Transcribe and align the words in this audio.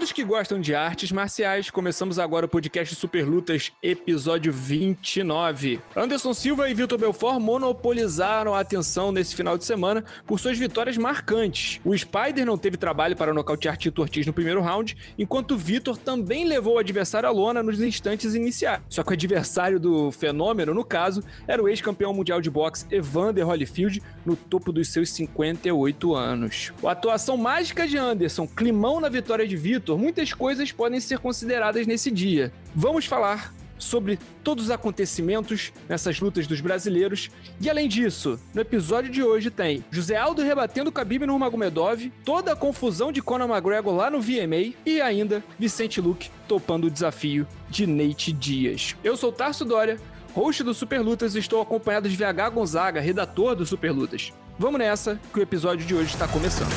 todos 0.00 0.12
que 0.12 0.24
gostam 0.24 0.58
de 0.58 0.74
artes 0.74 1.12
marciais, 1.12 1.68
começamos 1.68 2.18
agora 2.18 2.46
o 2.46 2.48
podcast 2.48 2.94
Super 2.94 3.22
Lutas, 3.22 3.70
episódio 3.82 4.50
29. 4.50 5.78
Anderson 5.94 6.32
Silva 6.32 6.70
e 6.70 6.74
Vitor 6.74 6.98
Belfort 6.98 7.38
monopolizaram 7.38 8.54
a 8.54 8.60
atenção 8.60 9.12
nesse 9.12 9.36
final 9.36 9.58
de 9.58 9.64
semana 9.66 10.02
por 10.26 10.40
suas 10.40 10.56
vitórias 10.56 10.96
marcantes. 10.96 11.82
O 11.84 11.94
Spider 11.94 12.46
não 12.46 12.56
teve 12.56 12.78
trabalho 12.78 13.14
para 13.14 13.34
nocautear 13.34 13.76
Tito 13.76 14.00
Ortiz 14.00 14.26
no 14.26 14.32
primeiro 14.32 14.62
round, 14.62 14.96
enquanto 15.18 15.54
Vitor 15.54 15.98
também 15.98 16.46
levou 16.46 16.76
o 16.76 16.78
adversário 16.78 17.28
à 17.28 17.32
lona 17.32 17.62
nos 17.62 17.78
instantes 17.78 18.34
iniciais. 18.34 18.80
Só 18.88 19.02
que 19.02 19.10
o 19.10 19.12
adversário 19.12 19.78
do 19.78 20.10
fenômeno, 20.10 20.72
no 20.72 20.82
caso, 20.82 21.22
era 21.46 21.62
o 21.62 21.68
ex-campeão 21.68 22.14
mundial 22.14 22.40
de 22.40 22.48
boxe 22.48 22.86
Evander 22.90 23.46
Holyfield, 23.46 24.02
no 24.24 24.34
topo 24.34 24.72
dos 24.72 24.88
seus 24.88 25.10
58 25.10 26.14
anos. 26.14 26.72
A 26.82 26.92
atuação 26.92 27.36
mágica 27.36 27.86
de 27.86 27.98
Anderson, 27.98 28.46
climão 28.46 28.98
na 28.98 29.10
vitória 29.10 29.46
de 29.46 29.56
Vitor, 29.58 29.90
muitas 30.00 30.32
coisas 30.32 30.72
podem 30.72 30.98
ser 30.98 31.18
consideradas 31.18 31.86
nesse 31.86 32.10
dia. 32.10 32.52
Vamos 32.74 33.04
falar 33.04 33.52
sobre 33.78 34.18
todos 34.44 34.64
os 34.64 34.70
acontecimentos 34.70 35.72
nessas 35.88 36.20
lutas 36.20 36.46
dos 36.46 36.60
brasileiros. 36.60 37.30
E 37.60 37.68
além 37.68 37.88
disso, 37.88 38.38
no 38.54 38.60
episódio 38.60 39.10
de 39.10 39.22
hoje 39.22 39.50
tem 39.50 39.84
José 39.90 40.16
Aldo 40.16 40.42
rebatendo 40.42 40.90
Khabib 40.90 41.26
no 41.26 41.38
Magomedov, 41.38 42.10
toda 42.24 42.52
a 42.52 42.56
confusão 42.56 43.10
de 43.10 43.22
Conor 43.22 43.48
McGregor 43.48 43.94
lá 43.94 44.10
no 44.10 44.20
VMA 44.20 44.74
e 44.84 45.00
ainda 45.00 45.42
Vicente 45.58 46.00
Luque 46.00 46.30
topando 46.46 46.86
o 46.86 46.90
desafio 46.90 47.46
de 47.68 47.86
Nate 47.86 48.32
Dias. 48.32 48.96
Eu 49.02 49.16
sou 49.16 49.32
Tarso 49.32 49.64
Dória, 49.64 49.98
host 50.34 50.62
do 50.62 50.74
Super 50.74 51.00
Lutas 51.00 51.34
e 51.34 51.38
estou 51.38 51.60
acompanhado 51.60 52.08
de 52.08 52.16
VH 52.16 52.50
Gonzaga, 52.52 53.00
redator 53.00 53.56
do 53.56 53.66
Super 53.66 53.92
Lutas. 53.92 54.32
Vamos 54.58 54.78
nessa, 54.78 55.18
que 55.32 55.40
o 55.40 55.42
episódio 55.42 55.86
de 55.86 55.94
hoje 55.94 56.12
está 56.12 56.28
começando. 56.28 56.72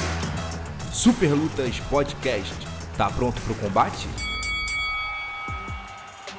Super 0.93 1.33
Lutas 1.33 1.79
Podcast. 1.89 2.72
Tá 2.97 3.09
pronto 3.09 3.41
pro 3.41 3.55
combate? 3.55 4.07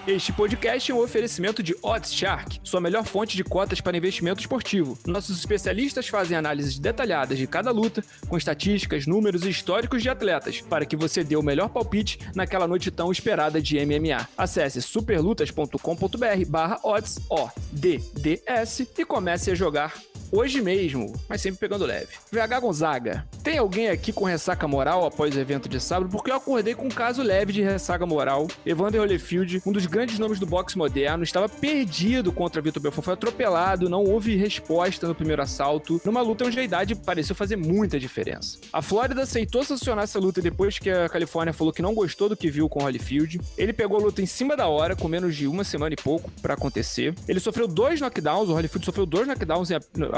Este 0.06 0.34
podcast 0.34 0.92
é 0.92 0.94
um 0.94 1.02
oferecimento 1.02 1.62
de 1.62 1.74
Oddshark, 1.82 2.60
sua 2.62 2.78
melhor 2.78 3.04
fonte 3.04 3.38
de 3.38 3.42
cotas 3.42 3.80
para 3.80 3.96
investimento 3.96 4.38
esportivo. 4.38 4.98
Nossos 5.06 5.38
especialistas 5.38 6.08
fazem 6.08 6.36
análises 6.36 6.78
detalhadas 6.78 7.38
de 7.38 7.46
cada 7.46 7.70
luta, 7.70 8.04
com 8.28 8.36
estatísticas, 8.36 9.06
números 9.06 9.44
e 9.44 9.48
históricos 9.48 10.02
de 10.02 10.10
atletas, 10.10 10.60
para 10.60 10.84
que 10.84 10.94
você 10.94 11.24
dê 11.24 11.36
o 11.36 11.42
melhor 11.42 11.70
palpite 11.70 12.18
naquela 12.36 12.68
noite 12.68 12.90
tão 12.90 13.10
esperada 13.10 13.62
de 13.62 13.78
MMA. 13.84 14.28
Acesse 14.36 14.82
superlutas.com.br 14.82 16.46
barra 16.48 16.78
odds, 16.84 17.18
O-D-D-S, 17.30 18.86
e 18.98 19.04
comece 19.06 19.52
a 19.52 19.54
jogar 19.54 19.94
hoje 20.34 20.60
mesmo, 20.60 21.12
mas 21.28 21.40
sempre 21.40 21.60
pegando 21.60 21.86
leve. 21.86 22.08
VH 22.32 22.60
Gonzaga, 22.60 23.26
tem 23.42 23.58
alguém 23.58 23.88
aqui 23.88 24.12
com 24.12 24.24
ressaca 24.24 24.66
moral 24.66 25.06
após 25.06 25.36
o 25.36 25.38
evento 25.38 25.68
de 25.68 25.78
sábado? 25.78 26.10
Porque 26.10 26.30
eu 26.30 26.36
acordei 26.36 26.74
com 26.74 26.86
um 26.86 26.90
caso 26.90 27.22
leve 27.22 27.52
de 27.52 27.62
ressaca 27.62 28.04
moral. 28.04 28.48
Evander 28.66 29.00
Holyfield, 29.00 29.62
um 29.64 29.70
dos 29.70 29.86
grandes 29.86 30.18
nomes 30.18 30.40
do 30.40 30.46
boxe 30.46 30.76
moderno, 30.76 31.22
estava 31.22 31.48
perdido 31.48 32.32
contra 32.32 32.60
Vitor 32.60 32.82
Belfort, 32.82 33.04
foi 33.04 33.14
atropelado, 33.14 33.88
não 33.88 34.02
houve 34.02 34.34
resposta 34.34 35.06
no 35.06 35.14
primeiro 35.14 35.42
assalto, 35.42 36.00
numa 36.04 36.20
luta 36.20 36.44
onde 36.44 36.58
a 36.58 36.62
idade 36.62 36.94
pareceu 36.94 37.36
fazer 37.36 37.56
muita 37.56 38.00
diferença. 38.00 38.58
A 38.72 38.82
Flórida 38.82 39.22
aceitou 39.22 39.62
sancionar 39.62 40.04
essa 40.04 40.18
luta 40.18 40.42
depois 40.42 40.78
que 40.78 40.90
a 40.90 41.08
Califórnia 41.08 41.52
falou 41.52 41.72
que 41.72 41.82
não 41.82 41.94
gostou 41.94 42.28
do 42.28 42.36
que 42.36 42.50
viu 42.50 42.68
com 42.68 42.82
Holyfield. 42.82 43.40
Ele 43.56 43.72
pegou 43.72 43.98
a 43.98 44.02
luta 44.02 44.20
em 44.20 44.26
cima 44.26 44.56
da 44.56 44.66
hora, 44.66 44.96
com 44.96 45.06
menos 45.06 45.36
de 45.36 45.46
uma 45.46 45.62
semana 45.62 45.94
e 45.94 45.96
pouco 45.96 46.30
para 46.42 46.54
acontecer. 46.54 47.14
Ele 47.28 47.38
sofreu 47.38 47.68
dois 47.68 48.00
knockdowns, 48.00 48.48
o 48.48 48.54
Holyfield 48.54 48.84
sofreu 48.84 49.06
dois 49.06 49.26
knockdowns 49.26 49.70
em 49.70 49.74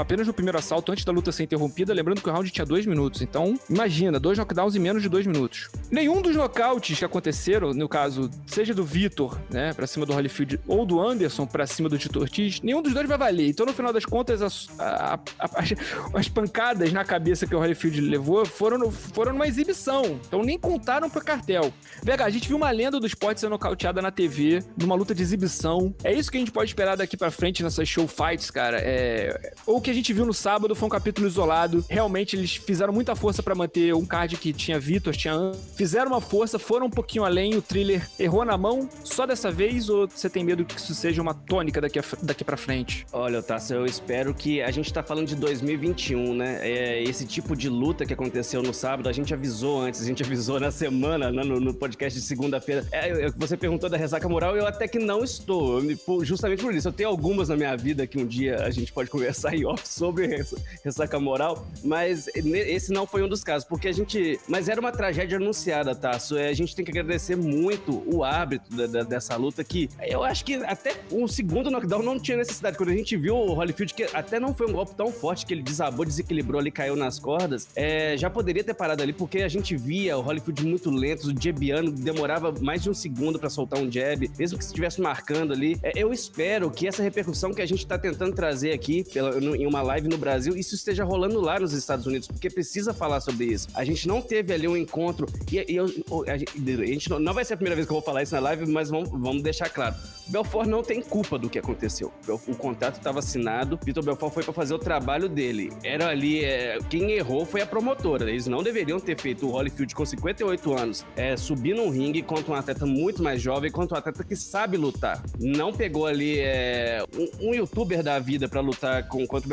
apenas 0.07 0.25
no 0.25 0.33
primeiro 0.33 0.57
assalto, 0.57 0.89
antes 0.89 1.03
da 1.03 1.11
luta 1.11 1.33
ser 1.33 1.43
interrompida, 1.43 1.93
lembrando 1.93 2.21
que 2.21 2.29
o 2.29 2.31
round 2.31 2.49
tinha 2.49 2.65
dois 2.65 2.85
minutos. 2.85 3.21
Então, 3.21 3.59
imagina, 3.69 4.17
dois 4.17 4.37
knockdowns 4.37 4.73
em 4.73 4.79
menos 4.79 5.03
de 5.03 5.09
dois 5.09 5.27
minutos. 5.27 5.69
Nenhum 5.91 6.21
dos 6.21 6.33
nocautes 6.33 6.97
que 6.97 7.03
aconteceram, 7.03 7.73
no 7.73 7.89
caso, 7.89 8.31
seja 8.45 8.73
do 8.73 8.85
Vitor, 8.85 9.37
né, 9.49 9.73
pra 9.73 9.85
cima 9.85 10.05
do 10.05 10.13
Holyfield, 10.13 10.61
ou 10.65 10.85
do 10.85 11.01
Anderson 11.01 11.45
pra 11.45 11.67
cima 11.67 11.89
do 11.89 11.97
Tito 11.97 12.21
Ortiz, 12.21 12.61
nenhum 12.61 12.81
dos 12.81 12.93
dois 12.93 13.05
vai 13.05 13.17
valer. 13.17 13.49
Então, 13.49 13.65
no 13.65 13.73
final 13.73 13.91
das 13.91 14.05
contas, 14.05 14.41
as, 14.41 14.69
a, 14.79 15.19
a, 15.37 15.59
as, 15.59 15.73
as, 16.13 16.29
pancadas 16.29 16.93
na 16.93 17.03
cabeça 17.03 17.45
que 17.45 17.53
o 17.53 17.59
Holyfield 17.59 17.99
levou 17.99 18.45
foram, 18.45 18.77
no, 18.77 18.91
foram 18.91 19.33
numa 19.33 19.45
exibição. 19.45 20.21
Então, 20.25 20.41
nem 20.41 20.57
contaram 20.57 21.09
pro 21.09 21.21
cartel. 21.21 21.73
Vega, 22.01 22.23
a 22.23 22.29
gente 22.29 22.47
viu 22.47 22.55
uma 22.55 22.71
lenda 22.71 22.97
do 22.97 23.05
esporte 23.05 23.41
sendo 23.41 23.49
nocauteada 23.49 24.01
na 24.01 24.09
TV, 24.09 24.63
numa 24.77 24.95
luta 24.95 25.13
de 25.13 25.21
exibição. 25.21 25.93
É 26.01 26.13
isso 26.13 26.31
que 26.31 26.37
a 26.37 26.39
gente 26.39 26.51
pode 26.51 26.69
esperar 26.69 26.95
daqui 26.95 27.17
pra 27.17 27.29
frente 27.29 27.61
nessas 27.61 27.89
show 27.89 28.07
fights, 28.07 28.49
cara. 28.49 28.79
É... 28.79 29.51
Ou 29.65 29.81
que 29.81 29.91
a 29.91 29.96
gente 29.97 30.13
viu 30.13 30.25
no 30.25 30.33
sábado 30.33 30.75
foi 30.75 30.85
um 30.85 30.89
capítulo 30.89 31.27
isolado. 31.27 31.83
Realmente 31.89 32.35
eles 32.35 32.55
fizeram 32.55 32.93
muita 32.93 33.15
força 33.15 33.41
para 33.41 33.55
manter 33.55 33.93
um 33.93 34.05
card 34.05 34.37
que 34.37 34.53
tinha 34.53 34.79
Vitor, 34.79 35.15
tinha 35.15 35.33
An. 35.33 35.51
Fizeram 35.75 36.11
uma 36.11 36.21
força, 36.21 36.59
foram 36.59 36.87
um 36.87 36.89
pouquinho 36.89 37.25
além. 37.25 37.55
O 37.55 37.61
thriller 37.61 38.07
errou 38.19 38.45
na 38.45 38.57
mão 38.57 38.87
só 39.03 39.25
dessa 39.25 39.51
vez 39.51 39.89
ou 39.89 40.07
você 40.07 40.29
tem 40.29 40.43
medo 40.43 40.63
que 40.63 40.79
isso 40.79 40.93
seja 40.93 41.21
uma 41.21 41.33
tônica 41.33 41.81
daqui, 41.81 41.99
daqui 42.21 42.43
para 42.43 42.57
frente? 42.57 43.05
Olha, 43.11 43.41
Tassi, 43.41 43.73
eu 43.73 43.85
espero 43.85 44.33
que 44.33 44.61
a 44.61 44.71
gente 44.71 44.91
tá 44.93 45.01
falando 45.01 45.27
de 45.27 45.35
2021, 45.35 46.35
né? 46.35 46.59
É, 46.61 47.03
esse 47.03 47.25
tipo 47.25 47.55
de 47.55 47.69
luta 47.69 48.05
que 48.05 48.13
aconteceu 48.13 48.61
no 48.61 48.73
sábado, 48.73 49.09
a 49.09 49.11
gente 49.11 49.33
avisou 49.33 49.81
antes, 49.81 50.01
a 50.01 50.05
gente 50.05 50.23
avisou 50.23 50.59
na 50.59 50.71
semana, 50.71 51.31
né, 51.31 51.43
no, 51.43 51.59
no, 51.59 51.73
podcast 51.73 52.19
de 52.19 52.25
segunda-feira. 52.25 52.85
É, 52.91 53.29
você 53.31 53.57
perguntou 53.57 53.89
da 53.89 53.97
ressaca 53.97 54.27
moral, 54.29 54.55
eu 54.55 54.65
até 54.67 54.87
que 54.87 54.99
não 54.99 55.23
estou. 55.23 55.81
Justamente 56.23 56.63
por 56.63 56.73
isso, 56.73 56.87
eu 56.87 56.93
tenho 56.93 57.09
algumas 57.09 57.49
na 57.49 57.55
minha 57.55 57.75
vida 57.75 58.05
que 58.05 58.19
um 58.19 58.25
dia 58.25 58.63
a 58.63 58.69
gente 58.69 58.91
pode 58.91 59.09
conversar 59.11 59.55
em 59.55 59.65
off 59.65 59.86
sobre 59.97 60.43
ressaca 60.83 61.19
moral, 61.19 61.67
mas 61.83 62.27
esse 62.35 62.91
não 62.91 63.07
foi 63.07 63.23
um 63.23 63.27
dos 63.27 63.43
casos, 63.43 63.67
porque 63.67 63.87
a 63.87 63.91
gente. 63.91 64.39
Mas 64.47 64.69
era 64.69 64.79
uma 64.79 64.91
tragédia 64.91 65.37
anunciada, 65.37 65.95
Tasso. 65.95 66.37
É, 66.37 66.49
a 66.49 66.53
gente 66.53 66.75
tem 66.75 66.83
que 66.83 66.91
agradecer 66.91 67.35
muito 67.35 68.03
o 68.05 68.23
árbitro 68.23 68.87
da, 68.87 69.03
dessa 69.03 69.35
luta, 69.35 69.63
que 69.63 69.89
eu 70.01 70.23
acho 70.23 70.43
que 70.45 70.55
até 70.55 70.95
um 71.11 71.27
segundo 71.27 71.69
knockdown 71.69 72.03
não 72.03 72.19
tinha 72.19 72.37
necessidade. 72.37 72.77
Quando 72.77 72.89
a 72.89 72.95
gente 72.95 73.15
viu 73.17 73.35
o 73.35 73.53
Holyfield, 73.53 73.93
que 73.93 74.03
até 74.13 74.39
não 74.39 74.53
foi 74.53 74.67
um 74.67 74.73
golpe 74.73 74.95
tão 74.95 75.11
forte 75.11 75.45
que 75.45 75.53
ele 75.53 75.63
desabou, 75.63 76.05
desequilibrou 76.05 76.59
ali, 76.59 76.71
caiu 76.71 76.95
nas 76.95 77.19
cordas, 77.19 77.69
é, 77.75 78.17
já 78.17 78.29
poderia 78.29 78.63
ter 78.63 78.73
parado 78.73 79.01
ali, 79.03 79.13
porque 79.13 79.39
a 79.39 79.47
gente 79.47 79.75
via 79.75 80.17
o 80.17 80.21
Holyfield 80.21 80.65
muito 80.65 80.89
lento, 80.89 81.27
o 81.27 81.41
jabiano 81.41 81.91
demorava 81.91 82.53
mais 82.61 82.83
de 82.83 82.89
um 82.89 82.93
segundo 82.93 83.39
para 83.39 83.49
soltar 83.49 83.79
um 83.79 83.91
jab, 83.91 84.29
mesmo 84.37 84.57
que 84.57 84.63
estivesse 84.63 85.01
marcando 85.01 85.53
ali. 85.53 85.77
É, 85.83 85.91
eu 85.95 86.11
espero 86.11 86.69
que 86.71 86.87
essa 86.87 87.03
repercussão 87.03 87.53
que 87.53 87.61
a 87.61 87.65
gente 87.65 87.85
tá 87.85 87.97
tentando 87.97 88.33
trazer 88.33 88.71
aqui 88.71 89.03
pela, 89.13 89.39
no, 89.39 89.55
em 89.55 89.65
uma 89.67 89.81
live 89.81 90.07
no 90.07 90.17
Brasil, 90.17 90.55
isso 90.55 90.75
esteja 90.75 91.03
rolando 91.03 91.39
lá 91.39 91.59
nos 91.59 91.73
Estados 91.73 92.05
Unidos, 92.05 92.27
porque 92.27 92.49
precisa 92.49 92.93
falar 92.93 93.21
sobre 93.21 93.45
isso. 93.45 93.67
A 93.73 93.83
gente 93.83 94.07
não 94.07 94.21
teve 94.21 94.53
ali 94.53 94.67
um 94.67 94.77
encontro, 94.77 95.27
e, 95.51 95.57
e 95.71 95.75
eu, 95.75 95.85
a, 96.27 96.37
gente, 96.37 97.09
não, 97.09 97.19
não, 97.19 97.33
vai 97.33 97.45
ser 97.45 97.53
a 97.53 97.57
primeira 97.57 97.75
vez 97.75 97.87
que 97.87 97.91
eu 97.91 97.95
vou 97.95 98.03
falar 98.03 98.23
isso 98.23 98.33
na 98.35 98.41
live, 98.41 98.65
mas 98.67 98.89
vamos, 98.89 99.09
vamos 99.09 99.43
deixar 99.43 99.69
claro. 99.69 99.95
Belfort 100.27 100.67
não 100.67 100.83
tem 100.83 101.01
culpa 101.01 101.37
do 101.37 101.49
que 101.49 101.57
aconteceu. 101.57 102.11
O 102.47 102.55
contrato 102.55 102.97
estava 102.97 103.19
assinado, 103.19 103.79
Vitor 103.83 104.03
Belfort 104.03 104.33
foi 104.33 104.43
para 104.43 104.53
fazer 104.53 104.73
o 104.73 104.79
trabalho 104.79 105.29
dele. 105.29 105.71
Era 105.83 106.09
ali, 106.09 106.43
é, 106.43 106.77
quem 106.89 107.11
errou 107.11 107.45
foi 107.45 107.61
a 107.61 107.65
promotora. 107.65 108.29
Eles 108.29 108.45
não 108.47 108.61
deveriam 108.61 108.99
ter 108.99 109.17
feito 109.17 109.47
o 109.47 109.51
Holyfield 109.51 109.95
com 109.95 110.05
58 110.05 110.73
anos 110.73 111.05
é, 111.15 111.35
subir 111.37 111.75
num 111.75 111.89
ringue 111.89 112.21
contra 112.21 112.51
um 112.51 112.55
atleta 112.55 112.85
muito 112.85 113.23
mais 113.23 113.41
jovem, 113.41 113.71
contra 113.71 113.95
um 113.95 113.99
atleta 113.99 114.23
que 114.23 114.35
sabe 114.35 114.77
lutar. 114.77 115.23
Não 115.39 115.73
pegou 115.73 116.05
ali 116.05 116.39
é, 116.39 117.03
um, 117.15 117.49
um, 117.49 117.53
youtuber 117.53 118.03
da 118.03 118.19
vida 118.19 118.47
para 118.47 118.61
lutar 118.61 119.07
com, 119.07 119.25
contra 119.25 119.47
o 119.47 119.49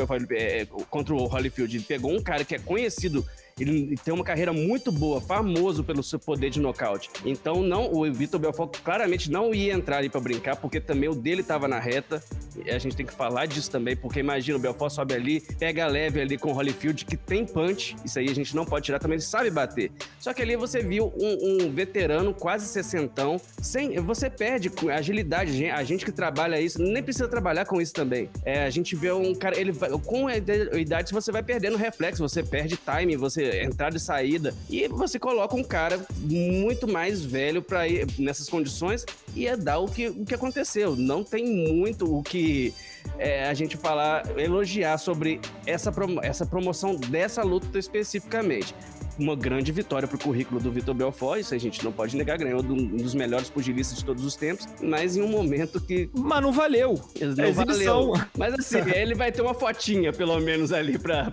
contra 0.89 1.13
o 1.13 1.25
Holyfield. 1.25 1.77
Ele 1.77 1.83
pegou 1.83 2.11
um 2.11 2.21
cara 2.21 2.43
que 2.43 2.55
é 2.55 2.59
conhecido 2.59 3.25
ele 3.57 3.95
tem 4.03 4.13
uma 4.13 4.23
carreira 4.23 4.51
muito 4.51 4.91
boa, 4.91 5.21
famoso 5.21 5.81
pelo 5.81 6.03
seu 6.03 6.19
poder 6.19 6.49
de 6.49 6.59
nocaute. 6.59 7.09
Então, 7.23 7.61
não, 7.61 7.89
o 7.89 8.11
Vitor 8.11 8.37
Belfort 8.37 8.81
claramente 8.83 9.31
não 9.31 9.53
ia 9.53 9.73
entrar 9.73 9.99
ali 9.99 10.09
para 10.09 10.19
brincar, 10.19 10.57
porque 10.57 10.81
também 10.81 11.07
o 11.07 11.15
dele 11.15 11.41
tava 11.41 11.65
na 11.65 11.79
reta. 11.79 12.21
E 12.65 12.69
a 12.69 12.77
gente 12.77 12.97
tem 12.97 13.05
que 13.05 13.13
falar 13.13 13.45
disso 13.45 13.71
também, 13.71 13.95
porque 13.95 14.19
imagina, 14.19 14.57
o 14.57 14.61
Belfort 14.61 14.91
sobe 14.91 15.13
ali, 15.13 15.41
pega 15.57 15.87
leve 15.87 16.19
ali 16.19 16.37
com 16.37 16.51
o 16.51 16.53
Holyfield, 16.53 17.05
que 17.05 17.15
tem 17.15 17.45
punch. 17.45 17.95
Isso 18.03 18.19
aí 18.19 18.29
a 18.29 18.35
gente 18.35 18.53
não 18.53 18.65
pode 18.65 18.85
tirar 18.85 18.99
também, 18.99 19.15
ele 19.15 19.21
sabe 19.21 19.49
bater. 19.49 19.89
Só 20.19 20.33
que 20.33 20.41
ali 20.41 20.57
você 20.57 20.81
viu 20.81 21.13
um, 21.17 21.65
um 21.65 21.71
veterano, 21.71 22.33
quase 22.33 22.67
sessentão, 22.67 23.39
sem. 23.61 23.97
Você 24.01 24.29
perde 24.29 24.69
agilidade. 24.93 25.69
A 25.69 25.83
gente 25.83 26.03
que 26.03 26.11
trabalha 26.11 26.59
isso, 26.59 26.81
nem 26.81 27.01
precisa 27.01 27.27
trabalhar 27.27 27.65
com 27.65 27.81
isso 27.81 27.93
também. 27.93 28.29
É, 28.43 28.65
a 28.65 28.69
gente 28.69 28.95
vê 28.97 29.13
um 29.13 29.33
cara, 29.33 29.57
ele 29.57 29.71
vai, 29.71 29.89
com 29.99 30.27
a 30.27 30.35
idade 30.35 31.13
você 31.13 31.31
vai 31.31 31.43
perdendo 31.43 31.77
reflexo, 31.77 32.21
você 32.21 32.43
perde 32.43 32.77
time, 32.77 33.15
você 33.15 33.44
entrada 33.63 33.97
e 33.97 33.99
saída. 33.99 34.53
E 34.69 34.87
você 34.87 35.19
coloca 35.19 35.55
um 35.55 35.63
cara 35.63 35.99
muito 36.19 36.87
mais 36.87 37.23
velho 37.23 37.61
para 37.61 37.87
ir 37.87 38.07
nessas 38.17 38.49
condições 38.49 39.05
e 39.35 39.47
é 39.47 39.55
dar 39.55 39.79
o 39.79 39.87
que, 39.87 40.07
o 40.07 40.25
que 40.25 40.33
aconteceu. 40.33 40.95
Não 40.95 41.23
tem 41.23 41.45
muito 41.45 42.17
o 42.17 42.23
que 42.23 42.73
é, 43.17 43.47
a 43.47 43.53
gente 43.53 43.77
falar, 43.77 44.37
elogiar 44.37 44.97
sobre 44.97 45.39
essa, 45.65 45.93
essa 46.21 46.45
promoção 46.45 46.95
dessa 46.95 47.43
luta 47.43 47.77
especificamente 47.77 48.73
uma 49.17 49.35
grande 49.35 49.71
vitória 49.71 50.07
pro 50.07 50.17
currículo 50.17 50.59
do 50.59 50.71
Vitor 50.71 50.93
Belfort, 50.93 51.39
isso 51.41 51.53
a 51.53 51.57
gente 51.57 51.83
não 51.83 51.91
pode 51.91 52.15
negar, 52.15 52.37
ganhou 52.37 52.61
um 52.61 52.97
dos 52.97 53.15
melhores 53.15 53.49
pugilistas 53.49 53.97
de 53.99 54.05
todos 54.05 54.23
os 54.23 54.35
tempos, 54.35 54.67
mas 54.81 55.15
em 55.15 55.21
um 55.21 55.27
momento 55.27 55.79
que... 55.79 56.09
Mas 56.13 56.41
não 56.41 56.51
valeu, 56.51 56.99
não 57.37 57.43
é 57.43 57.51
valeu. 57.51 58.13
Mas 58.37 58.53
assim, 58.53 58.79
ele 58.93 59.15
vai 59.15 59.31
ter 59.31 59.41
uma 59.41 59.53
fotinha, 59.53 60.11
pelo 60.11 60.39
menos, 60.39 60.71
ali 60.71 60.97
pra 60.97 61.29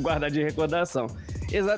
guardar 0.00 0.30
de 0.30 0.42
recordação. 0.42 1.06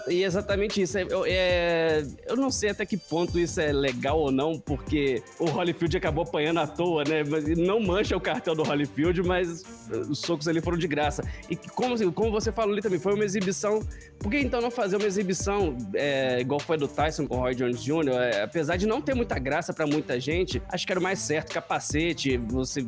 E 0.09 0.23
exatamente 0.23 0.81
isso. 0.81 0.97
É, 0.97 1.06
é, 1.26 2.06
eu 2.26 2.37
não 2.37 2.50
sei 2.50 2.71
até 2.71 2.87
que 2.87 2.97
ponto 2.97 3.38
isso 3.38 3.61
é 3.61 3.73
legal 3.73 4.19
ou 4.19 4.31
não, 4.31 4.59
porque 4.59 5.23
o 5.38 5.47
Holyfield 5.47 5.97
acabou 5.97 6.25
apanhando 6.25 6.61
à 6.61 6.67
toa, 6.67 7.03
né? 7.05 7.23
Não 7.56 7.81
mancha 7.81 8.17
o 8.17 8.21
cartel 8.21 8.55
do 8.55 8.62
Holyfield, 8.62 9.23
mas 9.23 9.65
os 10.09 10.21
socos 10.21 10.47
ali 10.47 10.61
foram 10.61 10.79
de 10.79 10.87
graça. 10.87 11.23
E 11.50 11.56
como, 11.56 12.12
como 12.12 12.31
você 12.31 12.53
falou 12.53 12.73
ali 12.73 12.82
também, 12.82 12.99
foi 12.99 13.15
uma 13.15 13.25
exibição. 13.25 13.81
Por 14.19 14.31
que 14.31 14.38
então 14.38 14.61
não 14.61 14.71
fazer 14.71 14.97
uma 14.97 15.06
exibição 15.06 15.76
é, 15.94 16.41
igual 16.41 16.61
foi 16.61 16.79
do 16.79 16.87
Tyson 16.87 17.26
com 17.26 17.37
o 17.37 17.41
Roy 17.41 17.55
Jones 17.55 17.82
Jr.? 17.82 18.09
É, 18.11 18.43
apesar 18.43 18.76
de 18.76 18.87
não 18.87 19.00
ter 19.00 19.15
muita 19.15 19.38
graça 19.38 19.73
para 19.73 19.87
muita 19.87 20.21
gente, 20.21 20.62
acho 20.69 20.87
que 20.87 20.93
era 20.93 21.00
o 21.00 21.03
mais 21.03 21.19
certo. 21.19 21.53
Capacete, 21.53 22.37
você 22.37 22.87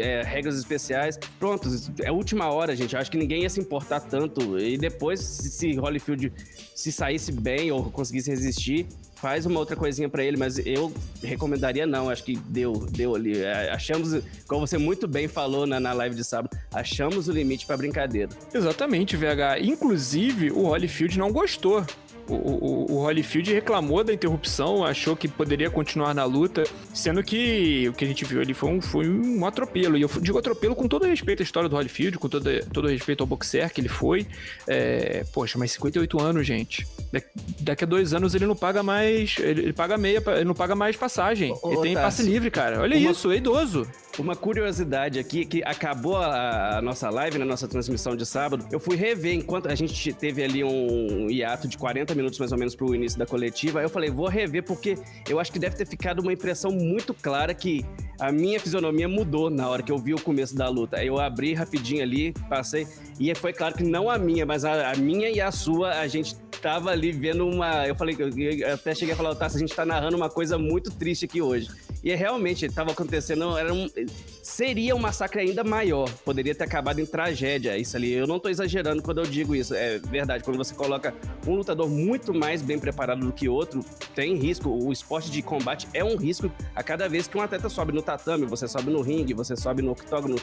é, 0.00 0.22
regras 0.22 0.56
especiais. 0.56 1.18
Pronto, 1.38 1.68
é 2.02 2.12
última 2.12 2.50
hora, 2.50 2.76
gente. 2.76 2.96
Acho 2.96 3.10
que 3.10 3.18
ninguém 3.18 3.42
ia 3.42 3.50
se 3.50 3.60
importar 3.60 4.00
tanto. 4.00 4.58
E 4.58 4.76
depois, 4.76 5.20
se 5.20 5.78
Holyfield 5.78 6.17
se 6.74 6.92
saísse 6.92 7.32
bem 7.32 7.70
ou 7.72 7.90
conseguisse 7.90 8.30
resistir, 8.30 8.86
faz 9.20 9.46
uma 9.46 9.58
outra 9.58 9.74
coisinha 9.74 10.08
para 10.08 10.22
ele, 10.22 10.36
mas 10.36 10.58
eu 10.64 10.92
recomendaria 11.22 11.86
não, 11.86 12.08
acho 12.08 12.22
que 12.22 12.36
deu, 12.36 12.72
deu 12.90 13.14
ali. 13.14 13.38
É, 13.38 13.70
achamos, 13.70 14.22
como 14.46 14.66
você 14.66 14.78
muito 14.78 15.08
bem 15.08 15.26
falou 15.26 15.66
na, 15.66 15.80
na 15.80 15.92
live 15.92 16.14
de 16.14 16.24
sábado, 16.24 16.56
achamos 16.72 17.28
o 17.28 17.32
limite 17.32 17.66
para 17.66 17.76
brincadeira. 17.76 18.30
Exatamente, 18.54 19.16
VH. 19.16 19.60
Inclusive, 19.62 20.50
o 20.52 20.66
Holyfield 20.66 21.18
não 21.18 21.32
gostou 21.32 21.84
o, 22.28 22.34
o, 22.34 22.92
o 22.92 23.02
Holyfield 23.04 23.52
reclamou 23.52 24.04
da 24.04 24.12
interrupção, 24.12 24.84
achou 24.84 25.16
que 25.16 25.26
poderia 25.26 25.70
continuar 25.70 26.14
na 26.14 26.24
luta, 26.24 26.64
sendo 26.92 27.22
que 27.22 27.88
o 27.88 27.92
que 27.92 28.04
a 28.04 28.08
gente 28.08 28.24
viu 28.24 28.40
ali 28.40 28.54
foi 28.54 28.70
um, 28.70 28.80
foi 28.80 29.08
um 29.08 29.44
atropelo. 29.46 29.96
E 29.96 30.02
eu 30.02 30.10
digo 30.20 30.38
atropelo 30.38 30.74
com 30.74 30.86
todo 30.86 31.06
respeito 31.06 31.42
à 31.42 31.44
história 31.44 31.68
do 31.68 31.76
Holyfield, 31.76 32.18
com 32.18 32.28
todo, 32.28 32.48
todo 32.72 32.88
respeito 32.88 33.22
ao 33.22 33.26
boxer 33.26 33.72
que 33.72 33.80
ele 33.80 33.88
foi. 33.88 34.26
É, 34.66 35.24
poxa, 35.32 35.58
mas 35.58 35.72
58 35.72 36.20
anos, 36.20 36.46
gente. 36.46 36.86
Daqui 37.60 37.84
a 37.84 37.86
dois 37.86 38.12
anos 38.12 38.34
ele 38.34 38.46
não 38.46 38.56
paga 38.56 38.82
mais. 38.82 39.36
Ele, 39.38 39.62
ele 39.62 39.72
paga 39.72 39.96
meia, 39.96 40.22
ele 40.36 40.44
não 40.44 40.54
paga 40.54 40.74
mais 40.74 40.96
passagem. 40.96 41.54
Ô, 41.62 41.72
ele 41.72 41.82
tem 41.82 41.94
passe 41.94 42.22
livre, 42.22 42.50
cara. 42.50 42.80
Olha 42.80 42.96
uma, 42.96 43.10
isso, 43.10 43.30
é 43.30 43.36
idoso. 43.36 43.86
Uma 44.18 44.34
curiosidade 44.34 45.16
aqui, 45.16 45.44
que 45.44 45.62
acabou 45.62 46.16
a, 46.16 46.78
a 46.78 46.82
nossa 46.82 47.08
live, 47.08 47.38
na 47.38 47.44
né, 47.44 47.50
nossa 47.50 47.68
transmissão 47.68 48.16
de 48.16 48.26
sábado, 48.26 48.66
eu 48.72 48.80
fui 48.80 48.96
rever 48.96 49.32
enquanto 49.32 49.68
a 49.68 49.74
gente 49.76 50.12
teve 50.12 50.42
ali 50.42 50.64
um 50.64 51.30
hiato 51.30 51.68
de 51.68 51.78
40 51.78 52.16
minutos 52.16 52.36
mais 52.40 52.50
ou 52.50 52.58
menos 52.58 52.74
pro 52.74 52.92
início 52.92 53.16
da 53.16 53.24
coletiva. 53.24 53.80
Eu 53.80 53.88
falei, 53.88 54.10
vou 54.10 54.26
rever 54.26 54.64
porque 54.64 54.96
eu 55.28 55.38
acho 55.38 55.52
que 55.52 55.58
deve 55.58 55.76
ter 55.76 55.86
ficado 55.86 56.18
uma 56.18 56.32
impressão 56.32 56.72
muito 56.72 57.14
clara 57.14 57.54
que 57.54 57.84
a 58.18 58.32
minha 58.32 58.58
fisionomia 58.58 59.06
mudou 59.06 59.48
na 59.48 59.68
hora 59.68 59.84
que 59.84 59.92
eu 59.92 59.98
vi 59.98 60.12
o 60.14 60.20
começo 60.20 60.56
da 60.56 60.68
luta. 60.68 61.02
Eu 61.04 61.20
abri 61.20 61.54
rapidinho 61.54 62.02
ali, 62.02 62.32
passei, 62.48 62.88
e 63.20 63.32
foi 63.36 63.52
claro 63.52 63.76
que 63.76 63.84
não 63.84 64.10
a 64.10 64.18
minha, 64.18 64.44
mas 64.44 64.64
a, 64.64 64.90
a 64.90 64.96
minha 64.96 65.30
e 65.30 65.40
a 65.40 65.52
sua, 65.52 66.00
a 66.00 66.08
gente 66.08 66.34
tava 66.60 66.90
ali 66.90 67.12
vendo 67.12 67.46
uma. 67.46 67.86
Eu 67.86 67.94
falei, 67.94 68.16
eu 68.18 68.74
até 68.74 68.96
cheguei 68.96 69.14
a 69.14 69.16
falar, 69.16 69.36
tá, 69.36 69.46
a 69.46 69.48
gente 69.48 69.74
tá 69.74 69.86
narrando 69.86 70.16
uma 70.16 70.28
coisa 70.28 70.58
muito 70.58 70.90
triste 70.90 71.24
aqui 71.24 71.40
hoje. 71.40 71.68
E 72.02 72.10
é 72.10 72.14
realmente 72.14 72.64
estava 72.66 72.92
acontecendo, 72.92 73.56
era 73.58 73.72
um, 73.72 73.88
seria 74.42 74.94
um 74.94 74.98
massacre 74.98 75.40
ainda 75.40 75.64
maior, 75.64 76.08
poderia 76.24 76.54
ter 76.54 76.64
acabado 76.64 77.00
em 77.00 77.06
tragédia, 77.06 77.76
isso 77.76 77.96
ali. 77.96 78.12
Eu 78.12 78.26
não 78.26 78.36
estou 78.36 78.50
exagerando 78.50 79.02
quando 79.02 79.18
eu 79.18 79.26
digo 79.26 79.54
isso, 79.54 79.74
é 79.74 79.98
verdade. 79.98 80.44
Quando 80.44 80.56
você 80.56 80.74
coloca 80.74 81.14
um 81.46 81.54
lutador 81.54 81.88
muito 81.88 82.32
mais 82.32 82.62
bem 82.62 82.78
preparado 82.78 83.20
do 83.20 83.32
que 83.32 83.48
outro, 83.48 83.84
tem 84.14 84.36
risco. 84.36 84.68
O 84.70 84.92
esporte 84.92 85.30
de 85.30 85.42
combate 85.42 85.88
é 85.92 86.04
um 86.04 86.16
risco 86.16 86.50
a 86.74 86.82
cada 86.82 87.08
vez 87.08 87.26
que 87.26 87.36
um 87.36 87.42
atleta 87.42 87.68
sobe 87.68 87.92
no 87.92 88.02
tatame, 88.02 88.46
você 88.46 88.68
sobe 88.68 88.90
no 88.90 89.00
ringue, 89.00 89.34
você 89.34 89.56
sobe 89.56 89.82
no 89.82 89.92
octógono. 89.92 90.36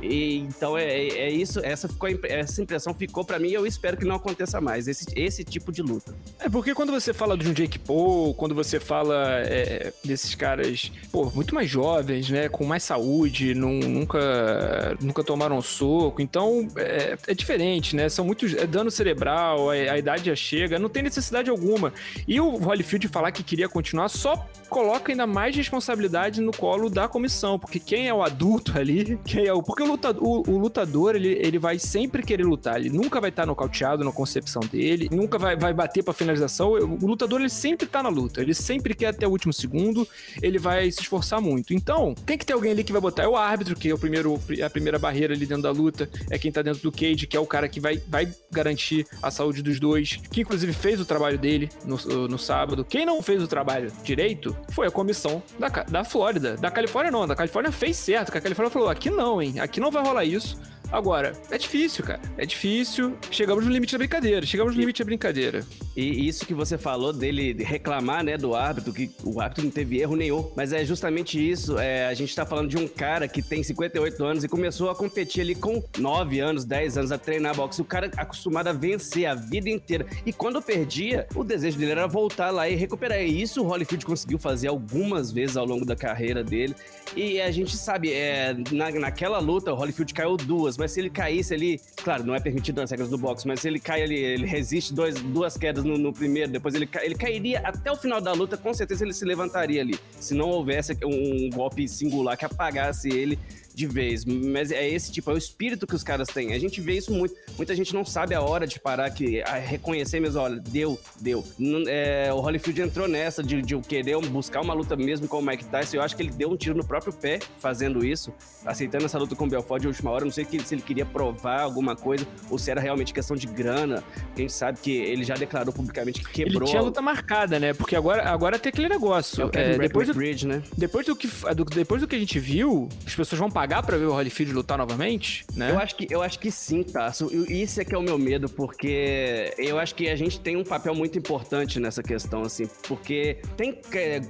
E, 0.00 0.38
então 0.38 0.76
é, 0.76 0.84
é 0.84 1.30
isso, 1.30 1.60
essa, 1.64 1.88
ficou, 1.88 2.08
essa 2.24 2.60
impressão 2.60 2.94
ficou 2.94 3.24
para 3.24 3.38
mim 3.38 3.48
e 3.48 3.54
eu 3.54 3.66
espero 3.66 3.96
que 3.96 4.04
não 4.04 4.16
aconteça 4.16 4.60
mais, 4.60 4.88
esse, 4.88 5.06
esse 5.14 5.44
tipo 5.44 5.70
de 5.70 5.82
luta. 5.82 6.14
É 6.40 6.48
porque 6.48 6.74
quando 6.74 6.90
você 6.90 7.12
fala 7.12 7.36
de 7.36 7.48
um 7.48 7.52
Jake 7.52 7.78
Paul, 7.78 8.34
quando 8.34 8.54
você 8.54 8.80
fala 8.80 9.40
é, 9.44 9.92
desses 10.04 10.34
caras 10.34 10.90
pô, 11.12 11.30
muito 11.34 11.54
mais 11.54 11.68
jovens, 11.68 12.30
né? 12.30 12.48
Com 12.48 12.64
mais 12.64 12.82
saúde, 12.82 13.54
nunca, 13.54 14.96
nunca 15.00 15.22
tomaram 15.22 15.60
soco. 15.60 16.22
Então, 16.22 16.66
é, 16.74 17.18
é 17.26 17.34
diferente, 17.34 17.94
né? 17.94 18.08
São 18.08 18.24
muitos. 18.24 18.54
É 18.54 18.66
dano 18.66 18.90
cerebral, 18.90 19.70
a, 19.70 19.74
a, 19.74 19.98
idade 19.98 20.24
já 20.24 20.34
chega, 20.34 20.78
não 20.78 20.88
tem 20.88 21.02
necessidade 21.02 21.50
alguma. 21.50 21.92
E 22.26 22.40
o 22.40 22.56
Holyfield 22.56 23.06
falar 23.08 23.30
que 23.30 23.42
queria 23.42 23.68
continuar 23.68 24.08
só 24.08 24.48
coloca 24.70 25.12
ainda 25.12 25.26
mais 25.26 25.54
responsabilidade 25.54 26.40
no 26.40 26.50
colo 26.50 26.88
da 26.88 27.06
comissão, 27.06 27.58
porque 27.58 27.78
quem 27.78 28.08
é 28.08 28.14
o 28.14 28.22
adulto 28.22 28.78
ali, 28.78 29.18
quem 29.22 29.46
é 29.46 29.52
o. 29.52 29.62
Porque 29.62 29.82
o 29.82 29.86
lutador, 29.86 30.22
o, 30.24 30.50
o 30.50 30.58
lutador 30.58 31.14
ele, 31.14 31.36
ele 31.40 31.58
vai 31.58 31.78
sempre 31.78 32.22
querer 32.22 32.44
lutar, 32.44 32.80
ele 32.80 32.88
nunca 32.88 33.20
vai 33.20 33.28
estar 33.28 33.44
nocauteado 33.44 34.02
na 34.02 34.10
concepção 34.10 34.62
dele, 34.62 35.10
nunca 35.12 35.36
vai, 35.36 35.56
vai 35.56 35.74
bater 35.74 36.02
pra 36.02 36.14
finalização. 36.14 36.70
O 36.72 37.06
lutador 37.06 37.40
ele 37.40 37.50
sempre 37.50 37.86
tá 37.86 38.02
na 38.02 38.08
luta, 38.08 38.40
ele 38.40 38.54
sempre 38.54 38.94
quer 38.94 39.08
até 39.08 39.26
o 39.26 39.30
último 39.30 39.52
segundo, 39.52 40.08
ele 40.40 40.58
vai 40.58 40.90
se 40.90 41.01
esforçar 41.02 41.40
muito. 41.40 41.74
Então, 41.74 42.14
tem 42.26 42.38
que 42.38 42.46
ter 42.46 42.52
alguém 42.52 42.72
ali 42.72 42.84
que 42.84 42.92
vai 42.92 43.00
botar. 43.00 43.22
É 43.22 43.28
o 43.28 43.36
árbitro, 43.36 43.76
que 43.76 43.88
é 43.88 43.94
o 43.94 43.98
primeiro, 43.98 44.40
a 44.64 44.70
primeira 44.70 44.98
barreira 44.98 45.34
ali 45.34 45.46
dentro 45.46 45.62
da 45.62 45.70
luta. 45.70 46.08
É 46.30 46.38
quem 46.38 46.50
tá 46.50 46.62
dentro 46.62 46.82
do 46.82 46.92
cage, 46.92 47.26
que 47.26 47.36
é 47.36 47.40
o 47.40 47.46
cara 47.46 47.68
que 47.68 47.80
vai, 47.80 48.02
vai 48.08 48.28
garantir 48.50 49.06
a 49.22 49.30
saúde 49.30 49.62
dos 49.62 49.78
dois. 49.78 50.18
Que 50.30 50.42
inclusive 50.42 50.72
fez 50.72 51.00
o 51.00 51.04
trabalho 51.04 51.38
dele 51.38 51.68
no, 51.84 51.96
no 52.28 52.38
sábado. 52.38 52.84
Quem 52.84 53.06
não 53.06 53.22
fez 53.22 53.42
o 53.42 53.48
trabalho 53.48 53.92
direito 54.02 54.56
foi 54.70 54.86
a 54.86 54.90
comissão 54.90 55.42
da, 55.58 55.68
da 55.68 56.04
Flórida. 56.04 56.56
Da 56.56 56.70
Califórnia 56.70 57.10
não, 57.10 57.26
da 57.26 57.36
Califórnia 57.36 57.72
fez 57.72 57.96
certo. 57.96 58.32
Que 58.32 58.38
a 58.38 58.40
Califórnia 58.40 58.70
falou: 58.70 58.88
aqui 58.88 59.10
não, 59.10 59.40
hein? 59.40 59.60
Aqui 59.60 59.80
não 59.80 59.90
vai 59.90 60.02
rolar 60.02 60.24
isso. 60.24 60.60
Agora, 60.92 61.32
é 61.50 61.56
difícil, 61.56 62.04
cara. 62.04 62.20
É 62.36 62.44
difícil. 62.44 63.16
Chegamos 63.30 63.64
no 63.64 63.70
limite 63.72 63.92
da 63.92 63.98
brincadeira. 63.98 64.44
Chegamos 64.44 64.74
no 64.74 64.80
limite 64.80 65.02
da 65.02 65.06
brincadeira. 65.06 65.64
E 65.96 66.28
isso 66.28 66.44
que 66.44 66.52
você 66.52 66.76
falou 66.76 67.14
dele 67.14 67.54
reclamar, 67.64 68.22
né, 68.22 68.36
do 68.36 68.54
árbitro, 68.54 68.92
que 68.92 69.10
o 69.24 69.40
árbitro 69.40 69.64
não 69.64 69.70
teve 69.70 70.00
erro 70.00 70.16
nenhum. 70.16 70.52
Mas 70.54 70.70
é 70.70 70.84
justamente 70.84 71.38
isso. 71.38 71.78
É, 71.78 72.06
a 72.06 72.14
gente 72.14 72.34
tá 72.34 72.44
falando 72.44 72.68
de 72.68 72.76
um 72.76 72.86
cara 72.86 73.26
que 73.26 73.40
tem 73.40 73.62
58 73.62 74.22
anos 74.22 74.44
e 74.44 74.48
começou 74.48 74.90
a 74.90 74.94
competir 74.94 75.40
ali 75.40 75.54
com 75.54 75.82
9 75.96 76.40
anos, 76.40 76.66
10 76.66 76.98
anos, 76.98 77.12
a 77.12 77.16
treinar 77.16 77.56
boxe. 77.56 77.80
O 77.80 77.86
cara 77.86 78.10
acostumado 78.18 78.66
a 78.66 78.72
vencer 78.74 79.24
a 79.24 79.34
vida 79.34 79.70
inteira. 79.70 80.06
E 80.26 80.32
quando 80.32 80.60
perdia, 80.60 81.26
o 81.34 81.42
desejo 81.42 81.78
dele 81.78 81.92
era 81.92 82.06
voltar 82.06 82.50
lá 82.50 82.68
e 82.68 82.74
recuperar. 82.74 83.18
E 83.18 83.40
isso 83.40 83.62
o 83.62 83.66
Holyfield 83.66 84.04
conseguiu 84.04 84.38
fazer 84.38 84.68
algumas 84.68 85.32
vezes 85.32 85.56
ao 85.56 85.64
longo 85.64 85.86
da 85.86 85.96
carreira 85.96 86.44
dele. 86.44 86.74
E 87.16 87.40
a 87.40 87.50
gente 87.50 87.76
sabe, 87.76 88.12
é, 88.12 88.54
na, 88.70 88.90
naquela 88.90 89.38
luta, 89.38 89.72
o 89.72 89.76
Holyfield 89.76 90.12
caiu 90.12 90.36
duas, 90.36 90.76
mas 90.82 90.90
se 90.90 91.00
ele 91.00 91.10
caísse 91.10 91.54
ali, 91.54 91.80
claro, 91.96 92.24
não 92.24 92.34
é 92.34 92.40
permitido 92.40 92.80
nas 92.80 92.90
regras 92.90 93.08
do 93.08 93.16
boxe, 93.16 93.46
mas 93.46 93.60
se 93.60 93.68
ele 93.68 93.78
cai 93.78 94.02
ali, 94.02 94.16
ele 94.16 94.44
resiste 94.44 94.92
dois, 94.92 95.14
duas 95.14 95.56
quedas 95.56 95.84
no, 95.84 95.96
no, 95.96 96.12
primeiro, 96.12 96.50
depois 96.50 96.74
ele, 96.74 96.88
ele 97.02 97.14
cairia 97.14 97.60
até 97.60 97.92
o 97.92 97.96
final 97.96 98.20
da 98.20 98.32
luta, 98.32 98.56
com 98.56 98.74
certeza 98.74 99.04
ele 99.04 99.12
se 99.12 99.24
levantaria 99.24 99.80
ali. 99.80 99.96
Se 100.18 100.34
não 100.34 100.48
houvesse 100.48 100.98
um 101.04 101.50
golpe 101.50 101.86
singular 101.86 102.36
que 102.36 102.44
apagasse 102.44 103.08
ele 103.08 103.38
de 103.74 103.86
vez. 103.86 104.24
Mas 104.24 104.70
é 104.70 104.88
esse 104.88 105.10
tipo, 105.10 105.30
é 105.30 105.34
o 105.34 105.38
espírito 105.38 105.86
que 105.86 105.94
os 105.94 106.02
caras 106.02 106.28
têm. 106.28 106.52
A 106.52 106.58
gente 106.58 106.80
vê 106.80 106.94
isso 106.94 107.12
muito. 107.12 107.34
Muita 107.56 107.74
gente 107.74 107.94
não 107.94 108.04
sabe 108.04 108.34
a 108.34 108.40
hora 108.40 108.66
de 108.66 108.78
parar, 108.78 109.10
que 109.10 109.42
a 109.42 109.56
reconhecer 109.56 110.20
mesmo, 110.20 110.40
olha, 110.40 110.60
deu, 110.60 110.98
deu. 111.20 111.44
É, 111.86 112.32
o 112.32 112.40
Holyfield 112.40 112.82
entrou 112.82 113.08
nessa 113.08 113.42
de, 113.42 113.62
de 113.62 113.78
querer 113.80 114.18
buscar 114.28 114.60
uma 114.60 114.74
luta 114.74 114.96
mesmo 114.96 115.28
com 115.28 115.38
o 115.38 115.42
Mike 115.42 115.64
Tyson. 115.66 115.96
Eu 115.96 116.02
acho 116.02 116.16
que 116.16 116.22
ele 116.22 116.30
deu 116.30 116.50
um 116.50 116.56
tiro 116.56 116.76
no 116.76 116.84
próprio 116.84 117.12
pé 117.12 117.38
fazendo 117.58 118.04
isso, 118.04 118.32
aceitando 118.64 119.04
essa 119.04 119.18
luta 119.18 119.34
com 119.34 119.44
o 119.44 119.48
Belfort 119.48 119.80
de 119.82 119.88
última 119.88 120.10
hora. 120.10 120.24
Não 120.24 120.32
sei 120.32 120.44
se 120.44 120.74
ele 120.74 120.82
queria 120.82 121.06
provar 121.06 121.60
alguma 121.60 121.96
coisa 121.96 122.26
ou 122.50 122.58
se 122.58 122.70
era 122.70 122.80
realmente 122.80 123.12
questão 123.12 123.36
de 123.36 123.46
grana. 123.46 124.02
A 124.34 124.40
gente 124.40 124.52
sabe 124.52 124.78
que 124.80 124.90
ele 124.90 125.24
já 125.24 125.34
declarou 125.34 125.72
publicamente 125.72 126.20
que 126.20 126.30
quebrou. 126.30 126.62
Ele 126.62 126.70
tinha 126.70 126.82
luta 126.82 127.00
marcada, 127.00 127.58
né? 127.58 127.72
Porque 127.72 127.96
agora, 127.96 128.28
agora 128.28 128.58
tem 128.58 128.70
aquele 128.70 128.88
negócio. 128.88 129.50
É, 129.54 129.72
é 129.72 129.78
depois, 129.78 130.08
do, 130.08 130.14
Bridge, 130.14 130.46
né? 130.46 130.62
depois, 130.76 131.06
do 131.06 131.16
que, 131.16 131.28
do, 131.54 131.64
depois 131.64 132.00
do 132.00 132.08
que 132.08 132.16
a 132.16 132.18
gente 132.18 132.38
viu, 132.38 132.88
as 133.06 133.14
pessoas 133.14 133.38
vão 133.38 133.50
pagar 133.62 133.80
pra 133.80 133.96
ver 133.96 134.06
o 134.06 134.12
Holyfield 134.12 134.52
lutar 134.52 134.76
novamente, 134.76 135.44
né? 135.54 135.70
Eu 135.70 135.78
acho 135.78 135.94
que, 135.94 136.08
eu 136.10 136.20
acho 136.20 136.36
que 136.40 136.50
sim, 136.50 136.82
Tasso. 136.82 137.30
Isso 137.48 137.80
é 137.80 137.84
que 137.84 137.94
é 137.94 137.98
o 137.98 138.02
meu 138.02 138.18
medo, 138.18 138.48
porque 138.48 139.54
eu 139.56 139.78
acho 139.78 139.94
que 139.94 140.08
a 140.08 140.16
gente 140.16 140.40
tem 140.40 140.56
um 140.56 140.64
papel 140.64 140.92
muito 140.96 141.16
importante 141.16 141.78
nessa 141.78 142.02
questão, 142.02 142.42
assim, 142.42 142.68
porque 142.88 143.38
tem 143.56 143.78
é, 143.94 144.20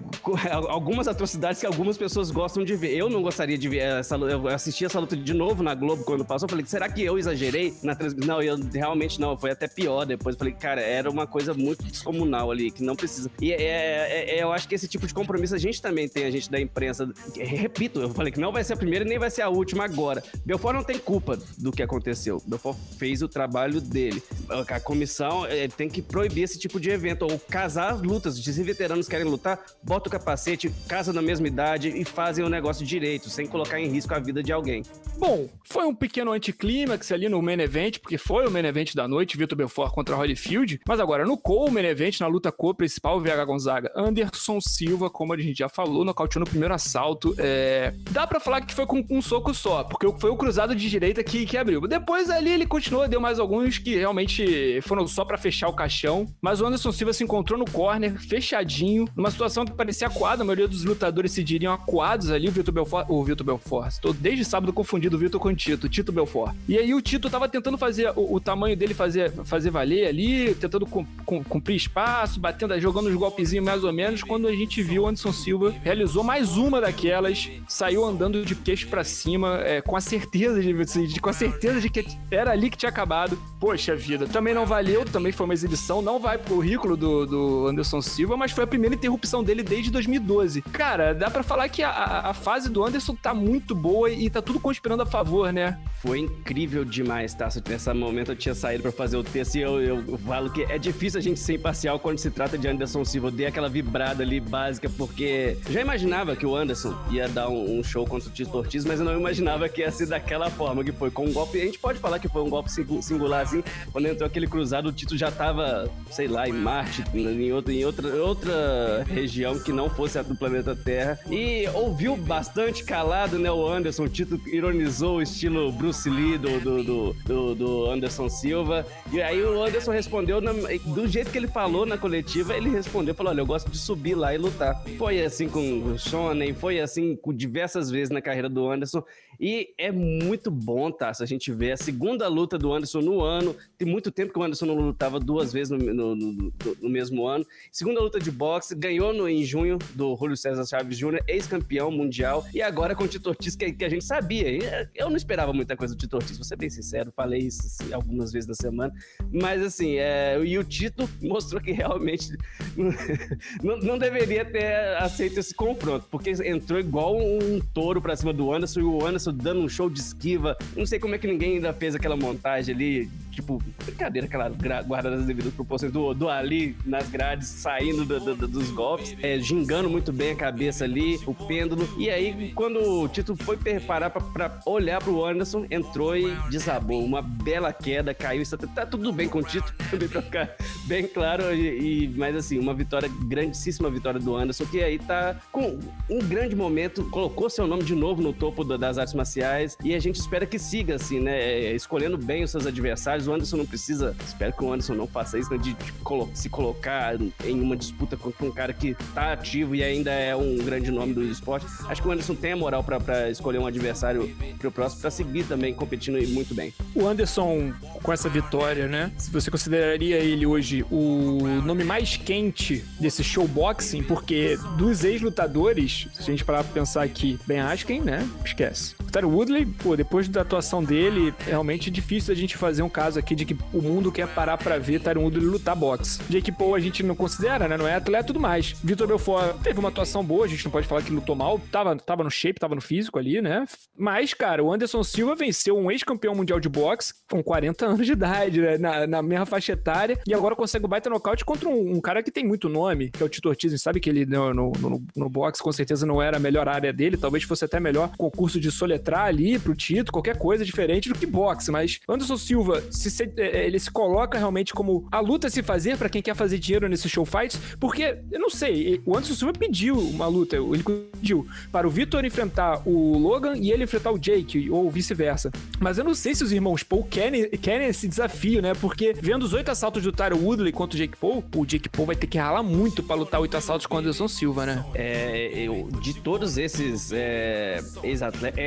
algumas 0.68 1.08
atrocidades 1.08 1.62
que 1.62 1.66
algumas 1.66 1.96
pessoas 1.96 2.30
gostam 2.30 2.62
de 2.62 2.76
ver. 2.76 2.94
Eu 2.94 3.08
não 3.08 3.22
gostaria 3.22 3.56
de 3.56 3.70
ver 3.70 3.78
essa 3.78 4.16
Eu 4.16 4.46
assisti 4.48 4.84
essa 4.84 5.00
luta 5.00 5.16
de 5.16 5.32
novo 5.32 5.62
na 5.62 5.74
Globo 5.74 6.04
quando 6.04 6.26
passou. 6.26 6.44
Eu 6.44 6.50
falei, 6.50 6.66
será 6.66 6.86
que 6.90 7.02
eu 7.02 7.18
exagerei 7.18 7.72
na 7.82 7.94
transmissão? 7.94 8.36
Não, 8.36 8.42
eu 8.42 8.58
realmente 8.70 9.18
não. 9.18 9.34
Foi 9.34 9.50
até 9.50 9.66
pior 9.66 10.04
depois. 10.04 10.34
Eu 10.34 10.40
falei, 10.40 10.52
cara, 10.52 10.82
era 10.82 11.10
uma 11.10 11.26
coisa 11.26 11.54
muito 11.54 11.82
descomunal 11.84 12.50
ali, 12.50 12.70
que 12.70 12.82
não 12.82 12.94
precisa. 12.94 13.30
E 13.40 13.50
é, 13.50 13.62
é, 13.62 14.36
é, 14.36 14.42
eu 14.42 14.52
acho 14.52 14.68
que 14.68 14.74
esse 14.74 14.86
tipo 14.86 15.06
de 15.06 15.14
compromisso 15.14 15.54
a 15.54 15.58
gente 15.58 15.80
também 15.80 16.06
tem, 16.06 16.26
a 16.26 16.30
gente 16.30 16.50
da 16.50 16.60
imprensa. 16.60 17.10
Repito, 17.34 17.98
eu 17.98 18.10
falei 18.10 18.30
que 18.30 18.38
não 18.38 18.52
vai 18.52 18.62
ser 18.62 18.74
a 18.74 18.76
primeira 18.76 19.06
nem 19.06 19.21
vai 19.22 19.30
ser 19.30 19.42
a 19.42 19.48
última 19.48 19.84
agora. 19.84 20.22
Belfort 20.44 20.74
não 20.74 20.82
tem 20.82 20.98
culpa 20.98 21.38
do 21.56 21.70
que 21.70 21.82
aconteceu. 21.82 22.42
Belfort 22.44 22.76
fez 22.98 23.22
o 23.22 23.28
trabalho 23.28 23.80
dele. 23.80 24.20
A 24.48 24.80
comissão 24.80 25.46
é, 25.46 25.68
tem 25.68 25.88
que 25.88 26.02
proibir 26.02 26.42
esse 26.42 26.58
tipo 26.58 26.80
de 26.80 26.90
evento, 26.90 27.22
ou 27.22 27.38
casar 27.38 27.92
as 27.92 28.02
lutas. 28.02 28.36
Se 28.36 28.62
veteranos 28.62 29.08
querem 29.08 29.26
lutar, 29.26 29.60
bota 29.82 30.08
o 30.08 30.12
capacete, 30.12 30.72
casa 30.88 31.12
na 31.12 31.22
mesma 31.22 31.46
idade 31.46 31.88
e 31.88 32.04
fazem 32.04 32.44
o 32.44 32.48
negócio 32.48 32.84
direito, 32.84 33.30
sem 33.30 33.46
colocar 33.46 33.78
em 33.78 33.88
risco 33.88 34.12
a 34.12 34.18
vida 34.18 34.42
de 34.42 34.52
alguém. 34.52 34.82
Bom, 35.16 35.48
foi 35.64 35.84
um 35.84 35.94
pequeno 35.94 36.32
anticlímax 36.32 37.12
ali 37.12 37.28
no 37.28 37.40
main 37.40 37.60
event, 37.60 37.98
porque 38.00 38.18
foi 38.18 38.46
o 38.46 38.50
main 38.50 38.64
event 38.64 38.94
da 38.94 39.06
noite, 39.06 39.36
Vitor 39.36 39.56
Belfort 39.56 39.92
contra 39.92 40.16
Holyfield. 40.16 40.80
Mas 40.86 40.98
agora, 40.98 41.24
no 41.24 41.38
co 41.38 41.70
main 41.70 41.86
event, 41.86 42.18
na 42.18 42.26
luta 42.26 42.50
co 42.50 42.74
principal, 42.74 43.20
VH 43.20 43.44
Gonzaga, 43.46 43.92
Anderson 43.94 44.60
Silva, 44.60 45.08
como 45.08 45.32
a 45.32 45.38
gente 45.38 45.58
já 45.58 45.68
falou, 45.68 46.04
nocauteou 46.04 46.40
no 46.40 46.50
primeiro 46.50 46.74
assalto. 46.74 47.34
É... 47.38 47.94
Dá 48.10 48.26
para 48.26 48.40
falar 48.40 48.62
que 48.62 48.74
foi 48.74 48.86
com 48.86 49.04
um 49.12 49.22
soco 49.22 49.52
só, 49.54 49.84
porque 49.84 50.10
foi 50.18 50.30
o 50.30 50.36
cruzado 50.36 50.74
de 50.74 50.88
direita 50.88 51.22
que, 51.22 51.46
que 51.46 51.56
abriu. 51.56 51.80
Depois 51.82 52.30
ali 52.30 52.50
ele 52.50 52.66
continuou, 52.66 53.06
deu 53.08 53.20
mais 53.20 53.38
alguns 53.38 53.78
que 53.78 53.96
realmente 53.96 54.80
foram 54.82 55.06
só 55.06 55.24
para 55.24 55.38
fechar 55.38 55.68
o 55.68 55.72
caixão. 55.72 56.26
Mas 56.40 56.60
o 56.60 56.66
Anderson 56.66 56.92
Silva 56.92 57.12
se 57.12 57.24
encontrou 57.24 57.58
no 57.58 57.70
corner, 57.70 58.18
fechadinho, 58.18 59.06
numa 59.16 59.30
situação 59.30 59.64
que 59.64 59.72
parecia 59.72 60.06
acuada. 60.06 60.42
A 60.42 60.46
maioria 60.46 60.68
dos 60.68 60.84
lutadores 60.84 61.32
se 61.32 61.44
diriam 61.44 61.72
acuados 61.72 62.30
ali. 62.30 62.48
O 62.48 62.52
Vitor 62.52 62.72
Belfort, 62.72 63.06
o 63.08 63.24
Vitor 63.24 63.46
Belfort, 63.46 63.92
estou 63.92 64.12
desde 64.12 64.44
sábado 64.44 64.72
confundido 64.72 65.16
o 65.16 65.18
Vitor 65.18 65.40
com 65.40 65.48
o 65.48 65.54
Tito, 65.54 65.88
Tito 65.88 66.12
Belfort. 66.12 66.54
E 66.68 66.78
aí 66.78 66.94
o 66.94 67.00
Tito 67.02 67.28
tava 67.28 67.48
tentando 67.48 67.76
fazer 67.76 68.12
o, 68.16 68.34
o 68.34 68.40
tamanho 68.40 68.76
dele 68.76 68.94
fazer, 68.94 69.32
fazer 69.44 69.70
valer 69.70 70.06
ali, 70.06 70.54
tentando 70.54 70.86
com, 70.86 71.04
com, 71.24 71.42
cumprir 71.44 71.76
espaço, 71.76 72.40
batendo, 72.40 72.78
jogando 72.80 73.08
os 73.08 73.14
golpezinhos 73.14 73.64
mais 73.64 73.84
ou 73.84 73.92
menos. 73.92 74.22
Quando 74.22 74.48
a 74.48 74.52
gente 74.52 74.82
viu 74.82 75.02
o 75.02 75.06
Anderson 75.06 75.32
Silva 75.32 75.74
realizou 75.82 76.22
mais 76.22 76.56
uma 76.56 76.80
daquelas, 76.80 77.50
saiu 77.68 78.04
andando 78.04 78.44
de 78.44 78.54
queixo 78.54 78.88
para 78.88 79.01
cima, 79.04 79.60
é, 79.62 79.80
com 79.80 79.96
a 79.96 80.00
certeza 80.00 80.60
de, 80.60 80.72
de, 81.06 81.20
com 81.20 81.30
a 81.30 81.32
certeza 81.32 81.80
de 81.80 81.88
que 81.88 82.06
era 82.30 82.50
ali 82.50 82.70
que 82.70 82.76
tinha 82.76 82.90
acabado. 82.90 83.38
Poxa 83.60 83.94
vida, 83.94 84.26
também 84.26 84.54
não 84.54 84.66
valeu, 84.66 85.04
também 85.04 85.32
foi 85.32 85.44
uma 85.44 85.54
exibição, 85.54 86.02
não 86.02 86.18
vai 86.18 86.38
pro 86.38 86.56
currículo 86.62 86.96
do, 86.96 87.26
do 87.26 87.66
Anderson 87.66 88.00
Silva, 88.00 88.36
mas 88.36 88.52
foi 88.52 88.64
a 88.64 88.66
primeira 88.66 88.94
interrupção 88.94 89.42
dele 89.42 89.62
desde 89.62 89.90
2012. 89.90 90.62
Cara, 90.62 91.12
dá 91.14 91.30
para 91.30 91.42
falar 91.42 91.68
que 91.68 91.82
a, 91.82 91.90
a, 91.90 92.34
fase 92.34 92.70
do 92.70 92.84
Anderson 92.84 93.14
tá 93.14 93.34
muito 93.34 93.74
boa 93.74 94.10
e 94.10 94.30
tá 94.30 94.40
tudo 94.40 94.60
conspirando 94.60 95.02
a 95.02 95.06
favor, 95.06 95.52
né? 95.52 95.78
Foi 96.02 96.18
incrível 96.18 96.84
demais, 96.84 97.32
tá? 97.32 97.48
Nesse 97.68 97.92
momento 97.94 98.32
eu 98.32 98.36
tinha 98.36 98.56
saído 98.56 98.82
para 98.82 98.90
fazer 98.90 99.16
o 99.16 99.22
texto 99.22 99.54
e 99.54 99.60
eu, 99.60 99.80
eu, 99.80 100.18
falo 100.18 100.50
que 100.50 100.64
é 100.64 100.76
difícil 100.76 101.20
a 101.20 101.22
gente 101.22 101.38
ser 101.38 101.54
imparcial 101.54 101.96
quando 102.00 102.18
se 102.18 102.28
trata 102.28 102.58
de 102.58 102.66
Anderson 102.66 103.04
Silva. 103.04 103.28
Eu 103.28 103.30
dei 103.30 103.46
aquela 103.46 103.68
vibrada 103.68 104.20
ali 104.20 104.40
básica, 104.40 104.90
porque 104.90 105.56
já 105.70 105.80
imaginava 105.80 106.34
que 106.34 106.44
o 106.44 106.56
Anderson 106.56 106.92
ia 107.08 107.28
dar 107.28 107.48
um, 107.48 107.78
um 107.78 107.84
show 107.84 108.04
contra 108.04 108.28
o 108.28 108.32
Tito 108.32 108.58
Ortiz, 108.58 108.84
mas 108.84 108.98
eu 108.98 109.06
não 109.06 109.16
imaginava 109.16 109.68
que 109.68 109.82
ia 109.82 109.92
ser 109.92 110.06
daquela 110.06 110.50
forma 110.50 110.82
que 110.82 110.90
foi. 110.90 111.08
Com 111.08 111.26
um 111.26 111.32
golpe, 111.32 111.60
a 111.60 111.66
gente 111.66 111.78
pode 111.78 112.00
falar 112.00 112.18
que 112.18 112.28
foi 112.28 112.42
um 112.42 112.50
golpe 112.50 112.68
singular, 113.00 113.42
assim, 113.42 113.62
quando 113.92 114.08
entrou 114.08 114.26
aquele 114.26 114.48
cruzado, 114.48 114.88
o 114.88 114.92
Tito 114.92 115.16
já 115.16 115.30
tava, 115.30 115.88
sei 116.10 116.26
lá, 116.26 116.48
em 116.48 116.52
Marte, 116.52 117.04
em 117.14 117.52
outra, 117.52 117.72
em 117.72 117.84
outra, 117.84 118.08
outra 118.16 119.04
região 119.08 119.56
que 119.60 119.70
não 119.70 119.88
fosse 119.88 120.18
a 120.18 120.22
do 120.22 120.34
planeta 120.34 120.74
Terra. 120.74 121.20
E 121.30 121.68
ouviu 121.74 122.16
bastante 122.16 122.82
calado, 122.82 123.38
né, 123.38 123.52
o 123.52 123.68
Anderson. 123.68 124.02
O 124.02 124.08
Tito 124.08 124.40
ironizou 124.48 125.18
o 125.18 125.22
estilo 125.22 125.70
Bruce 125.70 125.91
Lee 126.08 126.38
do, 126.38 126.60
do, 126.60 126.82
do, 126.82 127.12
do, 127.24 127.54
do 127.54 127.90
Anderson 127.90 128.28
Silva. 128.28 128.86
E 129.12 129.20
aí 129.20 129.42
o 129.42 129.62
Anderson 129.62 129.92
respondeu 129.92 130.40
na, 130.40 130.52
do 130.52 131.06
jeito 131.06 131.30
que 131.30 131.38
ele 131.38 131.46
falou 131.46 131.86
na 131.86 131.98
coletiva, 131.98 132.56
ele 132.56 132.70
respondeu, 132.70 133.14
falou, 133.14 133.32
olha, 133.32 133.40
eu 133.40 133.46
gosto 133.46 133.70
de 133.70 133.78
subir 133.78 134.14
lá 134.14 134.34
e 134.34 134.38
lutar. 134.38 134.82
Foi 134.98 135.22
assim 135.22 135.48
com 135.48 135.92
o 135.92 135.98
Shonen, 135.98 136.54
foi 136.54 136.80
assim 136.80 137.16
com 137.16 137.32
diversas 137.32 137.90
vezes 137.90 138.10
na 138.10 138.20
carreira 138.20 138.48
do 138.48 138.70
Anderson. 138.70 139.02
E 139.40 139.74
é 139.76 139.90
muito 139.90 140.50
bom, 140.50 140.90
tá? 140.90 141.12
Se 141.12 141.22
a 141.22 141.26
gente 141.26 141.50
vê 141.52 141.72
a 141.72 141.76
segunda 141.76 142.28
luta 142.28 142.58
do 142.58 142.72
Anderson 142.72 143.00
no 143.00 143.20
ano. 143.20 143.56
Tem 143.76 143.88
muito 143.88 144.10
tempo 144.10 144.32
que 144.32 144.38
o 144.38 144.42
Anderson 144.42 144.66
não 144.66 144.74
lutava 144.76 145.18
duas 145.18 145.52
vezes 145.52 145.70
no, 145.70 145.78
no, 145.78 146.14
no, 146.14 146.52
no 146.80 146.88
mesmo 146.88 147.26
ano. 147.26 147.46
Segunda 147.70 148.00
luta 148.00 148.18
de 148.18 148.30
boxe, 148.30 148.74
ganhou 148.74 149.12
no, 149.12 149.28
em 149.28 149.44
junho 149.44 149.78
do 149.94 150.16
Julio 150.16 150.36
César 150.36 150.64
Chaves 150.64 150.98
Jr., 150.98 151.22
ex-campeão 151.26 151.90
mundial. 151.90 152.44
E 152.54 152.62
agora 152.62 152.94
com 152.94 153.04
o 153.04 153.08
Tito 153.08 153.28
Ortiz, 153.28 153.56
que, 153.56 153.72
que, 153.72 153.84
a 153.84 153.88
gente 153.88 154.04
sabia. 154.04 154.90
Eu 154.94 155.08
não 155.08 155.16
esperava 155.16 155.52
muita 155.52 155.76
coisa 155.76 155.94
do 155.94 155.98
Tito 155.98 156.16
Ortiz, 156.16 156.36
vou 156.36 156.44
ser 156.44 156.56
bem 156.56 156.70
sincero. 156.70 157.10
Falei 157.10 157.40
isso 157.40 157.62
assim, 157.66 157.92
algumas 157.92 158.32
vezes 158.32 158.48
na 158.48 158.54
semana. 158.54 158.92
Mas 159.32 159.62
assim, 159.62 159.96
é, 159.96 160.40
e 160.44 160.58
o 160.58 160.64
Tito 160.64 161.08
mostrou 161.20 161.60
que 161.60 161.72
realmente 161.72 162.36
não, 163.62 163.76
não 163.78 163.98
deveria 163.98 164.44
ter 164.44 164.96
aceito 164.98 165.40
esse 165.40 165.54
confronto, 165.54 166.06
porque 166.10 166.30
entrou 166.30 166.78
igual 166.78 167.16
um 167.16 167.60
touro 167.72 168.00
pra 168.00 168.16
cima 168.16 168.32
do 168.32 168.52
Anderson 168.52 168.80
e 168.80 168.84
o 168.84 169.06
Anderson 169.06 169.21
dando 169.30 169.60
um 169.60 169.68
show 169.68 169.90
de 169.90 170.00
esquiva. 170.00 170.56
Não 170.76 170.86
sei 170.86 170.98
como 170.98 171.14
é 171.14 171.18
que 171.18 171.26
ninguém 171.26 171.56
ainda 171.56 171.72
fez 171.72 171.94
aquela 171.94 172.16
montagem 172.16 172.74
ali 172.74 173.10
tipo, 173.32 173.60
brincadeira, 173.84 174.26
aquela 174.26 174.48
guarda 174.82 175.10
das 175.10 175.24
devidas 175.24 175.52
proporções 175.54 175.90
do, 175.90 176.14
do 176.14 176.28
Ali 176.28 176.76
nas 176.84 177.08
grades, 177.08 177.48
saindo 177.48 178.04
do, 178.04 178.20
do, 178.20 178.48
dos 178.48 178.70
golpes, 178.70 179.16
é, 179.22 179.38
gingando 179.38 179.88
muito 179.88 180.12
bem 180.12 180.32
a 180.32 180.36
cabeça 180.36 180.84
ali, 180.84 181.18
o 181.26 181.34
pêndulo. 181.34 181.88
E 181.98 182.10
aí, 182.10 182.52
quando 182.54 182.78
o 182.80 183.08
Tito 183.08 183.34
foi 183.34 183.56
preparar 183.56 184.10
pra, 184.10 184.20
pra 184.20 184.60
olhar 184.66 185.02
pro 185.02 185.24
Anderson, 185.24 185.66
entrou 185.70 186.16
e 186.16 186.34
desabou. 186.50 187.02
Uma 187.04 187.22
bela 187.22 187.72
queda, 187.72 188.14
caiu. 188.14 188.42
Isso 188.42 188.56
tá 188.56 188.86
tudo 188.86 189.12
bem 189.12 189.28
com 189.28 189.38
o 189.38 189.42
Tito, 189.42 189.74
também 189.90 190.08
pra 190.08 190.22
ficar 190.22 190.56
bem 190.86 191.06
claro. 191.06 191.54
E, 191.54 192.04
e, 192.04 192.08
mas 192.08 192.36
assim, 192.36 192.58
uma 192.58 192.74
vitória, 192.74 193.10
grandíssima 193.26 193.90
vitória 193.90 194.20
do 194.20 194.36
Anderson, 194.36 194.66
que 194.66 194.82
aí 194.82 194.98
tá 194.98 195.36
com 195.50 195.78
um 196.10 196.18
grande 196.18 196.54
momento, 196.54 197.04
colocou 197.10 197.48
seu 197.48 197.66
nome 197.66 197.82
de 197.82 197.94
novo 197.94 198.20
no 198.20 198.32
topo 198.32 198.64
das 198.64 198.98
artes 198.98 199.14
marciais. 199.14 199.76
E 199.82 199.94
a 199.94 199.98
gente 199.98 200.16
espera 200.16 200.44
que 200.44 200.58
siga, 200.58 200.96
assim, 200.96 201.20
né? 201.20 201.40
É, 201.40 201.74
escolhendo 201.74 202.18
bem 202.18 202.42
os 202.42 202.50
seus 202.50 202.66
adversários 202.66 203.21
mas 203.22 203.28
o 203.28 203.34
Anderson 203.34 203.56
não 203.58 203.66
precisa. 203.66 204.16
Espero 204.26 204.52
que 204.52 204.64
o 204.64 204.72
Anderson 204.72 204.94
não 204.94 205.06
faça 205.06 205.38
isso, 205.38 205.50
né? 205.50 205.58
De, 205.58 205.74
de 205.74 205.92
se 206.34 206.48
colocar 206.48 207.14
em 207.44 207.60
uma 207.60 207.76
disputa 207.76 208.16
contra 208.16 208.44
um 208.44 208.50
cara 208.50 208.72
que 208.72 208.94
tá 209.14 209.32
ativo 209.32 209.74
e 209.74 209.82
ainda 209.82 210.10
é 210.10 210.34
um 210.34 210.56
grande 210.58 210.90
nome 210.90 211.14
do 211.14 211.22
esporte. 211.22 211.66
Acho 211.86 212.02
que 212.02 212.08
o 212.08 212.10
Anderson 212.10 212.34
tem 212.34 212.52
a 212.52 212.56
moral 212.56 212.82
para 212.82 213.30
escolher 213.30 213.58
um 213.58 213.66
adversário 213.66 214.34
pro 214.58 214.72
próximo, 214.72 215.02
para 215.02 215.10
seguir 215.10 215.44
também 215.44 215.72
competindo 215.72 216.18
muito 216.28 216.54
bem. 216.54 216.74
O 216.94 217.06
Anderson, 217.06 217.72
com 218.02 218.12
essa 218.12 218.28
vitória, 218.28 218.88
né? 218.88 219.12
Se 219.16 219.30
você 219.30 219.50
consideraria 219.50 220.16
ele 220.16 220.44
hoje 220.44 220.84
o 220.90 221.38
nome 221.64 221.84
mais 221.84 222.16
quente 222.16 222.84
desse 222.98 223.22
showboxing, 223.22 224.02
porque 224.02 224.58
dos 224.76 225.04
ex-lutadores, 225.04 226.08
se 226.12 226.20
a 226.20 226.24
gente 226.24 226.44
parar 226.44 226.64
pra 226.64 226.72
pensar 226.72 227.02
aqui, 227.02 227.38
Ben 227.46 227.60
Askren, 227.60 228.00
né? 228.00 228.28
Esquece. 228.44 228.96
Tyron 229.12 229.28
Woodley, 229.28 229.66
pô, 229.66 229.94
depois 229.94 230.26
da 230.26 230.40
atuação 230.40 230.82
dele, 230.82 231.34
é 231.46 231.50
realmente 231.50 231.90
difícil 231.90 232.32
a 232.32 232.36
gente 232.36 232.56
fazer 232.56 232.82
um 232.82 232.88
caso 232.88 233.18
aqui 233.18 233.34
de 233.34 233.44
que 233.44 233.54
o 233.72 233.82
mundo 233.82 234.10
quer 234.10 234.26
parar 234.26 234.56
pra 234.56 234.78
ver 234.78 235.00
Tyron 235.00 235.24
Woodley 235.24 235.44
lutar 235.44 235.76
boxe. 235.76 236.20
Jake 236.30 236.50
Paul 236.50 236.74
a 236.74 236.80
gente 236.80 237.02
não 237.02 237.14
considera, 237.14 237.68
né? 237.68 237.76
Não 237.76 237.86
é 237.86 237.96
atleta 237.96 238.24
e 238.24 238.26
tudo 238.28 238.40
mais. 238.40 238.74
Vitor 238.82 239.06
Belfort 239.06 239.60
teve 239.62 239.78
uma 239.78 239.90
atuação 239.90 240.24
boa, 240.24 240.46
a 240.46 240.48
gente 240.48 240.64
não 240.64 240.72
pode 240.72 240.86
falar 240.86 241.02
que 241.02 241.12
lutou 241.12 241.36
mal, 241.36 241.58
tava, 241.70 241.94
tava 241.96 242.24
no 242.24 242.30
shape, 242.30 242.58
tava 242.58 242.74
no 242.74 242.80
físico 242.80 243.18
ali, 243.18 243.42
né? 243.42 243.66
Mas, 243.96 244.32
cara, 244.32 244.64
o 244.64 244.72
Anderson 244.72 245.02
Silva 245.02 245.34
venceu 245.34 245.76
um 245.76 245.90
ex-campeão 245.90 246.34
mundial 246.34 246.58
de 246.58 246.70
boxe 246.70 247.12
com 247.30 247.42
40 247.42 247.84
anos 247.84 248.06
de 248.06 248.12
idade, 248.12 248.60
né? 248.62 248.78
Na, 248.78 249.06
na 249.06 249.22
mesma 249.22 249.44
faixa 249.44 249.72
etária, 249.72 250.18
e 250.26 250.32
agora 250.32 250.56
consegue 250.56 250.86
o 250.86 250.88
baita 250.88 251.10
nocaute 251.10 251.44
contra 251.44 251.68
um, 251.68 251.96
um, 251.96 252.00
cara 252.00 252.22
que 252.22 252.30
tem 252.30 252.44
muito 252.44 252.66
nome, 252.66 253.10
que 253.10 253.22
é 253.22 253.26
o 253.26 253.28
Tito 253.28 253.50
Ortiz. 253.50 253.72
Sabe 253.82 254.00
que 254.00 254.08
ele 254.08 254.24
no, 254.24 254.54
no, 254.54 254.72
no, 254.72 255.04
no 255.14 255.28
boxe 255.28 255.62
com 255.62 255.72
certeza 255.72 256.06
não 256.06 256.22
era 256.22 256.38
a 256.38 256.40
melhor 256.40 256.66
área 256.66 256.92
dele, 256.92 257.18
talvez 257.18 257.44
fosse 257.44 257.64
até 257.64 257.78
melhor 257.78 258.10
concurso 258.16 258.58
de 258.58 258.70
soletrar 259.02 259.24
ali 259.26 259.58
pro 259.58 259.74
Tito, 259.74 260.12
qualquer 260.12 260.38
coisa 260.38 260.64
diferente 260.64 261.08
do 261.08 261.18
que 261.18 261.26
boxe, 261.26 261.70
mas 261.70 261.98
Anderson 262.08 262.36
Silva, 262.36 262.82
se, 262.90 263.10
se 263.10 263.24
é, 263.24 263.32
é, 263.36 263.66
ele 263.66 263.78
se 263.78 263.90
coloca 263.90 264.38
realmente 264.38 264.72
como 264.72 265.06
a 265.10 265.18
luta 265.20 265.48
a 265.48 265.50
se 265.50 265.62
fazer 265.62 265.98
para 265.98 266.08
quem 266.08 266.22
quer 266.22 266.34
fazer 266.34 266.58
dinheiro 266.58 266.88
nesse 266.88 267.08
show 267.08 267.24
fights, 267.24 267.58
porque, 267.80 268.18
eu 268.30 268.40
não 268.40 268.48
sei, 268.48 269.00
o 269.04 269.16
Anderson 269.16 269.34
Silva 269.34 269.52
pediu 269.58 269.98
uma 269.98 270.26
luta, 270.26 270.56
ele 270.56 270.84
pediu 271.20 271.46
para 271.70 271.86
o 271.86 271.90
Vitor 271.90 272.24
enfrentar 272.24 272.82
o 272.86 273.18
Logan 273.18 273.56
e 273.56 273.70
ele 273.70 273.84
enfrentar 273.84 274.12
o 274.12 274.18
Jake, 274.18 274.70
ou 274.70 274.90
vice-versa. 274.90 275.50
Mas 275.80 275.98
eu 275.98 276.04
não 276.04 276.14
sei 276.14 276.34
se 276.34 276.44
os 276.44 276.52
irmãos 276.52 276.82
Paul 276.82 277.04
querem, 277.04 277.48
querem 277.50 277.88
esse 277.88 278.06
desafio, 278.06 278.62
né? 278.62 278.72
Porque 278.74 279.14
vendo 279.20 279.42
os 279.42 279.52
oito 279.52 279.70
assaltos 279.70 280.02
do 280.02 280.12
Tyro 280.12 280.36
Woodley 280.36 280.72
contra 280.72 280.96
o 280.96 280.98
Jake 280.98 281.16
Paul, 281.16 281.44
o 281.54 281.66
Jake 281.66 281.88
Paul 281.88 282.06
vai 282.06 282.16
ter 282.16 282.26
que 282.26 282.38
ralar 282.38 282.62
muito 282.62 283.02
para 283.02 283.16
lutar 283.16 283.40
oito 283.40 283.56
assaltos 283.56 283.86
com 283.86 283.96
o 283.96 283.98
Anderson 283.98 284.28
Silva, 284.28 284.66
né? 284.66 284.84
É, 284.94 285.52
eu, 285.54 285.88
de 286.00 286.14
todos 286.14 286.56
esses 286.56 287.12
é, 287.12 287.80
ex-atletas, 288.02 288.62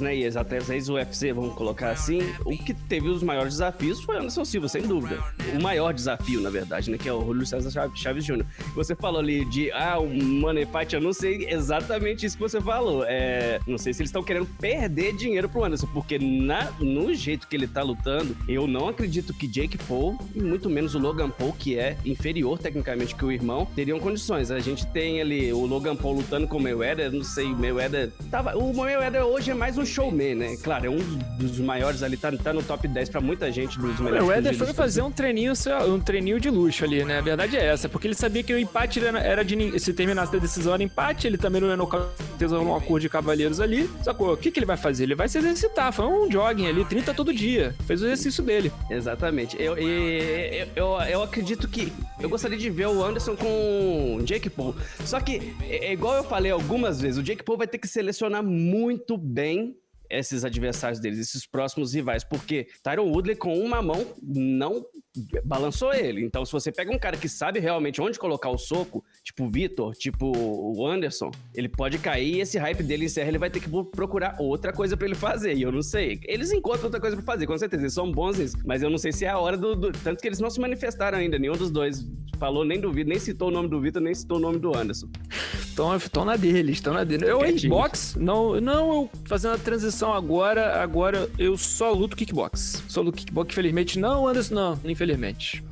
né? 0.00 0.16
E 0.16 0.24
ex-atletas, 0.24 0.70
ex-UFC, 0.70 1.32
vamos 1.32 1.54
colocar 1.54 1.90
assim, 1.90 2.20
o 2.44 2.56
que 2.56 2.74
teve 2.74 3.08
os 3.08 3.22
maiores 3.22 3.54
desafios 3.54 4.02
foi 4.02 4.16
o 4.16 4.18
Anderson 4.18 4.44
Silva, 4.44 4.68
sem 4.68 4.82
dúvida. 4.82 5.22
O 5.58 5.62
maior 5.62 5.92
desafio, 5.92 6.40
na 6.40 6.50
verdade, 6.50 6.90
né? 6.90 6.98
Que 6.98 7.08
é 7.08 7.12
o 7.12 7.24
Julio 7.24 7.46
César 7.46 7.90
Chaves 7.94 8.24
Jr. 8.24 8.44
Você 8.74 8.94
falou 8.94 9.20
ali 9.20 9.44
de, 9.46 9.70
ah, 9.72 9.98
o 9.98 10.08
Money 10.08 10.66
Fight, 10.66 10.94
eu 10.94 11.00
não 11.00 11.12
sei 11.12 11.46
exatamente 11.48 12.26
isso 12.26 12.36
que 12.36 12.42
você 12.42 12.60
falou. 12.60 13.04
É, 13.06 13.60
não 13.66 13.78
sei 13.78 13.92
se 13.92 14.02
eles 14.02 14.10
estão 14.10 14.22
querendo 14.22 14.46
perder 14.58 15.14
dinheiro 15.16 15.48
pro 15.48 15.64
Anderson, 15.64 15.88
porque 15.92 16.18
na, 16.18 16.70
no 16.80 17.12
jeito 17.14 17.46
que 17.48 17.56
ele 17.56 17.66
tá 17.66 17.82
lutando, 17.82 18.36
eu 18.48 18.66
não 18.66 18.88
acredito 18.88 19.34
que 19.34 19.46
Jake 19.46 19.78
Paul, 19.78 20.18
e 20.34 20.40
muito 20.40 20.68
menos 20.70 20.94
o 20.94 20.98
Logan 20.98 21.30
Paul, 21.30 21.52
que 21.52 21.78
é 21.78 21.96
inferior 22.04 22.58
tecnicamente 22.58 23.14
que 23.14 23.24
o 23.24 23.32
irmão, 23.32 23.66
teriam 23.74 23.98
condições. 23.98 24.50
A 24.50 24.58
gente 24.58 24.86
tem 24.86 25.20
ali 25.20 25.52
o 25.52 25.66
Logan 25.66 25.96
Paul 25.96 26.16
lutando 26.16 26.46
com 26.46 26.56
o 26.56 26.60
Mayweather, 26.60 27.12
não 27.12 27.24
sei, 27.24 27.46
o 27.46 27.56
Mayweather 27.56 28.10
tava, 28.30 28.56
o 28.56 28.74
Mayweather 28.74 29.24
hoje 29.24 29.47
hoje 29.48 29.52
é 29.52 29.54
mais 29.54 29.78
um 29.78 29.86
showman, 29.86 30.34
né? 30.34 30.56
Claro, 30.62 30.86
é 30.86 30.90
um 30.90 30.98
dos 31.38 31.58
maiores 31.58 32.02
ali, 32.02 32.16
tá, 32.16 32.30
tá 32.32 32.52
no 32.52 32.62
top 32.62 32.86
10 32.86 33.08
pra 33.08 33.20
muita 33.20 33.50
gente 33.50 33.78
dos 33.78 33.98
melhores. 33.98 34.28
O 34.28 34.32
Éder 34.32 34.54
foi 34.54 34.74
fazer 34.74 35.00
um 35.00 35.10
treininho, 35.10 35.54
um 35.88 35.98
treininho 35.98 36.38
de 36.38 36.50
luxo 36.50 36.84
ali, 36.84 37.02
né? 37.04 37.18
A 37.18 37.22
verdade 37.22 37.56
é 37.56 37.64
essa, 37.64 37.88
porque 37.88 38.06
ele 38.06 38.14
sabia 38.14 38.42
que 38.42 38.52
o 38.52 38.58
empate 38.58 39.00
era 39.04 39.42
de. 39.42 39.78
Se 39.80 39.94
terminasse 39.94 40.36
a 40.36 40.38
decisão 40.38 40.74
era 40.74 40.82
empate, 40.82 41.26
ele 41.26 41.38
também 41.38 41.60
não 41.62 41.68
ia 41.68 41.76
no 41.76 41.84
um 41.84 42.76
acordo 42.76 43.00
de 43.00 43.08
cavaleiros 43.08 43.58
ali. 43.60 43.88
Sacou? 44.02 44.34
O 44.34 44.36
que, 44.36 44.50
que 44.50 44.58
ele 44.58 44.66
vai 44.66 44.76
fazer? 44.76 45.04
Ele 45.04 45.14
vai 45.14 45.28
se 45.28 45.38
exercitar. 45.38 45.92
Foi 45.92 46.06
um 46.06 46.30
jogging 46.30 46.66
ali, 46.66 46.84
30 46.84 47.14
todo 47.14 47.32
dia. 47.32 47.74
Fez 47.86 48.02
o 48.02 48.06
exercício 48.06 48.44
dele. 48.44 48.70
Exatamente. 48.90 49.56
Eu, 49.58 49.76
eu, 49.76 50.68
eu, 50.76 50.86
eu 51.08 51.22
acredito 51.22 51.66
que. 51.68 51.92
Eu 52.20 52.28
gostaria 52.28 52.58
de 52.58 52.68
ver 52.68 52.88
o 52.88 53.04
Anderson 53.04 53.36
com 53.36 54.20
Jake 54.24 54.50
Paul. 54.50 54.74
Só 55.04 55.20
que, 55.20 55.54
é, 55.62 55.86
é 55.86 55.92
igual 55.92 56.16
eu 56.16 56.24
falei 56.24 56.50
algumas 56.50 57.00
vezes, 57.00 57.18
o 57.18 57.22
Jake 57.22 57.44
Paul 57.44 57.56
vai 57.56 57.66
ter 57.66 57.78
que 57.78 57.86
selecionar 57.86 58.42
muito 58.42 59.16
bem 59.16 59.37
bem 59.38 59.76
esses 60.10 60.44
adversários 60.44 61.00
deles, 61.00 61.18
esses 61.18 61.46
próximos 61.46 61.94
rivais, 61.94 62.24
porque 62.24 62.68
Tyron 62.82 63.10
Woodley 63.10 63.36
com 63.36 63.58
uma 63.58 63.82
mão 63.82 64.14
não 64.22 64.84
balançou 65.44 65.92
ele. 65.92 66.24
Então, 66.24 66.44
se 66.44 66.52
você 66.52 66.70
pega 66.70 66.92
um 66.92 66.98
cara 66.98 67.16
que 67.16 67.28
sabe 67.28 67.58
realmente 67.58 68.00
onde 68.00 68.18
colocar 68.18 68.50
o 68.50 68.58
soco, 68.58 69.04
tipo 69.22 69.44
o 69.44 69.50
Vitor, 69.50 69.94
tipo 69.94 70.32
o 70.36 70.86
Anderson, 70.86 71.30
ele 71.54 71.68
pode 71.68 71.98
cair 71.98 72.36
e 72.36 72.40
esse 72.40 72.58
hype 72.58 72.82
dele 72.82 73.06
encerra, 73.06 73.28
ele 73.28 73.38
vai 73.38 73.50
ter 73.50 73.60
que 73.60 73.68
procurar 73.68 74.36
outra 74.38 74.72
coisa 74.72 74.96
para 74.96 75.06
ele 75.06 75.14
fazer. 75.14 75.54
E 75.54 75.62
eu 75.62 75.72
não 75.72 75.82
sei. 75.82 76.20
Eles 76.24 76.52
encontram 76.52 76.84
outra 76.84 77.00
coisa 77.00 77.16
para 77.16 77.24
fazer, 77.24 77.46
com 77.46 77.56
certeza. 77.58 77.82
Eles 77.82 77.94
são 77.94 78.10
bons 78.10 78.38
nisso. 78.38 78.56
Mas 78.64 78.82
eu 78.82 78.90
não 78.90 78.98
sei 78.98 79.12
se 79.12 79.24
é 79.24 79.28
a 79.28 79.38
hora 79.38 79.56
do, 79.56 79.74
do, 79.74 79.92
Tanto 79.92 80.20
que 80.20 80.28
eles 80.28 80.40
não 80.40 80.50
se 80.50 80.60
manifestaram 80.60 81.18
ainda, 81.18 81.38
nenhum 81.38 81.56
dos 81.56 81.70
dois 81.70 82.06
falou 82.38 82.64
nem 82.64 82.80
do 82.80 82.92
Vitor, 82.92 83.08
nem 83.08 83.18
citou 83.18 83.48
o 83.48 83.50
nome 83.50 83.68
do 83.68 83.80
Vitor, 83.80 84.00
nem 84.00 84.14
citou 84.14 84.38
o 84.38 84.40
nome 84.40 84.58
do 84.58 84.74
Anderson. 84.76 85.08
Estão 85.96 86.24
na 86.24 86.36
deles, 86.36 86.76
estão 86.76 86.94
na 86.94 87.04
deles. 87.04 87.28
Eu, 87.28 87.40
Xbox, 87.58 88.14
não, 88.16 88.60
não, 88.60 88.92
eu 88.92 89.10
fazendo 89.26 89.54
a 89.54 89.58
transição 89.58 89.97
agora, 90.06 90.82
agora 90.82 91.28
eu 91.38 91.56
só 91.56 91.92
luto 91.92 92.16
kickbox. 92.16 92.82
Só 92.88 93.00
luto 93.00 93.18
kickbox, 93.18 93.52
infelizmente. 93.52 93.98
Não, 93.98 94.26
Anderson, 94.26 94.54
não, 94.54 94.80
infelizmente. 94.84 95.64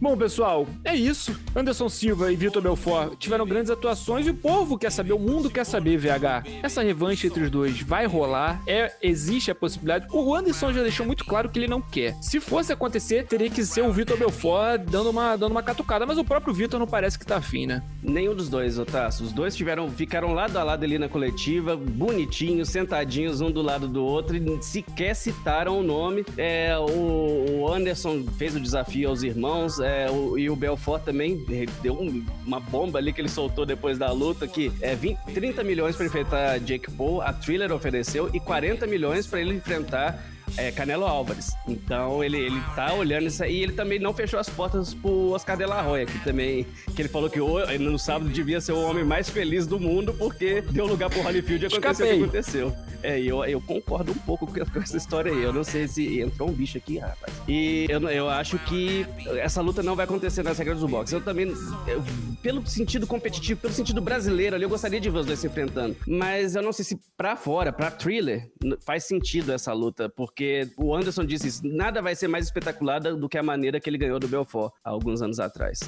Bom, 0.00 0.16
pessoal, 0.16 0.66
é 0.84 0.94
isso. 0.94 1.38
Anderson 1.54 1.88
Silva 1.88 2.32
e 2.32 2.36
Vitor 2.36 2.60
Belfort 2.60 3.16
tiveram 3.18 3.46
grandes 3.46 3.70
atuações 3.70 4.26
e 4.26 4.30
o 4.30 4.34
povo 4.34 4.76
quer 4.76 4.90
saber, 4.90 5.12
o 5.12 5.18
mundo 5.18 5.48
quer 5.48 5.64
saber, 5.64 5.96
VH. 5.96 6.44
Essa 6.62 6.82
revanche 6.82 7.26
entre 7.26 7.44
os 7.44 7.50
dois 7.50 7.80
vai 7.80 8.06
rolar? 8.06 8.62
É, 8.66 8.92
existe 9.02 9.50
a 9.50 9.54
possibilidade? 9.54 10.06
O 10.10 10.34
Anderson 10.34 10.72
já 10.72 10.82
deixou 10.82 11.06
muito 11.06 11.24
claro 11.24 11.48
que 11.48 11.58
ele 11.58 11.68
não 11.68 11.80
quer. 11.80 12.14
Se 12.20 12.40
fosse 12.40 12.72
acontecer, 12.72 13.26
teria 13.26 13.48
que 13.48 13.64
ser 13.64 13.82
o 13.82 13.92
Vitor 13.92 14.16
Belfort 14.16 14.80
dando 14.90 15.10
uma, 15.10 15.36
dando 15.36 15.52
uma 15.52 15.62
catucada, 15.62 16.04
mas 16.04 16.18
o 16.18 16.24
próprio 16.24 16.52
Vitor 16.52 16.80
não 16.80 16.86
parece 16.86 17.18
que 17.18 17.26
tá 17.26 17.36
afim, 17.36 17.66
né? 17.66 17.82
Nenhum 18.02 18.34
dos 18.34 18.48
dois, 18.48 18.78
Otaço. 18.78 19.22
Os 19.22 19.32
dois 19.32 19.54
tiveram, 19.54 19.90
ficaram 19.90 20.34
lado 20.34 20.56
a 20.56 20.64
lado 20.64 20.84
ali 20.84 20.98
na 20.98 21.08
coletiva, 21.08 21.76
bonitinhos, 21.76 22.68
sentadinhos 22.68 23.40
um 23.40 23.50
do 23.50 23.61
lado 23.62 23.88
do 23.88 24.04
outro 24.04 24.36
e 24.36 24.62
sequer 24.62 25.14
citaram 25.14 25.78
o 25.78 25.82
nome. 25.82 26.24
É, 26.36 26.76
o, 26.78 27.68
Anderson 27.72 28.24
fez 28.38 28.54
o 28.54 28.60
desafio 28.60 29.08
aos 29.08 29.22
irmãos 29.22 29.32
irmãos, 29.32 29.80
é, 29.80 30.10
o, 30.10 30.38
e 30.38 30.48
o 30.48 30.56
Belfort 30.56 31.02
também 31.02 31.44
deu 31.82 31.94
um, 31.94 32.24
uma 32.46 32.60
bomba 32.60 32.98
ali 32.98 33.12
que 33.12 33.20
ele 33.20 33.28
soltou 33.28 33.66
depois 33.66 33.98
da 33.98 34.10
luta, 34.12 34.46
que 34.46 34.72
é 34.80 34.94
20, 34.94 35.18
30 35.34 35.64
milhões 35.64 35.96
para 35.96 36.06
enfrentar 36.06 36.58
Jake 36.60 36.90
Paul, 36.92 37.20
a 37.20 37.32
Thriller 37.32 37.72
ofereceu, 37.72 38.30
e 38.32 38.38
40 38.38 38.86
milhões 38.86 39.26
para 39.26 39.40
ele 39.40 39.54
enfrentar 39.54 40.22
é, 40.56 40.70
Canelo 40.70 41.04
Álvares. 41.04 41.52
Então 41.66 42.22
ele, 42.22 42.38
ele 42.38 42.60
tá 42.74 42.92
olhando 42.94 43.26
isso 43.26 43.42
aí. 43.42 43.52
E 43.52 43.62
ele 43.62 43.72
também 43.72 43.98
não 43.98 44.14
fechou 44.14 44.40
as 44.40 44.48
portas 44.48 44.94
pro 44.94 45.30
Oscar 45.30 45.56
de 45.56 45.66
la 45.66 45.86
Hoya, 45.86 46.06
que 46.06 46.18
também. 46.20 46.66
Que 46.94 47.02
ele 47.02 47.08
falou 47.08 47.28
que 47.28 47.38
no 47.78 47.98
sábado 47.98 48.30
devia 48.30 48.60
ser 48.60 48.72
o 48.72 48.82
homem 48.82 49.04
mais 49.04 49.28
feliz 49.28 49.66
do 49.66 49.78
mundo, 49.78 50.14
porque 50.14 50.62
deu 50.62 50.86
lugar 50.86 51.10
pro 51.10 51.20
Holyfield 51.20 51.64
e 51.64 51.66
aconteceu 51.66 52.06
o 52.06 52.08
que 52.08 52.22
aconteceu. 52.22 52.72
É, 53.02 53.20
eu, 53.20 53.44
eu 53.44 53.60
concordo 53.60 54.12
um 54.12 54.18
pouco 54.18 54.46
com, 54.46 54.80
essa 54.80 54.96
história 54.96 55.32
aí. 55.32 55.42
Eu 55.42 55.52
não 55.52 55.64
sei 55.64 55.88
se 55.88 56.20
entrou 56.20 56.48
um 56.48 56.52
bicho 56.52 56.78
aqui, 56.78 56.98
rapaz. 56.98 57.32
E 57.48 57.86
eu, 57.88 58.00
eu 58.08 58.28
acho 58.30 58.58
que 58.60 59.06
essa 59.38 59.60
luta 59.60 59.82
não 59.82 59.96
vai 59.96 60.04
acontecer 60.04 60.42
nas 60.42 60.56
regras 60.58 60.80
do 60.80 60.88
boxe. 60.88 61.14
Eu 61.14 61.20
também, 61.20 61.52
eu, 61.86 62.02
pelo 62.42 62.64
sentido 62.66 63.06
competitivo, 63.06 63.60
pelo 63.60 63.74
sentido 63.74 64.00
brasileiro 64.00 64.54
ali, 64.54 64.64
eu 64.64 64.68
gostaria 64.68 65.00
de 65.00 65.10
ver 65.10 65.18
os 65.18 65.26
dois 65.26 65.38
se 65.38 65.46
enfrentando. 65.46 65.96
Mas 66.06 66.54
eu 66.54 66.62
não 66.62 66.72
sei 66.72 66.84
se 66.84 66.98
pra 67.16 67.34
fora, 67.36 67.72
pra 67.72 67.90
thriller, 67.90 68.48
faz 68.84 69.04
sentido 69.04 69.52
essa 69.52 69.72
luta, 69.72 70.08
porque 70.08 70.41
porque 70.42 70.68
o 70.76 70.94
Anderson 70.94 71.24
disse 71.24 71.46
isso, 71.46 71.60
nada 71.64 72.02
vai 72.02 72.16
ser 72.16 72.26
mais 72.26 72.46
espetacular 72.46 73.00
do 73.00 73.28
que 73.28 73.38
a 73.38 73.42
maneira 73.42 73.78
que 73.78 73.88
ele 73.88 73.98
ganhou 73.98 74.18
do 74.18 74.26
Belfort 74.26 74.72
há 74.84 74.90
alguns 74.90 75.22
anos 75.22 75.38
atrás. 75.38 75.80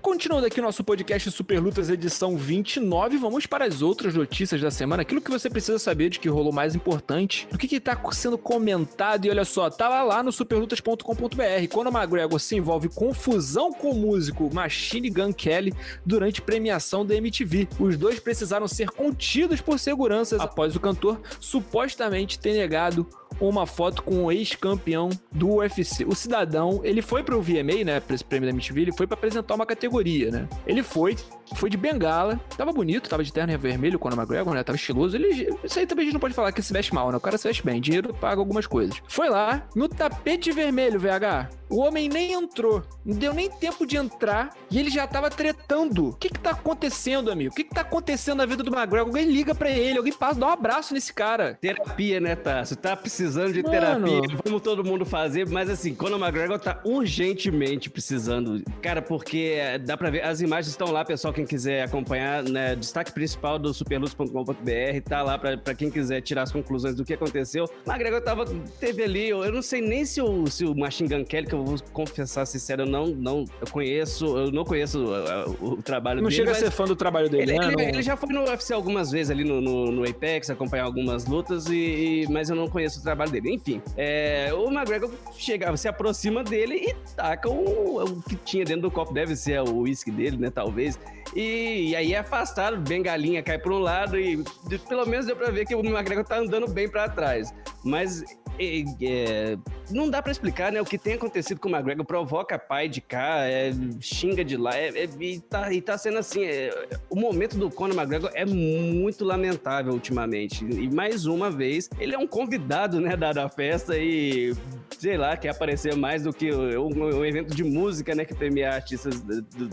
Continuando 0.00 0.46
aqui 0.46 0.60
nosso 0.60 0.84
podcast 0.84 1.30
Super 1.30 1.60
Lutas 1.60 1.90
edição 1.90 2.36
29, 2.36 3.18
vamos 3.18 3.46
para 3.46 3.64
as 3.64 3.82
outras 3.82 4.14
notícias 4.14 4.60
da 4.60 4.70
semana. 4.70 5.02
Aquilo 5.02 5.20
que 5.20 5.30
você 5.30 5.50
precisa 5.50 5.78
saber 5.78 6.08
de 6.08 6.20
que 6.20 6.28
rolou 6.28 6.52
mais 6.52 6.74
importante, 6.74 7.48
do 7.50 7.58
que 7.58 7.76
está 7.76 8.00
sendo 8.12 8.38
comentado. 8.38 9.26
E 9.26 9.30
olha 9.30 9.44
só, 9.44 9.68
tava 9.68 10.02
lá 10.04 10.22
no 10.22 10.30
superlutas.com.br. 10.30 11.68
Quando 11.70 11.88
o 11.88 11.96
McGregor 11.96 12.38
se 12.38 12.56
envolve 12.56 12.88
confusão 12.88 13.72
com 13.72 13.90
o 13.90 13.94
músico 13.94 14.48
Machine 14.54 15.10
Gun 15.10 15.32
Kelly 15.32 15.74
durante 16.06 16.40
premiação 16.40 17.04
da 17.04 17.16
MTV. 17.16 17.68
Os 17.78 17.96
dois 17.96 18.20
precisaram 18.20 18.68
ser 18.68 18.90
contidos 18.90 19.60
por 19.60 19.78
seguranças 19.78 20.40
após 20.40 20.74
o 20.76 20.80
cantor 20.80 21.20
supostamente 21.40 22.38
ter 22.38 22.54
negado 22.54 23.06
uma 23.40 23.66
foto 23.66 24.02
com 24.02 24.24
o 24.24 24.32
ex-campeão 24.32 25.10
do 25.30 25.56
UFC. 25.56 26.04
O 26.04 26.14
cidadão, 26.14 26.80
ele 26.82 27.02
foi 27.02 27.22
pro 27.22 27.40
VMA, 27.40 27.84
né, 27.84 28.00
pra 28.00 28.14
esse 28.14 28.24
prêmio 28.24 28.48
da 28.48 28.52
MTV, 28.52 28.82
ele 28.82 28.92
foi 28.92 29.06
para 29.06 29.14
apresentar 29.14 29.54
uma 29.54 29.66
categoria, 29.66 30.30
né? 30.30 30.48
Ele 30.66 30.82
foi, 30.82 31.16
foi 31.54 31.70
de 31.70 31.76
bengala, 31.76 32.40
tava 32.56 32.72
bonito, 32.72 33.08
tava 33.08 33.24
de 33.24 33.32
terno 33.32 33.56
vermelho 33.58 33.98
quando 33.98 34.14
o 34.14 34.16
McGregor, 34.16 34.54
né, 34.54 34.62
tava 34.62 34.76
estiloso. 34.76 35.16
Ele, 35.16 35.48
isso 35.64 35.78
aí 35.78 35.86
também 35.86 36.02
a 36.02 36.06
gente 36.06 36.14
não 36.14 36.20
pode 36.20 36.34
falar 36.34 36.52
que 36.52 36.62
se 36.62 36.72
veste 36.72 36.94
mal, 36.94 37.10
né? 37.10 37.16
O 37.16 37.20
cara 37.20 37.38
se 37.38 37.46
veste 37.46 37.64
bem, 37.64 37.80
dinheiro 37.80 38.12
paga 38.14 38.40
algumas 38.40 38.66
coisas. 38.66 39.00
Foi 39.08 39.28
lá, 39.28 39.66
no 39.74 39.88
tapete 39.88 40.52
vermelho, 40.52 41.00
VH, 41.00 41.48
o 41.70 41.80
homem 41.80 42.08
nem 42.08 42.32
entrou, 42.32 42.82
não 43.04 43.16
deu 43.16 43.34
nem 43.34 43.50
tempo 43.50 43.86
de 43.86 43.96
entrar 43.96 44.50
e 44.70 44.78
ele 44.78 44.90
já 44.90 45.06
tava 45.06 45.28
tretando. 45.30 46.08
O 46.08 46.12
que 46.14 46.28
que 46.30 46.38
tá 46.40 46.50
acontecendo, 46.50 47.30
amigo? 47.30 47.52
O 47.52 47.54
que 47.54 47.64
que 47.64 47.74
tá 47.74 47.82
acontecendo 47.82 48.38
na 48.38 48.46
vida 48.46 48.62
do 48.62 48.70
McGregor? 48.74 49.08
Alguém 49.08 49.26
liga 49.26 49.54
para 49.54 49.70
ele, 49.70 49.98
alguém 49.98 50.12
passa, 50.12 50.40
dá 50.40 50.46
um 50.46 50.50
abraço 50.50 50.94
nesse 50.94 51.12
cara. 51.12 51.58
Terapia, 51.60 52.20
né, 52.20 52.34
Tasso? 52.36 52.76
Tá 52.76 52.96
precisando 52.96 53.52
de 53.52 53.62
Mano. 53.62 53.72
terapia. 53.72 54.38
Vamos 54.44 54.62
todo 54.62 54.84
mundo 54.84 55.04
fazer, 55.04 55.48
mas 55.48 55.68
assim, 55.68 55.94
Conor 55.94 56.18
McGregor 56.18 56.58
tá 56.58 56.80
urgentemente 56.84 57.90
precisando. 57.90 58.62
Cara, 58.80 59.02
porque 59.02 59.58
dá 59.84 59.96
pra 59.96 60.10
ver, 60.10 60.24
as 60.24 60.40
imagens 60.40 60.68
estão 60.68 60.90
lá, 60.90 61.04
pessoal, 61.04 61.32
quem 61.38 61.46
quiser 61.46 61.84
acompanhar, 61.84 62.42
né? 62.42 62.74
Destaque 62.74 63.12
principal 63.12 63.58
do 63.58 63.72
superluz.com.br, 63.72 65.00
tá 65.04 65.22
lá 65.22 65.38
pra 65.38 65.74
quem 65.74 65.88
quiser 65.90 66.20
tirar 66.20 66.42
as 66.42 66.52
conclusões 66.52 66.96
do 66.96 67.04
que 67.04 67.14
aconteceu. 67.14 67.64
McGregor 67.86 68.20
tava, 68.20 68.44
teve 68.80 69.04
ali, 69.04 69.28
eu 69.28 69.52
não 69.52 69.62
sei 69.62 69.80
nem 69.80 70.04
se 70.04 70.20
o, 70.20 70.46
se 70.48 70.64
o 70.64 70.74
Machine 70.74 71.08
Gun 71.08 71.24
Kelly, 71.24 71.46
que 71.46 71.54
eu 71.54 71.64
vou 71.64 71.76
confessar 71.92 72.44
sincero, 72.46 72.82
eu 72.82 72.86
não, 72.86 73.06
não 73.06 73.44
eu 73.60 73.66
conheço, 73.70 74.26
eu 74.36 74.50
não 74.50 74.64
conheço 74.64 75.04
o, 75.04 75.66
o, 75.66 75.72
o 75.74 75.82
trabalho 75.82 76.20
não 76.20 76.28
dele. 76.28 76.40
Não 76.40 76.46
chega 76.46 76.58
a 76.58 76.60
ser 76.60 76.70
fã 76.72 76.84
do 76.84 76.96
trabalho 76.96 77.28
dele, 77.28 77.52
ele, 77.52 77.58
né? 77.58 77.72
Ele, 77.72 77.82
ele, 77.82 78.02
já 78.02 78.16
foi 78.16 78.30
no 78.30 78.42
UFC 78.42 78.74
algumas 78.74 79.12
vezes 79.12 79.30
ali 79.30 79.44
no, 79.44 79.60
no, 79.60 79.92
no 79.92 80.08
Apex, 80.08 80.50
acompanhar 80.50 80.84
algumas 80.84 81.24
lutas, 81.26 81.66
e, 81.66 82.26
mas 82.30 82.50
eu 82.50 82.56
não 82.56 82.68
conheço 82.68 82.98
o 82.98 83.02
trabalho 83.02 83.30
dele. 83.30 83.54
Enfim, 83.54 83.80
é, 83.96 84.50
o 84.52 84.72
McGregor 84.72 85.10
chegava, 85.36 85.76
se 85.76 85.86
aproxima 85.86 86.42
dele 86.42 86.74
e 86.74 86.94
taca 87.14 87.48
o, 87.48 88.02
o 88.02 88.22
que 88.22 88.34
tinha 88.36 88.64
dentro 88.64 88.82
do 88.82 88.90
copo, 88.90 89.14
deve 89.14 89.36
ser 89.36 89.60
o 89.60 89.82
uísque 89.82 90.10
dele, 90.10 90.36
né? 90.36 90.50
Talvez. 90.50 90.98
E, 91.34 91.90
e, 91.90 91.96
aí 91.96 92.14
é 92.14 92.18
afastado, 92.18 92.78
bengalinha 92.78 93.42
cai 93.42 93.58
para 93.58 93.72
um 93.72 93.78
lado 93.78 94.18
e 94.18 94.42
pelo 94.88 95.06
menos 95.06 95.26
deu 95.26 95.36
para 95.36 95.50
ver 95.50 95.66
que 95.66 95.74
o 95.74 95.80
McGregor 95.80 96.24
tá 96.24 96.38
andando 96.38 96.68
bem 96.68 96.88
para 96.88 97.08
trás. 97.08 97.52
Mas 97.84 98.24
é, 98.58 98.84
é, 99.00 99.58
não 99.90 100.10
dá 100.10 100.20
para 100.20 100.32
explicar, 100.32 100.72
né? 100.72 100.80
O 100.80 100.84
que 100.84 100.98
tem 100.98 101.14
acontecido 101.14 101.60
com 101.60 101.68
o 101.68 101.70
McGregor 101.70 102.04
provoca 102.04 102.58
pai 102.58 102.88
de 102.88 103.00
cá, 103.00 103.44
é, 103.44 103.70
xinga 104.00 104.44
de 104.44 104.56
lá, 104.56 104.76
é, 104.76 104.88
é, 104.88 105.08
e, 105.20 105.38
tá, 105.38 105.72
e 105.72 105.80
tá 105.80 105.96
sendo 105.96 106.18
assim. 106.18 106.44
É, 106.44 106.70
o 107.08 107.16
momento 107.16 107.56
do 107.56 107.70
Conor 107.70 107.96
McGregor 107.96 108.30
é 108.34 108.44
muito 108.44 109.24
lamentável 109.24 109.92
ultimamente. 109.92 110.64
E 110.64 110.92
mais 110.92 111.24
uma 111.24 111.50
vez, 111.50 111.88
ele 111.98 112.14
é 112.14 112.18
um 112.18 112.26
convidado, 112.26 113.00
né, 113.00 113.16
da, 113.16 113.32
da 113.32 113.48
festa 113.48 113.96
e 113.96 114.54
sei 114.98 115.16
lá, 115.16 115.36
quer 115.36 115.50
aparecer 115.50 115.94
mais 115.94 116.24
do 116.24 116.32
que 116.32 116.52
um, 116.52 117.24
evento 117.24 117.54
de 117.54 117.62
música, 117.62 118.14
né, 118.16 118.24
que 118.24 118.34
premia 118.34 118.74
artistas 118.74 119.22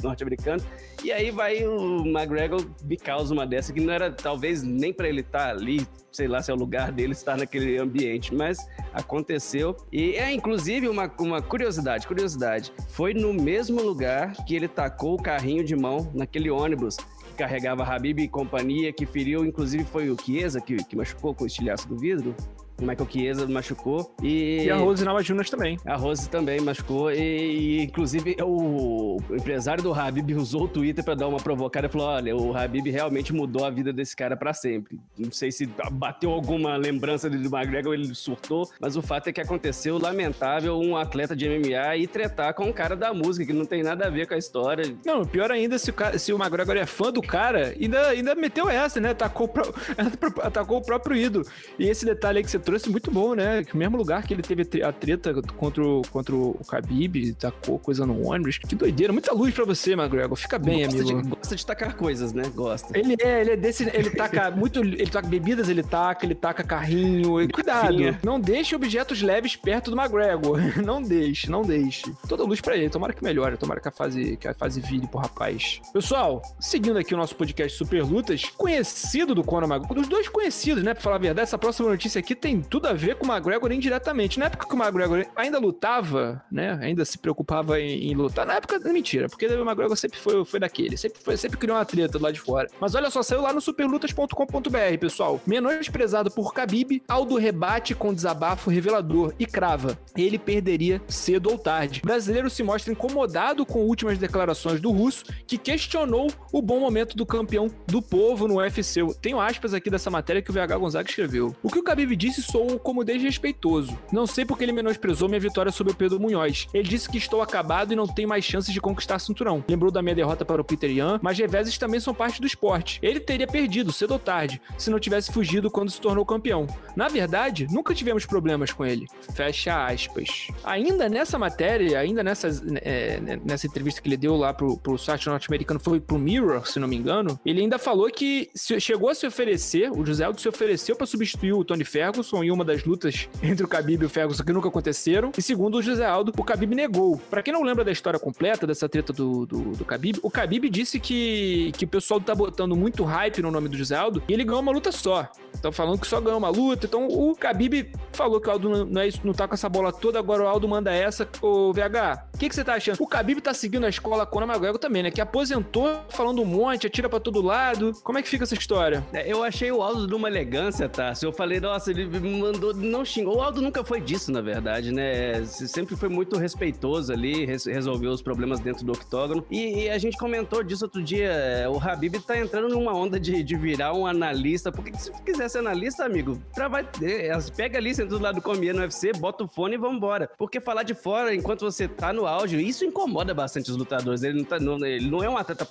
norte-americanos. 0.02 0.64
E 1.04 1.12
aí 1.12 1.32
vai 1.32 1.66
o 1.66 2.06
McGregor 2.06 2.64
me 2.84 2.96
causa 2.96 3.34
uma 3.34 3.46
dessa 3.46 3.74
que 3.74 3.82
não 3.82 3.92
era 3.92 4.12
talvez 4.12 4.62
nem 4.62 4.94
para 4.94 5.10
ele 5.10 5.22
estar 5.22 5.48
tá 5.48 5.50
ali, 5.50 5.86
sei 6.12 6.28
lá 6.28 6.42
se 6.44 6.52
é 6.52 6.54
o 6.54 6.58
lugar 6.58 6.92
dele 6.92 7.14
estar 7.14 7.38
naquele 7.38 7.78
ambiente, 7.80 8.36
mas 8.36 8.60
aconteceu. 8.94 9.76
E 9.92 10.12
é 10.12 10.32
inclusive 10.32 10.88
uma, 10.88 11.12
uma 11.20 11.42
curiosidade, 11.42 12.06
curiosidade. 12.06 12.72
Foi 12.90 13.14
no 13.14 13.34
mesmo 13.34 13.82
lugar 13.82 14.34
que 14.46 14.56
ele 14.56 14.68
tacou 14.68 15.16
o 15.16 15.22
carrinho 15.22 15.64
de 15.64 15.76
mão 15.76 16.12
naquele 16.14 16.52
ônibus 16.52 16.98
que 16.98 17.34
carregava 17.36 17.84
Habib 17.84 18.20
e 18.20 18.28
companhia, 18.28 18.94
que 18.94 19.08
feriu, 19.08 19.44
inclusive 19.44 19.84
foi 19.86 20.12
o 20.12 20.18
Chiesa 20.22 20.62
que, 20.62 20.76
que 20.76 20.96
machucou 20.96 21.34
com 21.34 21.46
o 21.46 21.48
estilhaço 21.48 21.88
do 21.88 21.98
vidro. 21.98 22.36
O 22.82 22.86
Michael 22.86 23.08
Chiesa 23.10 23.48
machucou. 23.48 24.14
E, 24.22 24.64
e 24.64 24.70
a 24.70 24.76
Rose 24.76 25.06
Namajunas 25.06 25.50
também. 25.50 25.78
A 25.86 25.96
Rose 25.96 26.30
também 26.30 26.60
machucou. 26.60 27.12
E, 27.12 27.18
e, 27.18 27.84
inclusive, 27.84 28.36
o, 28.42 29.18
o 29.30 29.36
empresário 29.36 29.82
do 29.82 29.94
Habib 29.94 30.32
usou 30.32 30.64
o 30.64 30.68
Twitter 30.68 31.04
para 31.04 31.16
dar 31.16 31.28
uma 31.28 31.40
provocada 31.40 31.88
e 31.88 31.90
falou: 31.90 32.08
olha, 32.08 32.36
o 32.36 32.56
Habib 32.56 32.88
realmente 32.88 33.34
mudou 33.34 33.66
a 33.66 33.70
vida 33.70 33.94
desse 33.94 34.16
cara 34.16 34.36
para 34.36 34.54
sempre. 34.54 35.00
Não 35.18 35.32
sei 35.32 35.52
se 35.52 35.70
bateu 35.94 36.32
alguma 36.32 36.76
lembrança 36.76 37.30
do 37.30 37.38
McGregor, 37.38 37.94
ele 37.94 38.14
surtou, 38.14 38.70
mas 38.80 38.98
o 38.98 39.02
fato 39.02 39.30
é 39.30 39.34
que 39.34 39.40
aconteceu, 39.40 39.98
lamentável, 39.98 40.78
um 40.78 40.98
atleta 40.98 41.36
de 41.36 41.48
MMA 41.48 41.96
ir 41.98 42.08
tretar 42.08 42.54
com 42.54 42.66
um 42.66 42.74
cara 42.74 42.96
da 42.96 43.14
música, 43.14 43.46
que 43.46 43.54
não 43.54 43.66
tem 43.66 43.84
nada 43.84 44.08
a 44.08 44.10
ver 44.10 44.28
com 44.28 44.34
a 44.34 44.38
história. 44.38 44.96
Não, 45.06 45.24
pior 45.24 45.50
ainda, 45.50 45.80
se 45.80 45.90
o, 45.90 45.94
cara, 45.94 46.18
se 46.20 46.34
o 46.34 46.38
McGregor 46.38 46.76
é 46.76 46.86
fã 46.86 47.12
do 47.12 47.22
cara, 47.22 47.74
ainda, 47.80 48.10
ainda 48.10 48.36
meteu 48.36 48.70
essa, 48.70 49.00
né? 49.00 49.12
Atacou, 49.12 49.50
atacou 50.44 50.80
o 50.80 50.82
próprio 50.82 51.16
ídolo. 51.16 51.46
E 51.80 51.88
esse 51.88 52.06
detalhe 52.06 52.40
aí 52.40 52.44
que 52.44 52.52
você 52.52 52.60
trouxe, 52.66 52.90
muito 52.90 53.12
bom, 53.12 53.36
né? 53.36 53.64
Que 53.64 53.76
o 53.76 53.78
mesmo 53.78 53.96
lugar 53.96 54.24
que 54.24 54.34
ele 54.34 54.42
teve 54.42 54.84
a 54.84 54.92
treta 54.92 55.34
contra 55.56 55.86
o, 55.86 56.02
contra 56.12 56.36
o 56.36 56.60
Khabib, 56.68 57.34
tacou 57.36 57.78
coisa 57.78 58.06
no 58.06 58.28
ônibus. 58.28 58.58
Que 58.58 58.76
doideira. 58.76 59.14
Muita 59.14 59.34
luz 59.34 59.54
pra 59.54 59.64
você, 59.64 59.94
McGregor. 59.94 60.36
Fica 60.36 60.58
bem, 60.58 60.84
gosta 60.84 61.02
amigo. 61.02 61.22
De, 61.22 61.30
gosta 61.30 61.56
de 61.56 61.66
tacar 61.66 61.96
coisas, 61.96 62.34
né? 62.34 62.44
Gosta. 62.54 62.98
Ele 62.98 63.16
é, 63.22 63.42
ele 63.42 63.52
é 63.52 63.56
desse. 63.56 63.84
Ele 63.94 64.10
taca 64.10 64.50
muito. 64.56 64.80
Ele 64.80 65.08
taca 65.08 65.28
bebidas, 65.28 65.70
ele 65.70 65.84
taca, 65.84 66.26
ele 66.26 66.36
taca 66.36 66.64
carrinho. 66.64 67.42
E, 67.42 67.48
cuidado. 67.48 67.96
Não 68.24 68.40
deixe 68.40 68.76
objetos 68.76 69.22
leves 69.22 69.56
perto 69.56 69.92
do 69.92 69.98
McGregor. 70.00 70.60
Não 70.84 71.02
deixe, 71.02 71.50
não 71.50 71.62
deixe. 71.62 72.12
Toda 72.28 72.44
luz 72.44 72.62
pra 72.62 72.76
ele. 72.76 72.90
Tomara 72.90 73.14
que 73.14 73.24
melhore. 73.24 73.58
Tomara 73.58 73.80
que 73.80 73.88
a 73.88 73.92
fase, 73.92 74.38
que 74.38 74.48
a 74.48 74.54
fase 74.54 74.80
vire 74.82 75.08
pro 75.08 75.20
rapaz. 75.20 75.82
Pessoal, 75.94 76.42
seguindo 76.60 76.98
aqui 76.98 77.14
o 77.14 77.18
nosso 77.18 77.36
podcast 77.36 77.78
Super 77.78 78.04
Lutas, 78.04 78.44
conhecido 78.58 79.36
do 79.36 79.44
Conor 79.44 79.70
McGregor, 79.70 79.96
dos 79.96 80.08
dois 80.08 80.28
conhecidos, 80.28 80.84
né? 80.84 80.94
Pra 80.94 81.02
falar 81.04 81.16
a 81.16 81.20
verdade, 81.20 81.44
essa 81.44 81.58
próxima 81.58 81.90
notícia 81.90 82.20
aqui 82.20 82.36
tem 82.36 82.55
tudo 82.62 82.88
a 82.88 82.94
ver 82.94 83.16
com 83.16 83.26
o 83.26 83.32
McGregor 83.32 83.72
indiretamente. 83.72 84.40
Na 84.40 84.46
época 84.46 84.68
que 84.68 84.76
o 84.76 84.78
McGregor 84.78 85.26
ainda 85.36 85.60
lutava, 85.60 86.44
né? 86.52 86.78
Ainda 86.82 87.06
se 87.06 87.18
preocupava 87.18 87.80
em, 87.80 88.12
em 88.12 88.14
lutar. 88.14 88.46
Na 88.46 88.56
época, 88.56 88.80
mentira, 88.80 89.28
porque 89.30 89.46
o 89.48 89.62
McGregor 89.62 89.96
sempre 89.98 90.20
foi, 90.20 90.44
foi 90.46 90.60
daquele. 90.60 90.98
Sempre, 90.98 91.22
foi, 91.22 91.38
sempre 91.38 91.58
criou 91.58 91.78
uma 91.78 91.86
treta 91.86 92.20
lado 92.20 92.34
de 92.34 92.42
fora. 92.42 92.70
Mas 92.80 92.96
olha 92.96 93.10
só, 93.10 93.24
saiu 93.24 93.42
lá 93.42 93.54
no 93.54 93.62
superlutas.com.br, 93.62 94.98
pessoal. 95.00 95.42
Menosprezado 95.46 96.32
por 96.32 96.54
Khabib, 96.54 97.02
Aldo 97.08 97.36
rebate 97.36 97.96
com 97.96 98.14
desabafo 98.14 98.70
revelador 98.70 99.34
e 99.40 99.46
crava. 99.46 99.98
Ele 100.16 100.38
perderia 100.38 101.02
cedo 101.08 101.50
ou 101.50 101.58
tarde. 101.58 102.02
O 102.04 102.08
brasileiro 102.08 102.50
se 102.50 102.64
mostra 102.64 102.92
incomodado 102.92 103.66
com 103.66 103.80
últimas 103.80 104.18
declarações 104.18 104.80
do 104.80 104.92
russo, 104.92 105.26
que 105.48 105.58
questionou 105.58 106.32
o 106.52 106.62
bom 106.62 106.80
momento 106.80 107.16
do 107.16 107.26
campeão 107.26 107.70
do 107.88 108.02
povo 108.02 108.48
no 108.48 108.56
UFC. 108.56 109.02
Eu 109.02 109.14
tenho 109.14 109.40
aspas 109.40 109.74
aqui 109.74 109.90
dessa 109.90 110.10
matéria 110.10 110.42
que 110.42 110.50
o 110.50 110.54
VH 110.54 110.78
Gonzaga 110.78 111.10
escreveu. 111.10 111.56
O 111.62 111.70
que 111.70 111.80
o 111.80 111.84
Khabib 111.84 112.16
disse 112.16 112.42
soou 112.46 112.80
como 112.80 113.04
desrespeitoso. 113.04 113.98
Não 114.12 114.26
sei 114.28 114.46
porque 114.46 114.64
ele 114.64 114.72
menosprezou 114.72 115.28
minha 115.28 115.40
vitória 115.40 115.72
sobre 115.72 115.94
o 115.94 115.96
Pedro 115.96 116.20
Munhoz. 116.20 116.68
Ele 116.74 116.88
disse 116.88 117.10
que 117.10 117.18
estou 117.18 117.42
acabado 117.42 117.94
e 117.94 117.96
não 117.96 118.08
tenho 118.08 118.30
mais 118.30 118.46
chances 118.46 118.74
de 118.74 118.82
conquistar 118.82 119.20
cinturão. 119.20 119.64
Lembrou 119.68 119.92
da 119.92 120.02
minha 120.02 120.16
derrota 120.16 120.46
para 120.46 120.62
o 120.62 120.66
Peter 120.66 120.90
Yan, 120.90 121.20
mas 121.22 121.38
reveses 121.38 121.78
também 121.78 122.00
são 122.00 122.14
parte 122.14 122.40
do 122.40 122.48
esporte. 122.48 123.00
Ele 123.02 123.20
teria 123.20 123.48
perdido, 123.48 123.92
cedo 123.92 124.12
ou 124.12 124.20
tarde, 124.20 124.62
se 124.78 124.90
não 124.90 125.00
tivesse 125.00 125.32
fugido 125.32 125.72
quando 125.72 125.92
se 125.92 126.00
tornou 126.00 126.26
campeão. 126.26 126.68
Na 126.96 127.08
verdade, 127.08 127.68
nunca 127.72 127.94
tivemos 127.94 128.26
problemas 128.26 128.72
com 128.72 128.86
ele. 128.86 129.08
Fecha 129.34 129.86
aspas. 129.86 130.48
Ainda 130.64 131.10
nessa 131.10 131.38
matéria, 131.38 132.00
ainda 132.00 132.24
nessa, 132.24 132.48
é, 132.82 133.20
nessa 133.44 133.68
entrevista 133.68 134.02
que 134.02 134.08
ele 134.08 134.18
deu 134.18 134.36
lá 134.36 134.54
pro, 134.54 134.78
pro 134.78 134.98
site 134.98 135.28
norte-americano, 135.28 135.80
foi 135.80 136.00
pro 136.00 136.18
Mirror, 136.18 136.68
se 136.68 136.80
não 136.80 136.88
me 136.88 136.96
engano, 136.96 137.40
ele 137.46 137.62
ainda 137.62 137.78
falou 137.78 138.10
que 138.10 138.50
se, 138.54 138.80
chegou 138.80 139.10
a 139.10 139.16
se 139.16 139.26
oferecer, 139.26 139.92
o 139.92 140.06
José 140.06 140.24
Aldo 140.24 140.40
se 140.40 140.48
ofereceu 140.48 140.96
para 140.96 141.06
substituir 141.06 141.54
o 141.54 141.64
Tony 141.64 141.84
Ferguson 141.84 142.35
em 142.44 142.52
uma 142.52 142.64
das 142.64 142.84
lutas 142.84 143.28
entre 143.42 143.66
o 143.66 143.68
Khabib 143.68 144.04
e 144.04 144.06
o 144.06 144.10
Ferguson 144.10 144.44
que 144.44 144.54
nunca 144.54 144.68
aconteceram. 144.68 145.32
E 145.38 145.42
segundo 145.42 145.78
o 145.78 145.82
José 145.82 146.06
Aldo, 146.06 146.32
o 146.38 146.44
Khabib 146.44 146.74
negou. 146.76 147.18
Para 147.30 147.42
quem 147.42 147.54
não 147.54 147.64
lembra 147.64 147.84
da 147.84 147.92
história 147.92 148.20
completa 148.20 148.66
dessa 148.68 148.88
treta 148.88 149.14
do, 149.14 149.46
do, 149.46 149.62
do 149.72 149.86
Khabib, 149.86 150.20
o 150.22 150.30
Khabib 150.30 150.70
disse 150.70 151.00
que, 151.00 151.72
que 151.78 151.86
o 151.86 151.88
pessoal 151.88 152.20
tá 152.20 152.34
botando 152.34 152.76
muito 152.76 153.04
hype 153.04 153.42
no 153.42 153.52
nome 153.52 153.70
do 153.70 153.78
José 153.78 153.96
Aldo 153.96 154.22
e 154.28 154.34
ele 154.34 154.44
ganhou 154.44 154.62
uma 154.62 154.72
luta 154.72 154.92
só. 154.92 155.30
Estão 155.54 155.72
falando 155.72 156.00
que 156.00 156.08
só 156.08 156.20
ganhou 156.20 156.38
uma 156.38 156.50
luta. 156.50 156.86
Então 156.86 157.08
o 157.08 157.34
Khabib 157.34 157.92
falou 158.12 158.40
que 158.40 158.48
o 158.48 158.52
Aldo 158.52 158.86
não, 158.86 159.02
é 159.02 159.08
isso, 159.08 159.22
não 159.24 159.34
tá 159.34 159.48
com 159.48 159.54
essa 159.54 159.70
bola 159.70 159.92
toda, 159.92 160.20
agora 160.20 160.44
o 160.44 160.48
Aldo 160.48 160.68
manda 160.68 160.92
essa. 160.92 161.28
Ô, 161.42 161.74
VH, 161.74 162.26
o 162.34 162.38
que, 162.38 162.54
você 162.54 162.64
tá 162.64 162.74
achando? 162.74 163.02
O 163.02 163.08
Khabib 163.08 163.42
tá 163.42 163.54
seguindo 163.54 163.86
a 163.86 163.90
escola 163.90 164.26
Conor 164.26 164.50
McGregor 164.50 164.80
também, 164.80 165.04
né? 165.04 165.12
Que 165.12 165.22
aposentou 165.22 166.02
falando 166.10 166.42
um 166.42 166.46
monte, 166.46 166.88
atira 166.88 167.10
para 167.10 167.20
todo 167.20 167.42
lado. 167.42 167.94
Como 168.04 168.18
é 168.18 168.22
que 168.22 168.30
fica 168.30 168.44
essa 168.44 168.56
história? 168.56 169.06
É, 169.14 169.32
eu 169.32 169.44
achei 169.44 169.72
o 169.72 169.82
Aldo 169.82 170.08
de 170.08 170.14
uma 170.14 170.28
elegância, 170.28 170.90
tá? 170.90 171.14
Se 171.16 171.26
eu 171.26 171.32
falei, 171.32 171.60
nossa, 171.60 171.92
ele 171.92 172.06
mandou, 172.26 172.74
não 172.74 173.06
xingou. 173.06 173.38
O 173.38 173.42
Aldo 173.42 173.62
nunca 173.62 173.84
foi 173.84 174.02
disso, 174.02 174.32
na 174.32 174.42
verdade, 174.42 174.92
né? 174.92 175.44
Sempre 175.46 175.96
foi 175.96 176.10
muito 176.10 176.38
respeitoso 176.38 177.12
ali, 177.12 177.46
resolveu 177.46 178.12
os 178.12 178.22
problemas 178.22 178.60
dentro 178.60 178.86
do 178.86 178.92
octógono. 178.92 179.46
E, 179.50 179.86
e, 179.86 179.90
a 179.90 179.98
gente 179.98 180.18
comentou 180.18 180.64
disso 180.64 180.86
outro 180.86 181.02
dia. 181.02 181.28
É, 181.32 181.70
o 181.70 181.80
Habib 181.80 182.16
tá 182.20 182.38
entrando 182.38 182.70
numa 182.70 182.94
onda 182.94 183.20
de, 183.20 183.44
de 183.44 183.56
virar 183.56 183.94
um 183.94 184.06
analista. 184.06 184.72
Porque 184.72 184.98
se 184.98 185.12
quiser 185.24 185.50
ser 185.50 185.60
analista, 185.60 186.06
amigo, 186.06 186.42
vai, 186.70 186.88
é, 187.02 187.38
pega 187.56 187.78
ali, 187.78 187.94
senta 187.94 188.10
do 188.10 188.20
lado 188.20 188.36
do 188.36 188.42
comer 188.42 188.74
no 188.74 188.82
UFC, 188.82 189.12
bota 189.14 189.44
o 189.44 189.48
fone 189.48 189.76
e 189.76 189.78
vambora. 189.78 190.30
Porque 190.38 190.60
falar 190.60 190.84
de 190.84 190.94
fora 190.94 191.34
enquanto 191.34 191.62
você 191.62 191.88
tá 191.88 192.12
no 192.12 192.26
áudio, 192.26 192.60
isso 192.60 192.86
incomoda 192.86 193.34
bastante 193.34 193.70
os 193.72 193.78
lutadores. 193.78 194.24
Ele 194.24 194.40
não, 194.40 194.46
tá, 194.46 194.60
não, 194.60 194.86
ele 194.86 195.10
não 195.10 195.24
é 195.24 195.30
um 195.30 195.38
atleta 195.38 195.68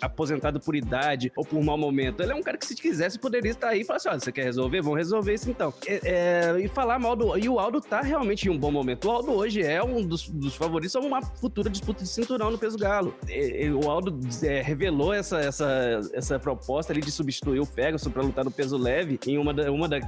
aposentado 0.00 0.60
por 0.60 0.74
idade 0.74 1.32
ou 1.36 1.44
por 1.44 1.62
mau 1.62 1.78
momento. 1.78 2.22
Ele 2.22 2.32
é 2.32 2.34
um 2.34 2.42
cara 2.42 2.56
que, 2.56 2.66
se 2.66 2.74
quisesse, 2.74 3.18
poderia 3.18 3.50
estar 3.50 3.68
aí 3.68 3.80
e 3.80 3.84
falar 3.84 3.96
assim: 3.98 4.08
olha, 4.08 4.20
você 4.20 4.32
quer 4.32 4.44
resolver? 4.44 4.80
Vamos 4.80 4.98
resolver 4.98 5.34
isso 5.34 5.50
então. 5.50 5.72
É, 5.86 5.97
é, 6.04 6.56
e 6.60 6.68
falar 6.68 6.98
mal 6.98 7.14
do. 7.14 7.36
E 7.38 7.48
o 7.48 7.58
Aldo 7.58 7.80
tá 7.80 8.00
realmente 8.00 8.48
em 8.48 8.50
um 8.50 8.58
bom 8.58 8.70
momento. 8.70 9.06
O 9.06 9.10
Aldo 9.10 9.32
hoje 9.32 9.62
é 9.62 9.82
um 9.82 10.06
dos, 10.06 10.28
dos 10.28 10.54
favoritos 10.54 10.94
a 10.96 11.00
uma 11.00 11.22
futura 11.22 11.70
disputa 11.70 12.02
de 12.02 12.08
cinturão 12.08 12.50
no 12.50 12.58
peso 12.58 12.78
galo. 12.78 13.14
E, 13.28 13.70
o 13.70 13.90
Aldo 13.90 14.18
é, 14.42 14.60
revelou 14.62 15.12
essa, 15.12 15.38
essa, 15.40 16.00
essa 16.12 16.38
proposta 16.38 16.92
ali 16.92 17.00
de 17.00 17.10
substituir 17.10 17.60
o 17.60 17.64
Ferguson 17.64 18.10
para 18.10 18.22
lutar 18.22 18.44
no 18.44 18.50
peso 18.50 18.76
leve 18.76 19.18
em 19.26 19.38
uma, 19.38 19.52
da, 19.52 19.70
uma 19.70 19.88
da, 19.88 19.98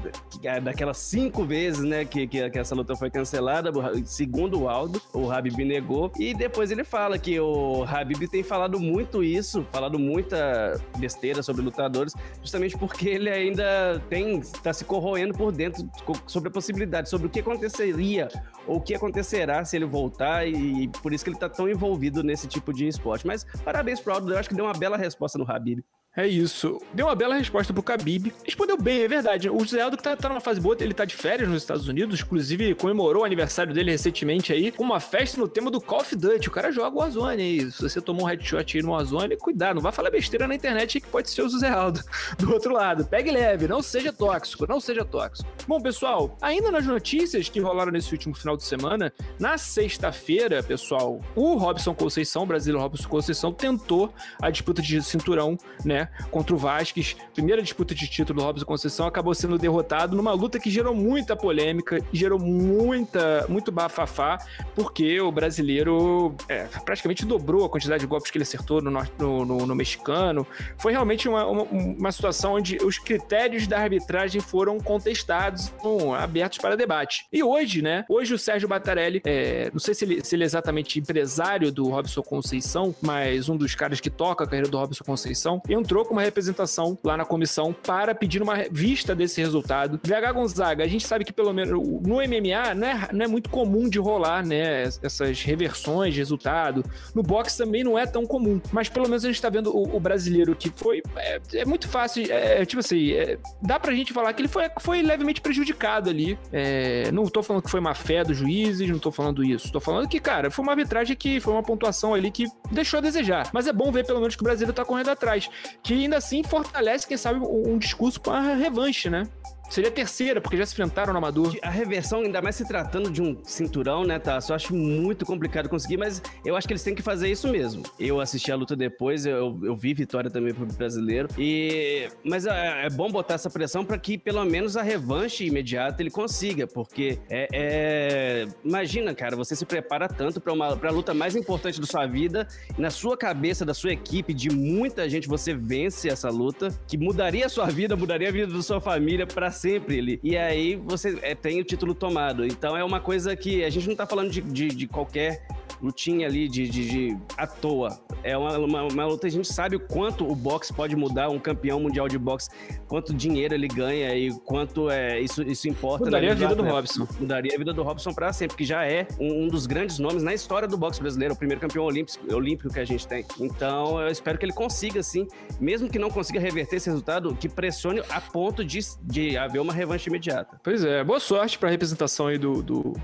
daquelas 0.62 0.98
cinco 0.98 1.44
vezes, 1.44 1.81
né, 1.81 2.05
que, 2.05 2.26
que, 2.26 2.50
que, 2.50 2.59
essa 2.59 2.74
luta 2.74 2.96
foi 2.96 3.11
cancelada. 3.11 3.70
Segundo 4.05 4.62
o 4.62 4.68
Aldo, 4.68 5.00
o 5.12 5.31
Habib 5.31 5.59
negou. 5.64 6.12
E 6.18 6.35
depois 6.35 6.70
ele 6.70 6.85
fala 6.85 7.18
que 7.18 7.38
o 7.38 7.85
Habib 7.85 8.29
tem 8.29 8.42
falado 8.42 8.79
muito 8.79 9.22
isso, 9.22 9.66
falado 9.70 9.98
muita 9.98 10.81
besteira 10.98 11.42
sobre 11.42 11.62
lutadores, 11.62 12.14
justamente 12.40 12.76
porque 12.76 13.09
ele 13.09 13.31
ainda 13.31 14.00
tem 14.09 14.40
tá 14.62 14.72
se 14.72 14.85
corroendo 14.85 15.35
por 15.35 15.53
dentro 15.53 15.79
sobre 16.26 16.48
a 16.48 16.52
possibilidade, 16.52 17.08
sobre 17.08 17.26
o 17.26 17.30
que 17.30 17.40
aconteceria 17.40 18.28
ou 18.66 18.76
o 18.76 18.80
que 18.80 18.94
acontecerá 18.94 19.64
se 19.64 19.76
ele 19.76 19.86
voltar 19.86 20.46
e 20.46 20.88
por 21.02 21.12
isso 21.12 21.24
que 21.24 21.30
ele 21.30 21.38
tá 21.38 21.48
tão 21.48 21.68
envolvido 21.68 22.22
nesse 22.22 22.46
tipo 22.46 22.72
de 22.72 22.86
esporte. 22.86 23.26
Mas 23.26 23.44
parabéns 23.64 24.00
pro 24.00 24.12
Aldo, 24.12 24.32
eu 24.32 24.38
acho 24.38 24.48
que 24.48 24.54
deu 24.54 24.64
uma 24.64 24.74
bela 24.74 24.96
resposta 24.96 25.38
no 25.38 25.50
Habib. 25.50 25.82
É 26.16 26.27
isso. 26.27 26.81
Deu 26.92 27.07
uma 27.07 27.14
bela 27.14 27.37
resposta 27.37 27.73
pro 27.73 27.85
Khabib. 27.85 28.33
Respondeu 28.44 28.77
bem, 28.77 29.03
é 29.03 29.09
verdade. 29.09 29.49
O 29.49 29.64
Zé 29.64 29.81
Aldo 29.81 29.96
que 29.96 30.03
tá, 30.03 30.16
tá 30.16 30.29
numa 30.29 30.40
fase 30.40 30.61
boa, 30.61 30.77
ele 30.81 30.92
tá 30.92 31.05
de 31.05 31.14
férias 31.14 31.49
nos 31.49 31.62
Estados 31.62 31.87
Unidos, 31.87 32.20
inclusive 32.20 32.75
comemorou 32.75 33.23
o 33.23 33.25
aniversário 33.25 33.73
dele 33.73 33.92
recentemente 33.92 34.53
aí, 34.53 34.73
com 34.73 34.83
uma 34.83 34.99
festa 34.99 35.40
no 35.40 35.46
tema 35.46 35.70
do 35.70 35.81
Call 35.81 36.01
of 36.01 36.16
Duty. 36.16 36.49
O 36.49 36.51
cara 36.51 36.73
joga 36.73 36.96
o 36.96 36.99
Warzone 36.99 37.40
aí. 37.40 37.70
Se 37.70 37.81
você 37.83 38.01
tomou 38.01 38.25
um 38.25 38.29
headshot 38.29 38.77
aí 38.77 38.83
no 38.83 38.90
Warzone, 38.90 39.37
cuidado, 39.37 39.77
não 39.77 39.83
vai 39.83 39.92
falar 39.92 40.11
besteira 40.11 40.49
na 40.49 40.55
internet 40.57 41.01
que 41.01 41.07
pode 41.07 41.31
ser 41.31 41.42
o 41.42 41.49
Zé 41.49 41.68
Aldo. 41.68 42.01
Do 42.37 42.53
outro 42.53 42.75
lado, 42.75 43.07
pegue 43.07 43.31
leve, 43.31 43.68
não 43.68 43.81
seja 43.81 44.12
tóxico, 44.12 44.66
não 44.68 44.81
seja 44.81 45.05
tóxico. 45.05 45.49
Bom, 45.68 45.81
pessoal, 45.81 46.37
ainda 46.42 46.73
nas 46.73 46.87
notícias 46.87 47.49
que 47.49 47.61
rolaram 47.61 47.92
nesse 47.92 48.12
último 48.12 48.35
final 48.35 48.57
de 48.57 48.64
semana, 48.64 49.12
na 49.38 49.57
sexta-feira, 49.57 50.61
pessoal, 50.61 51.20
o 51.37 51.55
Robson 51.55 51.94
Conceição, 51.94 52.42
o 52.42 52.46
brasileiro 52.46 52.83
Robson 52.83 53.09
Conceição, 53.09 53.53
tentou 53.53 54.12
a 54.42 54.51
disputa 54.51 54.83
de 54.83 55.01
cinturão, 55.03 55.57
né? 55.85 55.99
Contra 56.30 56.54
o 56.54 56.58
Vasquez. 56.58 57.16
Primeira 57.34 57.62
disputa 57.62 57.94
de 57.94 58.06
título 58.08 58.40
do 58.40 58.44
Robson 58.44 58.64
Conceição 58.64 59.06
acabou 59.06 59.34
sendo 59.34 59.58
derrotado 59.58 60.16
numa 60.16 60.32
luta 60.32 60.58
que 60.58 60.70
gerou 60.70 60.94
muita 60.94 61.34
polêmica, 61.34 61.98
gerou 62.12 62.38
muita, 62.38 63.46
muito 63.48 63.72
bafafá, 63.72 64.38
porque 64.74 65.20
o 65.20 65.32
brasileiro 65.32 66.34
é, 66.48 66.64
praticamente 66.84 67.24
dobrou 67.24 67.64
a 67.64 67.68
quantidade 67.68 68.00
de 68.00 68.06
golpes 68.06 68.30
que 68.30 68.38
ele 68.38 68.44
acertou 68.44 68.80
no, 68.80 68.90
no, 68.90 69.44
no, 69.44 69.66
no 69.66 69.74
mexicano. 69.74 70.46
Foi 70.78 70.92
realmente 70.92 71.28
uma, 71.28 71.46
uma, 71.46 71.62
uma, 71.62 72.12
situação 72.12 72.54
onde 72.54 72.78
os 72.82 72.98
critérios 72.98 73.66
da 73.66 73.78
arbitragem 73.78 74.40
foram 74.40 74.78
contestados, 74.78 75.72
abertos 76.18 76.58
para 76.58 76.76
debate. 76.76 77.26
E 77.32 77.42
hoje, 77.42 77.82
né? 77.82 78.04
Hoje 78.08 78.34
o 78.34 78.38
Sérgio 78.38 78.68
Batarelli, 78.68 79.20
é, 79.24 79.70
não 79.72 79.80
sei 79.80 79.94
se 79.94 80.04
ele, 80.04 80.24
se 80.24 80.36
ele 80.36 80.44
é 80.44 80.46
exatamente 80.46 80.98
empresário 80.98 81.72
do 81.72 81.88
Robson 81.88 82.22
Conceição, 82.22 82.94
mas 83.00 83.48
um 83.48 83.56
dos 83.56 83.74
caras 83.74 84.00
que 84.00 84.10
toca 84.10 84.44
a 84.44 84.46
carreira 84.46 84.68
do 84.68 84.78
Robson 84.78 85.04
Conceição, 85.04 85.62
entrou 85.68 85.89
entrou 85.90 86.05
com 86.05 86.12
uma 86.12 86.22
representação 86.22 86.96
lá 87.03 87.16
na 87.16 87.24
comissão 87.24 87.72
para 87.72 88.14
pedir 88.14 88.40
uma 88.40 88.62
vista 88.70 89.12
desse 89.12 89.40
resultado. 89.40 89.98
VH 90.05 90.33
Gonzaga, 90.33 90.85
a 90.85 90.87
gente 90.87 91.05
sabe 91.05 91.24
que 91.24 91.33
pelo 91.33 91.53
menos 91.53 91.72
no 91.72 92.16
MMA 92.16 92.74
não 92.76 92.87
é, 92.87 93.09
não 93.12 93.24
é 93.24 93.26
muito 93.26 93.50
comum 93.50 93.88
de 93.88 93.98
rolar, 93.98 94.46
né, 94.46 94.85
essas 94.85 95.42
reversões 95.42 96.14
de 96.14 96.20
resultado. 96.20 96.85
No 97.12 97.24
boxe 97.24 97.59
também 97.59 97.83
não 97.83 97.98
é 97.98 98.07
tão 98.07 98.24
comum, 98.24 98.61
mas 98.70 98.88
pelo 98.88 99.09
menos 99.09 99.24
a 99.24 99.29
gente 99.29 99.42
tá 99.42 99.50
vendo 99.50 99.76
o, 99.76 99.96
o 99.96 99.98
brasileiro 99.98 100.55
que 100.55 100.70
foi, 100.70 101.03
é, 101.16 101.40
é 101.55 101.64
muito 101.64 101.88
fácil, 101.88 102.24
é, 102.31 102.64
tipo 102.64 102.79
assim, 102.79 103.11
é, 103.11 103.37
dá 103.61 103.81
pra 103.81 103.92
gente 103.92 104.12
falar 104.12 104.33
que 104.33 104.42
ele 104.42 104.48
foi, 104.48 104.70
foi 104.79 105.03
levemente 105.03 105.40
prejudicado 105.40 106.09
ali. 106.09 106.38
É, 106.53 107.11
não 107.11 107.24
tô 107.24 107.42
falando 107.42 107.64
que 107.64 107.70
foi 107.70 107.81
má 107.81 107.94
fé 107.96 108.22
dos 108.22 108.37
juízes, 108.37 108.88
não 108.88 109.00
tô 109.00 109.11
falando 109.11 109.42
isso. 109.42 109.72
Tô 109.72 109.81
falando 109.81 110.09
que, 110.09 110.20
cara, 110.20 110.53
foi 110.53 110.62
uma 110.62 110.70
arbitragem 110.70 111.16
que 111.16 111.40
foi 111.40 111.53
uma 111.53 111.64
pontuação 111.64 112.14
ali 112.14 112.31
que 112.31 112.46
deixou 112.70 112.98
a 112.98 113.00
desejar. 113.00 113.50
Mas 113.53 113.66
é 113.66 113.72
bom 113.72 113.90
ver 113.90 114.07
pelo 114.07 114.20
menos 114.20 114.37
que 114.37 114.42
o 114.42 114.44
brasileiro 114.44 114.72
tá 114.72 114.85
correndo 114.85 115.09
atrás. 115.09 115.50
Que 115.82 115.94
ainda 115.94 116.16
assim 116.18 116.42
fortalece, 116.42 117.06
quem 117.06 117.16
sabe, 117.16 117.40
um, 117.40 117.78
discurso 117.78 118.20
com 118.20 118.30
a 118.30 118.40
revanche, 118.54 119.08
né? 119.08 119.26
Seria 119.70 119.88
a 119.88 119.92
terceira, 119.92 120.40
porque 120.40 120.56
já 120.56 120.66
se 120.66 120.72
enfrentaram 120.72 121.12
no 121.12 121.18
Amador. 121.18 121.56
A 121.62 121.70
reversão, 121.70 122.22
ainda 122.22 122.42
mais 122.42 122.56
se 122.56 122.66
tratando 122.66 123.09
de 123.09 123.22
um 123.22 123.38
cinturão, 123.44 124.04
né, 124.04 124.18
tá? 124.18 124.40
Eu 124.48 124.54
acho 124.56 124.74
muito 124.74 125.24
complicado 125.24 125.68
conseguir, 125.68 125.96
mas 125.96 126.20
eu 126.44 126.56
acho 126.56 126.66
que 126.66 126.72
eles 126.72 126.83
têm 126.83 126.92
que 126.92 127.02
fazer 127.02 127.30
isso 127.30 127.46
mesmo. 127.46 127.85
Eu 127.96 128.20
assisti 128.20 128.50
a 128.50 128.56
luta 128.56 128.74
depois, 128.74 129.24
eu, 129.24 129.56
eu 129.62 129.76
vi 129.76 129.94
vitória 129.94 130.28
também 130.28 130.52
pro 130.52 130.66
brasileiro. 130.66 131.28
E 131.38 132.09
mas 132.24 132.46
é, 132.46 132.87
é 132.87 132.90
bom 132.90 133.09
botar 133.12 133.35
essa 133.35 133.48
pressão 133.48 133.85
para 133.85 133.96
que 133.96 134.18
pelo 134.18 134.44
menos 134.44 134.76
a 134.76 134.83
revanche 134.83 135.46
imediata 135.46 136.02
ele 136.02 136.11
consiga, 136.11 136.66
porque 136.66 137.20
é, 137.30 137.48
é... 137.52 138.48
imagina, 138.64 139.14
cara, 139.14 139.37
você 139.37 139.54
se 139.54 139.64
prepara 139.64 140.09
tanto 140.09 140.40
para 140.40 140.52
uma 140.52 140.76
pra 140.76 140.90
luta 140.90 141.14
mais 141.14 141.37
importante 141.37 141.80
da 141.80 141.87
sua 141.87 142.09
vida, 142.09 142.48
na 142.76 142.90
sua 142.90 143.16
cabeça, 143.16 143.64
da 143.64 143.74
sua 143.74 143.92
equipe, 143.92 144.35
de 144.35 144.50
muita 144.50 145.09
gente, 145.09 145.28
você 145.28 145.54
vence 145.54 146.09
essa 146.09 146.28
luta, 146.28 146.76
que 146.88 146.98
mudaria 146.98 147.46
a 147.46 147.48
sua 147.48 147.66
vida, 147.66 147.94
mudaria 147.94 148.28
a 148.28 148.33
vida 148.33 148.48
da 148.48 148.62
sua 148.62 148.80
família 148.80 149.28
para 149.28 149.60
sempre 149.61 149.99
ali. 149.99 150.20
E 150.23 150.37
aí 150.37 150.75
você 150.77 151.18
é, 151.23 151.35
tem 151.35 151.61
o 151.61 151.64
título 151.64 151.94
tomado. 151.94 152.46
Então 152.46 152.77
é 152.77 152.83
uma 152.83 153.01
coisa 153.01 153.37
que 153.37 153.62
a 153.62 153.70
gente 153.70 153.88
não 153.88 153.94
tá 153.94 154.07
falando 154.07 154.31
de, 154.31 154.40
de, 154.40 154.68
de 154.68 154.87
qualquer 154.87 155.46
lutinha 155.83 156.27
ali 156.27 156.49
de, 156.49 156.68
de, 156.68 156.88
de, 156.88 157.16
à 157.37 157.46
toa. 157.46 157.99
É 158.23 158.37
uma, 158.37 158.59
uma, 158.59 158.83
uma, 158.85 159.07
luta, 159.07 159.27
a 159.27 159.31
gente 159.31 159.49
sabe 159.49 159.77
o 159.77 159.81
quanto 159.81 160.31
o 160.31 160.35
boxe 160.35 160.73
pode 160.73 160.94
mudar, 160.94 161.31
um 161.31 161.38
campeão 161.38 161.81
mundial 161.81 162.07
de 162.07 162.18
boxe, 162.18 162.51
quanto 162.87 163.14
dinheiro 163.14 163.55
ele 163.55 163.66
ganha 163.66 164.14
e 164.14 164.31
quanto 164.40 164.90
é, 164.90 165.18
isso, 165.20 165.42
isso 165.42 165.68
importa. 165.68 166.05
Mudaria 166.05 166.33
a 166.33 166.35
vida 166.35 166.55
do 166.55 166.62
Robson. 166.62 167.09
Mudaria 167.18 167.55
a 167.55 167.59
vida 167.59 167.73
do 167.73 167.83
Robson 167.83 168.12
para 168.12 168.33
sempre, 168.33 168.57
que 168.57 168.64
já 168.64 168.85
é 168.85 169.07
um, 169.18 169.44
um, 169.44 169.49
dos 169.49 169.66
grandes 169.66 169.99
nomes 169.99 170.23
na 170.23 170.35
história 170.35 170.68
do 170.68 170.77
boxe 170.77 171.01
brasileiro, 171.01 171.35
o 171.35 171.37
primeiro 171.37 171.61
campeão 171.61 171.85
olímpico, 171.85 172.35
olímpico 172.35 172.73
que 172.73 172.81
a 172.81 172.85
gente 172.85 173.07
tem. 173.07 173.25
Então 173.38 174.01
eu 174.01 174.09
espero 174.09 174.38
que 174.38 174.44
ele 174.44 174.53
consiga, 174.53 175.03
sim, 175.03 175.27
mesmo 175.59 175.88
que 175.88 175.99
não 175.99 176.11
consiga 176.11 176.38
reverter 176.38 176.77
esse 176.77 176.88
resultado, 176.88 177.35
que 177.35 177.49
pressione 177.49 178.03
a 178.11 178.20
ponto 178.20 178.64
de, 178.64 178.81
de 179.03 179.37
haver 179.50 179.60
uma 179.60 179.72
revanche 179.72 180.08
imediata. 180.08 180.60
Pois 180.62 180.84
é, 180.84 181.02
boa 181.02 181.20
sorte 181.20 181.58
para 181.58 181.68
a 181.68 181.72
representação 181.72 182.28
aí 182.28 182.38
do, 182.38 182.62
do, 182.62 182.94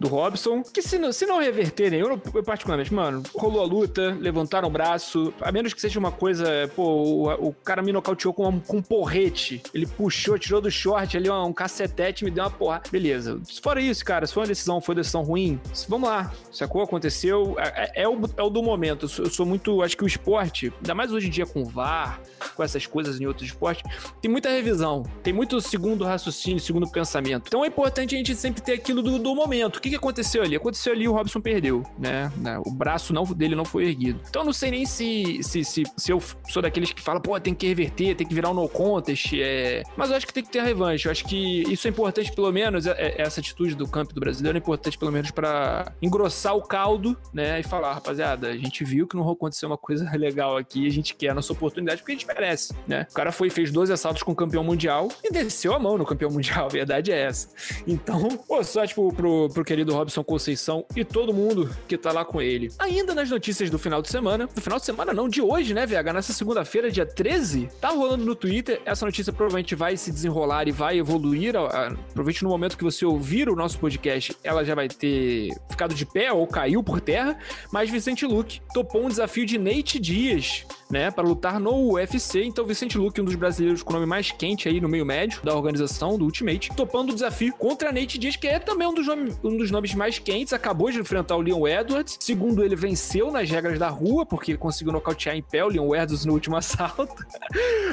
do 0.00 0.08
Robson, 0.08 0.62
que 0.62 0.80
se 0.80 0.98
não, 0.98 1.12
se 1.12 1.26
não 1.26 1.38
reverterem, 1.38 2.00
eu 2.00 2.20
eu 2.34 2.42
particularmente, 2.42 2.92
mano, 2.92 3.22
rolou 3.34 3.60
a 3.60 3.66
luta, 3.66 4.16
levantaram 4.18 4.68
o 4.68 4.70
braço, 4.70 5.32
a 5.40 5.52
menos 5.52 5.74
que 5.74 5.80
seja 5.80 5.98
uma 5.98 6.10
coisa, 6.10 6.48
pô, 6.74 6.82
o, 6.82 7.48
o 7.48 7.52
cara 7.52 7.82
me 7.82 7.92
nocauteou 7.92 8.32
com, 8.32 8.48
um, 8.48 8.60
com 8.60 8.78
um 8.78 8.82
porrete, 8.82 9.62
ele 9.74 9.86
puxou, 9.86 10.38
tirou 10.38 10.60
do 10.60 10.70
short 10.70 11.16
ali 11.16 11.30
um, 11.30 11.52
cacetete, 11.52 12.24
me 12.24 12.30
deu 12.30 12.44
uma 12.44 12.50
porra. 12.50 12.82
Beleza. 12.90 13.40
Fora 13.62 13.80
isso, 13.80 14.04
cara, 14.04 14.26
se 14.26 14.32
foi 14.32 14.42
uma 14.42 14.48
decisão, 14.48 14.80
foi 14.80 14.94
uma 14.94 15.00
decisão 15.00 15.22
ruim, 15.22 15.60
vamos 15.88 16.08
lá, 16.08 16.32
sacou? 16.50 16.82
Aconteceu, 16.82 17.56
é, 17.58 17.92
é, 17.94 18.02
é, 18.02 18.08
o, 18.08 18.18
é 18.36 18.42
o 18.42 18.50
do 18.50 18.62
momento. 18.62 19.04
Eu 19.04 19.08
sou, 19.08 19.24
eu 19.26 19.30
sou, 19.30 19.44
muito, 19.44 19.82
acho 19.82 19.96
que 19.96 20.04
o 20.04 20.06
esporte, 20.06 20.72
ainda 20.78 20.94
mais 20.94 21.12
hoje 21.12 21.26
em 21.26 21.30
dia 21.30 21.44
com 21.44 21.64
VAR, 21.64 22.20
com 22.56 22.62
essas 22.62 22.86
coisas 22.86 23.20
em 23.20 23.26
outros 23.26 23.48
esportes, 23.48 23.82
tem 24.20 24.30
muita 24.30 24.48
revisão, 24.48 25.02
tem 25.22 25.32
muito 25.32 25.60
segundo 25.60 25.89
raciocínio, 25.98 26.60
segundo 26.60 26.88
pensamento. 26.90 27.44
Então 27.46 27.64
é 27.64 27.68
importante 27.68 28.14
a 28.14 28.18
gente 28.18 28.34
sempre 28.34 28.60
ter 28.62 28.72
aquilo 28.72 29.02
do, 29.02 29.18
do 29.18 29.34
momento. 29.34 29.76
O 29.76 29.80
que, 29.80 29.90
que 29.90 29.96
aconteceu 29.96 30.42
ali? 30.42 30.56
Aconteceu 30.56 30.92
ali, 30.92 31.08
o 31.08 31.12
Robson 31.12 31.40
perdeu, 31.40 31.84
né? 31.98 32.32
né? 32.36 32.60
O 32.64 32.70
braço 32.70 33.12
não, 33.12 33.24
dele 33.24 33.54
não 33.54 33.64
foi 33.64 33.86
erguido. 33.86 34.20
Então 34.28 34.44
não 34.44 34.52
sei 34.52 34.70
nem 34.70 34.86
se, 34.86 35.42
se, 35.42 35.64
se, 35.64 35.82
se 35.96 36.12
eu 36.12 36.22
sou 36.48 36.62
daqueles 36.62 36.92
que 36.92 37.00
falam, 37.00 37.20
pô, 37.20 37.38
tem 37.40 37.54
que 37.54 37.66
reverter, 37.66 38.14
tem 38.14 38.26
que 38.26 38.34
virar 38.34 38.50
um 38.50 38.54
no 38.54 38.68
contest. 38.68 39.32
É... 39.34 39.82
Mas 39.96 40.10
eu 40.10 40.16
acho 40.16 40.26
que 40.26 40.32
tem 40.32 40.44
que 40.44 40.50
ter 40.50 40.60
a 40.60 40.64
revanche. 40.64 41.06
Eu 41.06 41.12
acho 41.12 41.24
que 41.24 41.62
isso 41.62 41.86
é 41.86 41.90
importante, 41.90 42.32
pelo 42.32 42.50
menos, 42.52 42.86
é, 42.86 42.92
é, 42.92 43.22
essa 43.22 43.40
atitude 43.40 43.74
do 43.74 43.86
campo 43.86 44.14
do 44.14 44.20
brasileiro 44.20 44.56
é 44.56 44.60
importante, 44.60 44.98
pelo 44.98 45.12
menos, 45.12 45.30
para 45.30 45.92
engrossar 46.02 46.56
o 46.56 46.62
caldo, 46.62 47.16
né? 47.32 47.60
E 47.60 47.62
falar, 47.62 47.94
rapaziada, 47.94 48.48
a 48.48 48.56
gente 48.56 48.84
viu 48.84 49.06
que 49.06 49.16
não 49.16 49.28
aconteceu 49.28 49.68
uma 49.68 49.78
coisa 49.78 50.08
legal 50.16 50.56
aqui, 50.56 50.86
a 50.86 50.90
gente 50.90 51.14
quer 51.14 51.30
a 51.30 51.34
nossa 51.34 51.52
oportunidade 51.52 52.00
porque 52.00 52.12
a 52.12 52.14
gente 52.14 52.26
merece, 52.26 52.74
né? 52.86 53.06
O 53.10 53.14
cara 53.14 53.32
foi 53.32 53.50
fez 53.50 53.70
12 53.70 53.92
assaltos 53.92 54.22
com 54.22 54.32
o 54.32 54.34
campeão 54.34 54.62
mundial 54.62 55.08
e 55.22 55.32
desceu 55.32 55.74
a 55.74 55.78
mão 55.80 55.98
no 55.98 56.04
campeão 56.04 56.30
mundial, 56.30 56.66
a 56.66 56.68
verdade 56.68 57.10
é 57.10 57.20
essa. 57.20 57.48
Então, 57.86 58.28
pô, 58.46 58.62
só, 58.62 58.86
tipo, 58.86 59.12
pro, 59.12 59.48
pro 59.48 59.64
querido 59.64 59.94
Robson 59.94 60.22
Conceição 60.22 60.84
e 60.94 61.04
todo 61.04 61.32
mundo 61.32 61.70
que 61.88 61.96
tá 61.96 62.12
lá 62.12 62.24
com 62.24 62.40
ele. 62.40 62.70
Ainda 62.78 63.14
nas 63.14 63.30
notícias 63.30 63.70
do 63.70 63.78
final 63.78 64.02
de 64.02 64.08
semana, 64.08 64.46
do 64.46 64.60
final 64.60 64.78
de 64.78 64.84
semana 64.84 65.12
não, 65.12 65.28
de 65.28 65.40
hoje, 65.42 65.74
né, 65.74 65.86
VH? 65.86 66.12
Nessa 66.12 66.32
segunda-feira, 66.32 66.90
dia 66.90 67.06
13, 67.06 67.68
tá 67.80 67.88
rolando 67.88 68.24
no 68.24 68.34
Twitter. 68.34 68.80
Essa 68.84 69.04
notícia 69.04 69.32
provavelmente 69.32 69.74
vai 69.74 69.96
se 69.96 70.12
desenrolar 70.12 70.68
e 70.68 70.72
vai 70.72 70.98
evoluir. 70.98 71.52
provavelmente 71.52 72.42
no 72.42 72.50
momento 72.50 72.76
que 72.76 72.84
você 72.84 73.04
ouvir 73.04 73.48
o 73.48 73.56
nosso 73.56 73.78
podcast, 73.78 74.36
ela 74.44 74.64
já 74.64 74.74
vai 74.74 74.88
ter 74.88 75.48
ficado 75.68 75.94
de 75.94 76.04
pé 76.04 76.32
ou 76.32 76.46
caiu 76.46 76.82
por 76.82 77.00
terra. 77.00 77.38
Mas 77.72 77.90
Vicente 77.90 78.26
Luque 78.26 78.60
topou 78.74 79.04
um 79.04 79.08
desafio 79.08 79.46
de 79.46 79.58
Nate 79.58 79.98
Dias 79.98 80.66
né, 80.90 81.10
para 81.10 81.26
lutar 81.26 81.60
no 81.60 81.92
UFC. 81.92 82.44
Então, 82.44 82.64
Vicente 82.64 82.98
Luque, 82.98 83.20
um 83.20 83.24
dos 83.24 83.34
brasileiros 83.34 83.82
com 83.82 83.92
o 83.92 83.94
nome 83.94 84.06
mais 84.06 84.30
quente 84.30 84.68
aí 84.68 84.80
no 84.80 84.88
meio 84.88 85.06
médio 85.06 85.40
da 85.42 85.54
organização, 85.54 86.18
do 86.18 86.24
Ultimate, 86.24 86.70
topando 86.74 87.10
o 87.10 87.14
desafio 87.14 87.52
contra 87.54 87.92
Nate 87.92 88.18
Diaz, 88.18 88.36
que 88.36 88.46
é 88.46 88.58
também 88.58 88.88
um 88.88 88.94
dos, 88.94 89.06
nome, 89.06 89.32
um 89.44 89.56
dos 89.56 89.70
nomes 89.70 89.94
mais 89.94 90.18
quentes, 90.18 90.52
acabou 90.52 90.90
de 90.90 90.98
enfrentar 90.98 91.36
o 91.36 91.40
Leon 91.40 91.66
Edwards. 91.66 92.16
Segundo 92.20 92.64
ele, 92.64 92.74
venceu 92.74 93.30
nas 93.30 93.48
regras 93.48 93.78
da 93.78 93.88
rua, 93.88 94.26
porque 94.26 94.56
conseguiu 94.56 94.92
nocautear 94.92 95.36
em 95.36 95.42
pé 95.42 95.64
o 95.64 95.68
Leon 95.68 95.94
Edwards 95.94 96.24
no 96.24 96.32
último 96.32 96.56
assalto. 96.58 97.24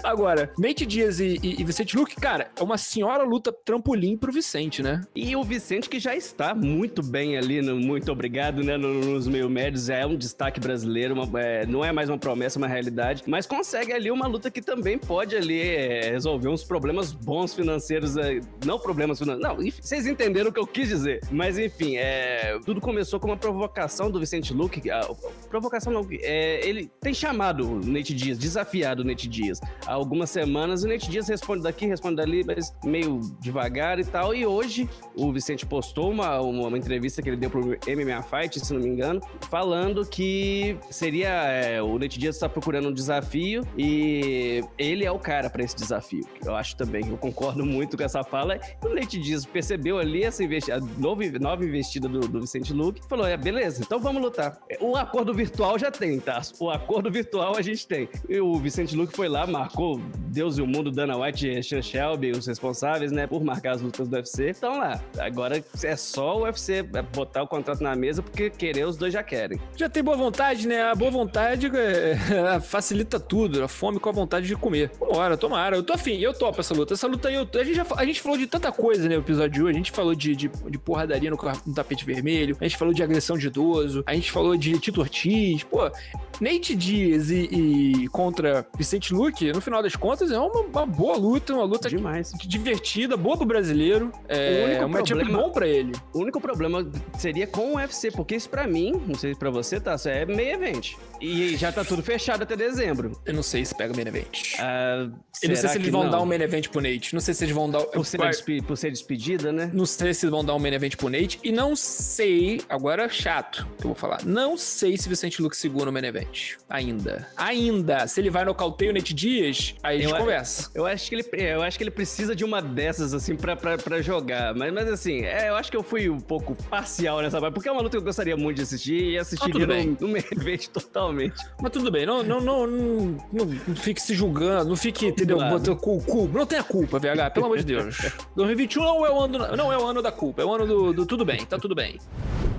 Agora, 0.04 0.52
Nate 0.58 0.86
Diaz 0.86 1.20
e, 1.20 1.40
e, 1.44 1.62
e, 1.62 1.64
Vicente 1.64 1.96
Luque, 1.96 2.16
cara, 2.16 2.50
é 2.56 2.64
uma 2.64 2.78
senhora 2.78 3.24
luta 3.24 3.52
trampolim 3.52 4.18
pro 4.18 4.32
Vicente, 4.32 4.82
né? 4.82 5.02
E 5.16 5.36
o 5.36 5.44
Vicente 5.44 5.90
que 5.90 6.00
já 6.00 6.16
está 6.16 6.56
muito 6.56 7.04
bem 7.04 7.38
ali, 7.38 7.62
no, 7.62 7.76
muito 7.76 8.12
obrigado, 8.12 8.64
né, 8.64 8.78
nos 8.78 9.28
meio 9.28 9.50
médios, 9.50 9.90
é 9.90 10.06
um 10.06 10.16
destaque 10.16 10.60
brasileiro, 10.60 11.14
uma, 11.14 11.40
é, 11.40 11.66
não 11.66 11.84
é 11.84 11.92
mais 11.92 12.10
uma 12.10 12.18
promessa, 12.18 12.58
uma 12.58 12.68
realidade 12.68 12.87
realidade, 12.88 13.24
mas 13.28 13.46
consegue 13.46 13.94
ali 13.94 14.10
uma 14.10 14.28
luta 14.28 14.50
que 14.50 14.62
também 14.62 14.98
pode 14.98 15.36
ali 15.36 15.60
é, 15.60 16.12
resolver 16.12 16.48
uns 16.48 16.64
problemas 16.64 17.12
bons 17.12 17.54
financeiros, 17.54 18.18
é, 18.18 18.40
não 18.66 18.80
problemas 18.80 19.20
financeiros, 19.20 19.56
não, 19.56 19.64
enfim, 19.64 19.82
vocês 19.82 20.08
entenderam 20.08 20.50
o 20.50 20.54
que 20.54 20.60
eu 20.60 20.68
quis 20.68 20.90
dizer. 20.90 21.22
Mas 21.32 21.58
enfim, 21.60 21.98
é, 21.98 22.58
tudo 22.66 22.82
começou 22.82 23.20
com 23.20 23.28
uma 23.28 23.38
provocação 23.38 24.10
do 24.10 24.20
Vicente 24.20 24.54
Luque, 24.54 24.90
a, 24.90 25.08
provocação 25.50 25.92
não, 25.92 26.08
é, 26.12 26.68
ele 26.68 26.90
tem 27.02 27.14
chamado 27.14 27.70
o 27.70 27.86
Nate 27.86 28.14
Dias, 28.14 28.38
desafiado 28.38 29.04
o 29.04 29.06
Nate 29.06 29.28
Dias. 29.28 29.60
Há 29.86 29.94
algumas 29.94 30.30
semanas, 30.30 30.84
o 30.84 30.88
Nate 30.88 31.10
Dias 31.10 31.28
responde 31.28 31.64
daqui, 31.64 31.86
responde 31.86 32.16
dali, 32.16 32.44
mas 32.44 32.74
meio 32.84 33.20
devagar 33.42 34.00
e 34.00 34.06
tal, 34.06 34.34
e 34.34 34.46
hoje 34.46 34.90
o 35.16 35.32
Vicente 35.32 35.66
postou 35.66 36.12
uma, 36.12 36.40
uma, 36.40 36.68
uma 36.68 36.78
entrevista 36.78 37.22
que 37.22 37.30
ele 37.30 37.38
deu 37.38 37.50
pro 37.50 37.62
MMA 37.62 38.22
Fight, 38.24 38.60
se 38.60 38.74
não 38.74 38.82
me 38.82 38.88
engano, 38.88 39.22
falando 39.50 40.06
que 40.06 40.78
seria, 40.90 41.84
o 41.84 41.98
Nate 42.00 42.20
Dias 42.20 42.36
está 42.36 42.48
procurando 42.48 42.77
procurando 42.78 42.90
um 42.90 42.94
desafio 42.94 43.64
e 43.78 44.62
ele 44.78 45.04
é 45.04 45.12
o 45.12 45.20
cara 45.20 45.50
para 45.50 45.64
esse 45.64 45.76
desafio. 45.76 46.26
Eu 46.46 46.56
acho 46.56 46.76
também, 46.76 47.08
eu 47.10 47.18
concordo 47.18 47.66
muito 47.66 47.98
com 47.98 48.04
essa 48.04 48.24
fala. 48.24 48.60
O 48.84 48.88
Leite 48.88 49.20
Dias 49.20 49.46
percebeu 49.46 49.98
ali 49.98 50.24
essa 50.24 50.44
investida, 50.44 50.80
nova, 51.00 51.66
investida 51.66 52.08
do, 52.08 52.20
do 52.22 52.42
Vicente 52.42 52.74
Luque 52.74 53.02
falou: 53.08 53.26
é, 53.26 53.36
beleza, 53.36 53.82
então 53.82 54.00
vamos 54.00 54.22
lutar. 54.22 54.58
O 54.80 54.96
acordo 54.96 55.34
virtual 55.34 55.78
já 55.80 55.92
tem, 55.92 56.20
tá? 56.20 56.42
O 56.60 56.70
acordo 56.70 57.12
virtual 57.12 57.56
a 57.58 57.62
gente 57.62 57.88
tem. 57.88 58.08
E 58.30 58.40
o 58.40 58.56
Vicente 58.58 58.96
Luque 58.96 59.16
foi 59.16 59.28
lá, 59.28 59.48
marcou 59.48 60.00
Deus 60.28 60.58
e 60.58 60.62
o 60.62 60.68
Mundo, 60.68 60.92
Dana 60.92 61.18
White 61.18 61.48
e 61.48 61.64
Sean 61.64 61.82
Shelby, 61.82 62.32
os 62.32 62.46
responsáveis, 62.46 63.12
né, 63.12 63.26
por 63.26 63.44
marcar 63.44 63.76
as 63.76 63.82
lutas 63.82 64.08
do 64.08 64.16
UFC. 64.16 64.50
Então 64.50 64.78
lá, 64.78 65.02
agora 65.20 65.64
é 65.84 65.96
só 65.96 66.38
o 66.38 66.44
UFC 66.44 66.84
botar 67.14 67.44
o 67.44 67.48
contrato 67.48 67.82
na 67.82 67.96
mesa 67.96 68.22
porque 68.22 68.50
querer 68.50 68.86
os 68.86 68.98
dois 68.98 69.14
já 69.14 69.24
querem. 69.24 69.60
Já 69.76 69.90
tem 69.90 70.04
boa 70.04 70.18
vontade, 70.18 70.68
né? 70.68 70.84
A 70.84 70.96
boa 70.96 71.12
vontade 71.12 71.68
é, 71.76 72.60
facilita 72.68 73.20
tudo, 73.20 73.64
a 73.64 73.68
fome 73.68 74.00
com 74.00 74.10
a 74.10 74.12
vontade 74.12 74.48
de 74.48 74.56
comer. 74.56 74.92
Vambora, 75.00 75.38
tomara. 75.38 75.76
Eu 75.76 75.84
tô 75.84 75.94
afim, 75.94 76.18
eu 76.20 76.34
topo 76.34 76.60
essa 76.60 76.74
luta. 76.74 76.94
Essa 76.94 77.08
luta 77.08 77.30
aí, 77.30 77.36
eu, 77.36 77.48
a, 77.52 77.64
gente 77.64 77.76
já, 77.76 77.86
a 77.96 78.06
gente 78.06 78.22
falou 78.22 78.38
de 78.38 78.46
tanta 78.46 78.72
coisa 78.72 79.08
né, 79.08 79.16
no 79.16 79.22
episódio 79.22 79.52
de 79.52 79.64
hoje. 79.64 79.74
A 79.74 79.78
gente 79.78 79.92
falou 79.92 80.14
de, 80.14 80.36
de, 80.36 80.48
de 80.48 80.78
porradaria 80.78 81.30
no, 81.30 81.38
no, 81.66 81.74
tapete 81.74 82.06
vermelho, 82.06 82.58
a 82.60 82.64
gente 82.64 82.78
falou 82.78 82.94
de 82.94 83.02
agressão 83.02 83.38
de 83.38 83.48
idoso, 83.48 84.04
a 84.06 84.14
gente 84.14 84.32
falou 84.32 84.56
de 84.56 84.78
Tito 84.80 85.02
Ortiz. 85.02 85.64
Pô, 85.64 85.90
Nate 86.40 86.76
Diaz 86.76 87.32
e, 87.32 88.04
e 88.04 88.08
contra 88.10 88.66
Vicente 88.78 89.14
Luque, 89.14 89.52
no 89.52 89.62
final 89.62 89.82
das 89.82 89.96
contas, 89.96 90.32
é 90.32 90.38
uma, 90.40 90.62
uma 90.62 90.86
boa 90.86 91.18
luta, 91.18 91.54
uma 91.54 91.64
luta 91.64 91.90
Demais. 91.90 92.32
divertida, 92.46 93.18
boa 93.18 93.36
pro 93.38 93.46
brasileiro. 93.46 94.12
É 94.28 94.84
um 94.86 94.90
matchup 94.90 95.24
bom 95.26 95.50
pra 95.52 95.68
ele. 95.68 95.94
O 96.14 96.20
único 96.20 96.40
problema 96.40 96.90
seria 97.18 97.48
com 97.48 97.74
o 97.74 97.76
UFC, 97.78 98.12
porque 98.12 98.36
isso 98.36 98.50
pra 98.50 98.68
mim, 98.68 99.02
não 99.08 99.16
sei 99.16 99.34
se 99.34 99.40
pra 99.40 99.50
você, 99.50 99.80
tá, 99.80 99.96
é 100.06 100.26
meio 100.26 100.52
evento. 100.54 100.90
E 101.20 101.56
já 101.58 101.72
tá 101.72 101.84
tudo 101.84 102.04
fechado 102.04 102.44
até 102.44 102.56
dezembro. 102.56 103.20
Eu 103.26 103.34
não 103.34 103.42
sei 103.44 103.66
se 103.66 103.74
pega 103.74 103.92
o 103.92 103.96
main 103.96 104.08
event. 104.08 104.54
Ah, 104.60 105.10
Eu 105.42 105.50
não 105.50 105.56
sei 105.56 105.70
se 105.70 105.78
eles 105.78 105.90
vão 105.90 106.04
não? 106.04 106.12
dar 106.12 106.22
um 106.22 106.26
main 106.26 106.42
event 106.42 106.68
pro 106.70 106.80
Nate. 106.80 107.14
Não 107.14 107.20
sei 107.22 107.34
se 107.34 107.44
eles 107.44 107.56
vão 107.56 107.70
dar. 107.70 107.82
Por 107.82 108.06
ser, 108.06 108.20
despe- 108.20 108.62
por 108.62 108.78
ser 108.78 108.92
despedida, 108.92 109.52
né? 109.52 109.72
Não 109.74 109.86
sei 109.88 110.14
se 110.14 110.28
vão 110.28 110.46
dar 110.46 110.54
um 110.54 110.60
main 110.60 110.74
event 110.74 110.96
pro 110.96 111.10
Nate. 111.10 111.40
E 111.44 111.52
não 111.52 111.76
sei, 111.76 112.62
agora 112.70 113.06
é 113.06 113.10
chato 113.10 113.66
que 113.80 113.86
eu 113.86 113.90
vou 113.90 113.96
falar. 113.96 114.24
Não 114.24 114.56
sei 114.58 114.96
se 114.98 115.10
Vicente 115.10 115.42
Luke 115.42 115.58
segura 115.58 115.90
o 115.90 115.94
main 115.94 116.06
event. 116.06 116.27
Ainda. 116.70 117.28
Ainda. 117.38 118.08
Se 118.08 118.20
ele 118.20 118.30
vai 118.30 118.44
nocauteio 118.46 118.92
o 118.92 118.94
Nate 118.94 119.14
Dias, 119.14 119.76
aí 119.82 119.98
a 120.00 120.02
gente 120.02 120.12
Eu- 120.12 120.18
conversa. 120.20 120.70
Eu 120.76 120.86
acho 120.86 121.08
que 121.10 121.16
ele, 121.16 121.26
eu 121.34 121.62
acho 121.62 121.78
que 121.78 121.84
ele 121.84 121.92
precisa 121.92 122.36
de 122.36 122.44
uma 122.44 122.62
dessas, 122.62 123.14
assim, 123.14 123.36
pra, 123.36 123.56
pra, 123.56 123.78
pra 123.78 124.02
jogar. 124.02 124.54
Mas, 124.56 124.74
mas 124.74 124.88
assim, 124.90 125.22
é, 125.24 125.50
eu 125.50 125.56
acho 125.56 125.72
que 125.72 125.78
eu 125.78 125.84
fui 125.84 126.10
um 126.10 126.20
pouco 126.20 126.56
parcial 126.70 127.22
nessa 127.22 127.40
parte, 127.40 127.54
porque 127.54 127.70
é 127.70 127.72
uma 127.72 127.82
luta 127.82 127.92
que 127.92 127.98
eu 127.98 128.06
gostaria 128.06 128.36
muito 128.36 128.58
de 128.58 128.64
assistir 128.64 129.02
e 129.12 129.18
assistiria 129.18 129.66
bem. 129.66 129.98
no, 130.00 130.08
no 130.08 130.14
main 130.14 130.24
event 130.32 130.68
totalmente. 130.68 131.36
Mas 131.62 131.72
tudo 131.72 131.90
bem, 131.92 132.06
não, 132.06 132.22
não, 132.24 132.42
não, 132.42 132.68
não, 132.68 133.06
não, 133.32 133.76
fique 133.76 134.02
se 134.02 134.14
julgando, 134.14 134.70
não 134.70 134.76
fique, 134.76 135.06
entendeu? 135.08 135.38
Botando 135.38 135.76
cu, 135.78 136.02
cu- 136.04 136.28
não 136.34 136.46
tenha 136.46 136.64
culpa, 136.64 137.00
VH, 137.00 137.32
pelo 137.34 137.46
amor 137.46 137.58
de 137.60 137.66
Deus. 137.66 137.98
2021 138.36 138.84
não 138.84 139.06
é 139.06 139.10
o 139.12 139.20
ano, 139.22 139.38
não 139.56 139.72
é 139.74 139.78
o 139.78 139.86
ano 139.86 140.02
da 140.02 140.12
culpa, 140.12 140.42
é 140.42 140.46
o 140.46 140.54
ano 140.54 140.66
do, 140.68 140.94
do 140.94 141.06
tudo 141.06 141.24
bem, 141.24 141.46
tá 141.46 141.58
tudo 141.58 141.74
bem. 141.76 142.00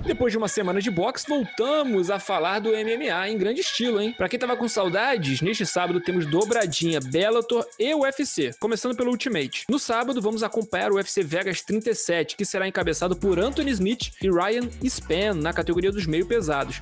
Depois 0.05 0.31
de 0.31 0.37
uma 0.37 0.47
semana 0.47 0.81
de 0.81 0.89
boxe, 0.89 1.25
voltamos 1.27 2.09
a 2.09 2.19
falar 2.19 2.59
do 2.59 2.69
MMA 2.69 3.29
em 3.29 3.37
grande 3.37 3.61
estilo, 3.61 4.01
hein? 4.01 4.13
Pra 4.17 4.27
quem 4.27 4.39
tava 4.39 4.55
com 4.55 4.67
saudades, 4.67 5.41
neste 5.41 5.65
sábado 5.65 6.01
temos 6.01 6.25
dobradinha 6.25 6.99
Bellator 6.99 7.65
e 7.77 7.93
UFC, 7.93 8.51
começando 8.59 8.95
pelo 8.95 9.11
Ultimate. 9.11 9.65
No 9.69 9.77
sábado, 9.77 10.21
vamos 10.21 10.41
acompanhar 10.41 10.91
o 10.91 10.95
UFC 10.95 11.23
Vegas 11.23 11.61
37, 11.61 12.35
que 12.35 12.45
será 12.45 12.67
encabeçado 12.67 13.15
por 13.15 13.39
Anthony 13.39 13.71
Smith 13.71 14.11
e 14.21 14.29
Ryan 14.29 14.69
Span 14.83 15.35
na 15.35 15.53
categoria 15.53 15.91
dos 15.91 16.05
meio 16.05 16.25
pesados. 16.25 16.79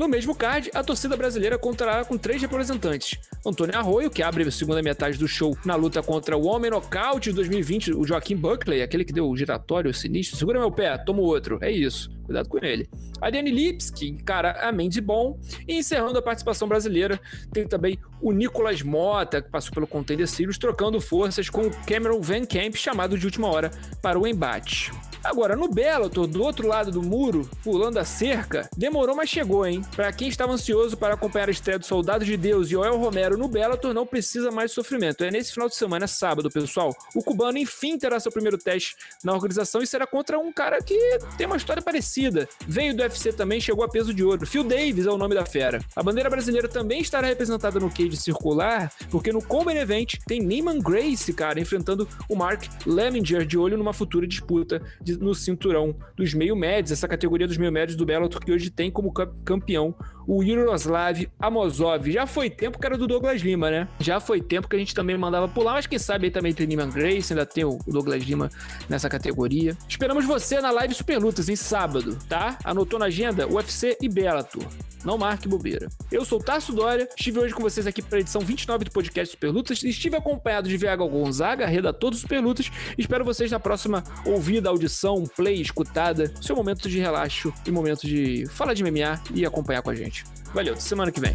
No 0.00 0.08
mesmo 0.08 0.34
card, 0.34 0.70
a 0.72 0.82
torcida 0.82 1.14
brasileira 1.14 1.58
contará 1.58 2.02
com 2.06 2.16
três 2.16 2.40
representantes. 2.40 3.20
Antônio 3.44 3.76
Arroio, 3.76 4.10
que 4.10 4.22
abre 4.22 4.44
a 4.44 4.50
segunda 4.50 4.80
metade 4.80 5.18
do 5.18 5.28
show 5.28 5.54
na 5.62 5.74
luta 5.74 6.02
contra 6.02 6.38
o 6.38 6.46
Homem 6.46 6.70
Nocaute 6.70 7.28
de 7.28 7.36
2020, 7.36 7.92
o 7.92 8.06
Joaquim 8.06 8.34
Buckley, 8.34 8.80
aquele 8.80 9.04
que 9.04 9.12
deu 9.12 9.28
o 9.28 9.36
giratório 9.36 9.92
sinistro. 9.92 10.38
Segura 10.38 10.58
meu 10.58 10.72
pé, 10.72 10.96
toma 10.96 11.20
outro. 11.20 11.58
É 11.60 11.70
isso. 11.70 12.10
Cuidado 12.24 12.48
com 12.48 12.64
ele. 12.64 12.88
Ariane 13.20 13.50
Lips, 13.50 13.90
que 13.90 14.08
encara 14.08 14.52
a 14.66 14.72
Mandy 14.72 15.02
Bom. 15.02 15.38
E 15.68 15.76
encerrando 15.76 16.18
a 16.18 16.22
participação 16.22 16.66
brasileira, 16.66 17.20
tem 17.52 17.68
também 17.68 17.98
o 18.22 18.32
Nicolas 18.32 18.80
Mota, 18.80 19.42
que 19.42 19.50
passou 19.50 19.74
pelo 19.74 19.86
Contender 19.86 20.26
Series, 20.26 20.56
trocando 20.56 20.98
forças 20.98 21.50
com 21.50 21.66
o 21.66 21.70
Cameron 21.84 22.22
Van 22.22 22.46
Camp, 22.46 22.74
chamado 22.74 23.18
de 23.18 23.26
última 23.26 23.48
hora 23.48 23.70
para 24.00 24.18
o 24.18 24.26
embate. 24.26 24.90
Agora, 25.22 25.54
no 25.54 25.68
Bellator, 25.68 26.26
do 26.26 26.42
outro 26.42 26.66
lado 26.66 26.90
do 26.90 27.02
muro, 27.02 27.48
pulando 27.62 27.98
a 27.98 28.04
cerca, 28.04 28.68
demorou, 28.76 29.14
mas 29.14 29.28
chegou, 29.28 29.66
hein? 29.66 29.82
Pra 29.94 30.10
quem 30.12 30.28
estava 30.28 30.52
ansioso 30.52 30.96
para 30.96 31.12
acompanhar 31.14 31.48
a 31.48 31.52
estreia 31.52 31.78
do 31.78 31.84
Soldado 31.84 32.24
de 32.24 32.36
Deus 32.38 32.68
e 32.68 32.70
Joel 32.70 32.96
Romero 32.96 33.36
no 33.36 33.46
Bellator, 33.46 33.92
não 33.92 34.06
precisa 34.06 34.50
mais 34.50 34.72
sofrimento. 34.72 35.22
É 35.22 35.30
nesse 35.30 35.52
final 35.52 35.68
de 35.68 35.74
semana, 35.76 36.06
sábado, 36.06 36.48
pessoal. 36.50 36.96
O 37.14 37.22
cubano, 37.22 37.58
enfim, 37.58 37.98
terá 37.98 38.18
seu 38.18 38.32
primeiro 38.32 38.56
teste 38.56 38.96
na 39.22 39.32
organização 39.34 39.82
e 39.82 39.86
será 39.86 40.06
contra 40.06 40.38
um 40.38 40.50
cara 40.50 40.82
que 40.82 40.96
tem 41.36 41.46
uma 41.46 41.56
história 41.56 41.82
parecida. 41.82 42.48
Veio 42.66 42.96
do 42.96 43.02
UFC 43.02 43.30
também, 43.32 43.60
chegou 43.60 43.84
a 43.84 43.88
peso 43.88 44.14
de 44.14 44.24
ouro. 44.24 44.46
Phil 44.46 44.64
Davis 44.64 45.06
é 45.06 45.10
o 45.10 45.18
nome 45.18 45.34
da 45.34 45.44
fera. 45.44 45.80
A 45.94 46.02
bandeira 46.02 46.30
brasileira 46.30 46.66
também 46.66 47.00
estará 47.02 47.26
representada 47.28 47.78
no 47.78 47.90
cage 47.90 48.16
circular, 48.16 48.90
porque 49.10 49.32
no 49.32 49.42
Common 49.42 49.72
Event 49.72 50.14
tem 50.26 50.40
Neiman 50.40 50.80
Grace, 50.80 51.32
cara, 51.34 51.60
enfrentando 51.60 52.08
o 52.28 52.34
Mark 52.34 52.64
Lemminger 52.86 53.44
de 53.44 53.58
olho 53.58 53.76
numa 53.76 53.92
futura 53.92 54.26
disputa 54.26 54.80
de- 55.00 55.09
no 55.18 55.34
cinturão 55.34 55.94
dos 56.16 56.34
meio 56.34 56.54
médios, 56.56 56.92
essa 56.92 57.08
categoria 57.08 57.46
dos 57.46 57.56
meio 57.56 57.72
médios 57.72 57.96
do 57.96 58.04
Bellator 58.04 58.40
que 58.44 58.52
hoje 58.52 58.70
tem 58.70 58.90
como 58.90 59.12
ca- 59.12 59.28
campeão 59.44 59.94
o 60.26 60.42
Yaroslav 60.42 61.26
Amozov. 61.38 62.10
Já 62.10 62.26
foi 62.26 62.48
tempo 62.48 62.78
que 62.78 62.86
era 62.86 62.96
do 62.96 63.06
Douglas 63.06 63.40
Lima, 63.40 63.70
né? 63.70 63.88
Já 63.98 64.20
foi 64.20 64.40
tempo 64.40 64.68
que 64.68 64.76
a 64.76 64.78
gente 64.78 64.94
também 64.94 65.16
mandava 65.18 65.48
pular, 65.48 65.72
mas 65.72 65.86
quem 65.86 65.98
sabe 65.98 66.26
aí 66.26 66.30
também 66.30 66.52
tem 66.54 66.66
Neiman 66.66 66.90
Grace, 66.90 67.32
ainda 67.32 67.44
tem 67.44 67.64
o 67.64 67.78
Douglas 67.86 68.22
Lima 68.22 68.48
nessa 68.88 69.08
categoria. 69.08 69.76
Esperamos 69.88 70.24
você 70.24 70.60
na 70.60 70.70
live 70.70 70.94
Super 70.94 71.18
Lutas 71.18 71.48
em 71.48 71.56
sábado, 71.56 72.16
tá? 72.28 72.56
Anotou 72.64 72.98
na 72.98 73.06
agenda 73.06 73.46
UFC 73.48 73.96
e 74.00 74.08
Bellator. 74.08 74.64
Não 75.04 75.16
marque 75.16 75.48
bobeira. 75.48 75.88
Eu 76.10 76.24
sou 76.24 76.38
Tarso 76.38 76.72
Dória, 76.72 77.08
estive 77.16 77.38
hoje 77.38 77.54
com 77.54 77.62
vocês 77.62 77.86
aqui 77.86 78.02
para 78.02 78.18
a 78.18 78.20
edição 78.20 78.40
29 78.40 78.84
do 78.84 78.90
podcast 78.90 79.32
Super 79.32 79.50
Lutas. 79.50 79.82
Estive 79.82 80.16
acompanhado 80.16 80.68
de 80.68 80.76
VH 80.76 80.96
Gonzaga, 81.10 81.66
redator 81.66 82.10
do 82.10 82.16
Super 82.16 82.40
Lutas. 82.40 82.70
Espero 82.98 83.24
vocês 83.24 83.50
na 83.50 83.60
próxima 83.60 84.04
ouvida, 84.26 84.68
audição, 84.68 85.24
play, 85.36 85.60
escutada. 85.60 86.32
Seu 86.40 86.54
momento 86.54 86.88
de 86.88 86.98
relaxo 86.98 87.52
e 87.66 87.70
momento 87.70 88.06
de 88.06 88.46
falar 88.48 88.74
de 88.74 88.82
MMA 88.82 89.20
e 89.34 89.46
acompanhar 89.46 89.82
com 89.82 89.90
a 89.90 89.94
gente. 89.94 90.24
Valeu, 90.52 90.76
semana 90.76 91.10
que 91.10 91.20
vem. 91.20 91.34